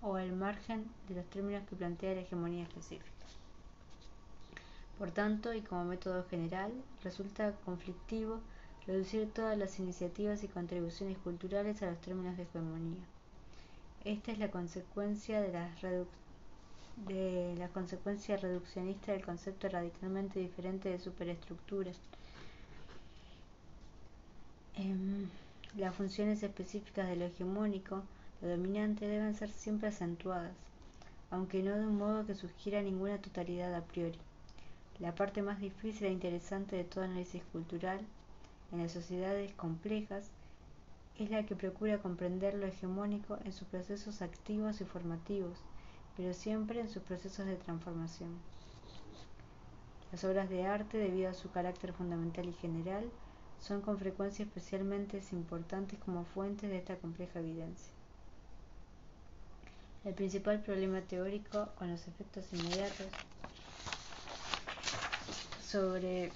o 0.00 0.16
al 0.16 0.32
margen 0.32 0.84
de 1.08 1.14
los 1.14 1.24
términos 1.26 1.66
que 1.68 1.76
plantea 1.76 2.14
la 2.14 2.20
hegemonía 2.20 2.64
específica. 2.64 3.10
Por 4.98 5.10
tanto, 5.10 5.52
y 5.54 5.62
como 5.62 5.84
método 5.84 6.24
general, 6.28 6.72
resulta 7.02 7.52
conflictivo 7.64 8.40
reducir 8.86 9.30
todas 9.32 9.58
las 9.58 9.78
iniciativas 9.78 10.44
y 10.44 10.48
contribuciones 10.48 11.18
culturales 11.18 11.82
a 11.82 11.86
los 11.90 12.00
términos 12.00 12.36
de 12.36 12.44
hegemonía. 12.44 13.02
Esta 14.04 14.32
es 14.32 14.38
la 14.38 14.50
consecuencia 14.50 15.40
de 15.40 15.52
la, 15.52 15.70
de 16.96 17.54
la 17.58 17.68
consecuencia 17.68 18.36
reduccionista 18.36 19.12
del 19.12 19.24
concepto 19.24 19.68
radicalmente 19.68 20.40
diferente 20.40 20.88
de 20.88 20.98
superestructura. 20.98 21.92
Eh, 24.76 25.26
las 25.76 25.94
funciones 25.94 26.42
específicas 26.42 27.08
de 27.08 27.16
lo 27.16 27.24
hegemónico, 27.24 28.02
lo 28.40 28.48
dominante, 28.48 29.06
deben 29.08 29.34
ser 29.34 29.50
siempre 29.50 29.88
acentuadas, 29.88 30.54
aunque 31.30 31.62
no 31.62 31.74
de 31.74 31.86
un 31.86 31.98
modo 31.98 32.26
que 32.26 32.34
sugiera 32.34 32.80
ninguna 32.80 33.18
totalidad 33.18 33.74
a 33.74 33.82
priori. 33.82 34.18
La 35.00 35.14
parte 35.14 35.42
más 35.42 35.60
difícil 35.60 36.06
e 36.06 36.12
interesante 36.12 36.76
de 36.76 36.84
todo 36.84 37.04
análisis 37.04 37.42
cultural 37.52 38.00
en 38.72 38.78
las 38.78 38.92
sociedades 38.92 39.52
complejas 39.54 40.30
es 41.18 41.30
la 41.30 41.44
que 41.44 41.56
procura 41.56 41.98
comprender 41.98 42.54
lo 42.54 42.66
hegemónico 42.66 43.38
en 43.44 43.52
sus 43.52 43.66
procesos 43.68 44.22
activos 44.22 44.80
y 44.80 44.84
formativos, 44.84 45.58
pero 46.16 46.32
siempre 46.32 46.80
en 46.80 46.88
sus 46.88 47.02
procesos 47.02 47.46
de 47.46 47.56
transformación. 47.56 48.30
Las 50.12 50.22
obras 50.24 50.48
de 50.48 50.66
arte, 50.66 50.98
debido 50.98 51.30
a 51.30 51.34
su 51.34 51.50
carácter 51.50 51.92
fundamental 51.92 52.48
y 52.48 52.52
general, 52.52 53.10
son 53.60 53.80
con 53.80 53.98
frecuencia 53.98 54.44
especialmente 54.44 55.20
importantes 55.32 55.98
como 55.98 56.24
fuentes 56.24 56.70
de 56.70 56.78
esta 56.78 56.96
compleja 56.96 57.40
evidencia. 57.40 57.92
El 60.04 60.14
principal 60.14 60.60
problema 60.60 61.00
teórico 61.00 61.68
con 61.78 61.90
los 61.90 62.06
efectos 62.06 62.44
inmediatos 62.52 63.06
sobre 65.66 66.30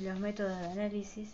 los 0.00 0.18
métodos 0.20 0.56
de 0.58 0.66
análisis 0.68 1.30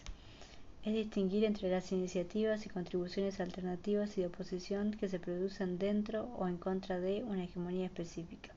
es 0.87 0.95
distinguir 0.95 1.45
entre 1.45 1.69
las 1.69 1.91
iniciativas 1.91 2.65
y 2.65 2.69
contribuciones 2.69 3.41
alternativas 3.41 4.17
y 4.17 4.21
de 4.21 4.29
oposición 4.29 4.93
que 4.93 5.09
se 5.09 5.19
producen 5.19 5.79
dentro 5.79 6.29
o 6.39 6.47
en 6.47 6.59
contra 6.59 7.01
de 7.01 7.25
una 7.25 7.43
hegemonía 7.43 7.87
específica, 7.87 8.55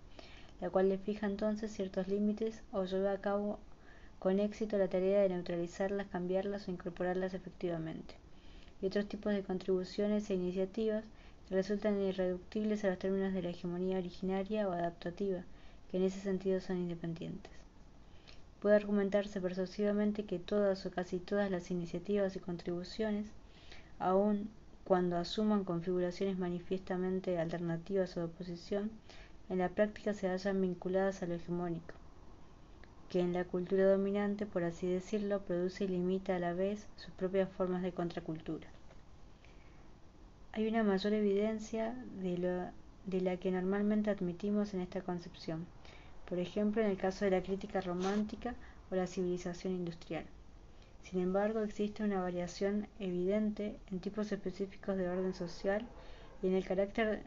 la 0.62 0.70
cual 0.70 0.90
le 0.90 1.00
fija 1.00 1.26
entonces 1.26 1.74
ciertos 1.74 2.08
límites 2.08 2.62
o 2.72 2.86
lleva 2.86 3.14
a 3.14 3.18
cabo 3.20 3.58
con 4.20 4.40
éxito 4.40 4.78
la 4.78 4.88
tarea 4.88 5.22
de 5.22 5.30
neutralizarlas, 5.30 6.06
cambiarlas 6.06 6.68
o 6.68 6.72
incorporarlas 6.72 7.34
efectivamente, 7.34 8.14
y 8.80 8.86
otros 8.86 9.08
tipos 9.08 9.34
de 9.34 9.42
contribuciones 9.42 10.30
e 10.30 10.36
iniciativas 10.36 11.06
que 11.48 11.56
resultan 11.56 12.00
irreductibles 12.00 12.84
a 12.84 12.90
los 12.90 13.00
términos 13.00 13.34
de 13.34 13.42
la 13.42 13.50
hegemonía 13.50 13.98
originaria 13.98 14.68
o 14.68 14.72
adaptativa, 14.72 15.46
que 15.90 15.98
en 15.98 16.04
ese 16.04 16.20
sentido 16.20 16.62
son 16.62 16.78
independientes. 16.78 17.60
Puede 18.62 18.76
argumentarse 18.76 19.40
persuasivamente 19.40 20.26
que 20.26 20.38
todas 20.38 20.86
o 20.86 20.92
casi 20.92 21.20
todas 21.20 21.50
las 21.50 21.72
iniciativas 21.72 22.36
y 22.36 22.40
contribuciones, 22.40 23.26
aun 24.00 24.50
cuando 24.84 25.18
asuman 25.18 25.64
configuraciones 25.64 26.38
manifiestamente 26.38 27.40
alternativas 27.40 28.18
o 28.18 28.22
de 28.22 28.26
oposición, 28.26 28.92
en 29.50 29.60
la 29.60 29.70
práctica 29.70 30.14
se 30.14 30.28
hallan 30.28 30.62
vinculadas 30.62 31.24
a 31.24 31.28
lo 31.28 31.36
hegemónico, 31.36 31.94
que 33.08 33.22
en 33.22 33.32
la 33.32 33.46
cultura 33.46 33.90
dominante, 33.90 34.46
por 34.46 34.64
así 34.64 34.88
decirlo, 34.88 35.42
produce 35.42 35.86
y 35.86 35.88
limita 35.88 36.36
a 36.36 36.40
la 36.40 36.54
vez 36.54 36.86
sus 36.98 37.12
propias 37.12 37.50
formas 37.50 37.82
de 37.82 37.94
contracultura. 37.94 38.68
Hay 40.52 40.68
una 40.68 40.84
mayor 40.84 41.14
evidencia 41.14 41.96
de, 42.22 42.38
lo, 42.38 42.72
de 43.06 43.22
la 43.22 43.38
que 43.38 43.52
normalmente 43.52 44.10
admitimos 44.10 44.74
en 44.74 44.82
esta 44.82 45.02
concepción 45.02 45.66
por 46.30 46.38
ejemplo 46.38 46.82
en 46.82 46.90
el 46.90 46.98
caso 46.98 47.26
de 47.26 47.32
la 47.32 47.42
crítica 47.42 47.82
romántica 47.82 48.54
o 48.92 48.96
la 48.96 49.08
civilización 49.08 49.74
industrial. 49.74 50.26
Sin 51.02 51.22
embargo, 51.22 51.62
existe 51.62 52.04
una 52.04 52.22
variación 52.22 52.88
evidente 53.00 53.76
en 53.92 54.00
tipos 54.00 54.32
específicos 54.32 54.96
de 54.96 55.10
orden 55.10 55.34
social 55.34 55.84
y 56.44 56.48
en 56.48 56.54
el 56.54 56.66
carácter 56.66 57.24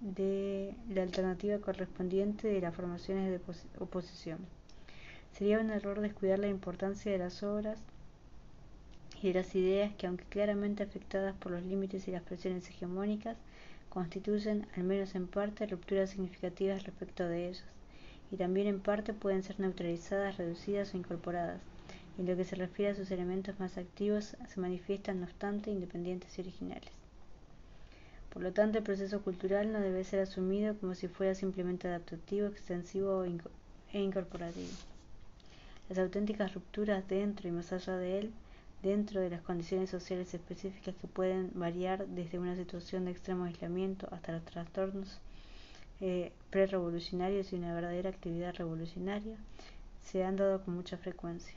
de 0.00 0.74
la 0.90 1.02
alternativa 1.02 1.58
correspondiente 1.58 2.48
de 2.48 2.60
las 2.60 2.74
formaciones 2.74 3.30
de 3.30 3.40
oposición. 3.78 4.38
Sería 5.32 5.60
un 5.60 5.70
error 5.70 6.00
descuidar 6.00 6.38
la 6.38 6.48
importancia 6.48 7.10
de 7.10 7.18
las 7.18 7.42
obras 7.42 7.78
y 9.22 9.28
de 9.28 9.34
las 9.34 9.54
ideas 9.54 9.94
que, 9.94 10.06
aunque 10.06 10.24
claramente 10.24 10.82
afectadas 10.82 11.34
por 11.36 11.52
los 11.52 11.62
límites 11.62 12.06
y 12.06 12.10
las 12.10 12.22
presiones 12.22 12.68
hegemónicas, 12.68 13.38
constituyen, 13.88 14.66
al 14.76 14.82
menos 14.82 15.14
en 15.14 15.26
parte, 15.26 15.66
rupturas 15.66 16.10
significativas 16.10 16.84
respecto 16.84 17.24
de 17.24 17.48
ellas 17.48 17.64
y 18.32 18.36
también 18.36 18.66
en 18.66 18.80
parte 18.80 19.12
pueden 19.12 19.42
ser 19.42 19.60
neutralizadas, 19.60 20.38
reducidas 20.38 20.94
o 20.94 20.96
incorporadas. 20.96 21.60
En 22.18 22.26
lo 22.26 22.34
que 22.34 22.44
se 22.44 22.56
refiere 22.56 22.92
a 22.92 22.94
sus 22.94 23.10
elementos 23.10 23.60
más 23.60 23.76
activos, 23.76 24.36
se 24.48 24.60
manifiestan 24.60 25.20
no 25.20 25.26
obstante 25.26 25.70
independientes 25.70 26.36
y 26.36 26.40
originales. 26.40 26.90
Por 28.32 28.42
lo 28.42 28.52
tanto, 28.52 28.78
el 28.78 28.84
proceso 28.84 29.20
cultural 29.20 29.70
no 29.70 29.80
debe 29.80 30.02
ser 30.04 30.20
asumido 30.20 30.74
como 30.78 30.94
si 30.94 31.08
fuera 31.08 31.34
simplemente 31.34 31.88
adaptativo, 31.88 32.46
extensivo 32.46 33.24
e 33.24 34.00
incorporativo. 34.00 34.70
Las 35.90 35.98
auténticas 35.98 36.54
rupturas 36.54 37.06
dentro 37.06 37.48
y 37.48 37.52
más 37.52 37.70
allá 37.74 37.98
de 37.98 38.18
él, 38.18 38.32
dentro 38.82 39.20
de 39.20 39.28
las 39.28 39.42
condiciones 39.42 39.90
sociales 39.90 40.32
específicas 40.32 40.94
que 40.94 41.06
pueden 41.06 41.50
variar 41.54 42.06
desde 42.06 42.38
una 42.38 42.56
situación 42.56 43.04
de 43.04 43.10
extremo 43.10 43.44
aislamiento 43.44 44.08
hasta 44.10 44.32
los 44.32 44.44
trastornos 44.44 45.20
eh, 46.04 46.32
pre-revolucionarios 46.50 47.52
y 47.52 47.56
una 47.56 47.72
verdadera 47.72 48.10
actividad 48.10 48.56
revolucionaria 48.56 49.36
se 50.02 50.24
han 50.24 50.34
dado 50.34 50.60
con 50.64 50.74
mucha 50.74 50.96
frecuencia. 50.96 51.54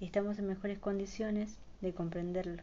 Estamos 0.00 0.38
en 0.38 0.46
mejores 0.46 0.78
condiciones 0.78 1.58
de 1.80 1.92
comprenderlo, 1.92 2.62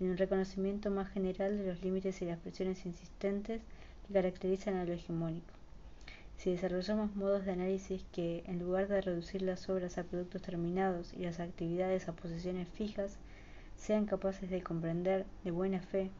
en 0.00 0.10
un 0.10 0.16
reconocimiento 0.16 0.90
más 0.90 1.08
general 1.12 1.56
de 1.56 1.68
los 1.68 1.84
límites 1.84 2.20
y 2.20 2.24
las 2.24 2.40
presiones 2.40 2.84
insistentes 2.84 3.62
que 4.08 4.12
caracterizan 4.12 4.74
a 4.74 4.82
hegemónico. 4.82 5.54
Si 6.36 6.50
desarrollamos 6.50 7.14
modos 7.14 7.44
de 7.44 7.52
análisis 7.52 8.04
que, 8.10 8.42
en 8.48 8.58
lugar 8.58 8.88
de 8.88 9.02
reducir 9.02 9.40
las 9.40 9.68
obras 9.68 9.98
a 9.98 10.02
productos 10.02 10.42
terminados 10.42 11.14
y 11.14 11.18
las 11.20 11.38
actividades 11.38 12.08
a 12.08 12.12
posiciones 12.12 12.68
fijas, 12.70 13.18
sean 13.76 14.06
capaces 14.06 14.50
de 14.50 14.64
comprender 14.64 15.26
de 15.44 15.52
buena 15.52 15.78
fe 15.78 16.10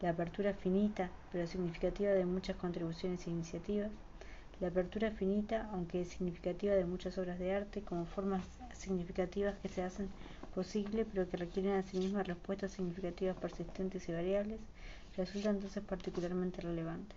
la 0.00 0.10
apertura 0.10 0.54
finita 0.54 1.10
pero 1.30 1.46
significativa 1.46 2.10
de 2.12 2.26
muchas 2.26 2.56
contribuciones 2.56 3.26
e 3.26 3.30
iniciativas, 3.30 3.90
la 4.60 4.68
apertura 4.68 5.10
finita, 5.10 5.68
aunque 5.72 6.04
significativa 6.04 6.74
de 6.74 6.84
muchas 6.86 7.18
obras 7.18 7.38
de 7.38 7.52
arte, 7.54 7.82
como 7.82 8.06
formas 8.06 8.46
significativas 8.72 9.58
que 9.58 9.68
se 9.68 9.82
hacen 9.82 10.08
posible 10.54 11.04
pero 11.04 11.28
que 11.28 11.36
requieren 11.36 11.72
asimismo 11.74 12.22
respuestas 12.22 12.72
significativas 12.72 13.36
persistentes 13.36 14.08
y 14.08 14.12
variables, 14.12 14.60
resulta 15.16 15.50
entonces 15.50 15.82
particularmente 15.84 16.62
relevante. 16.62 17.14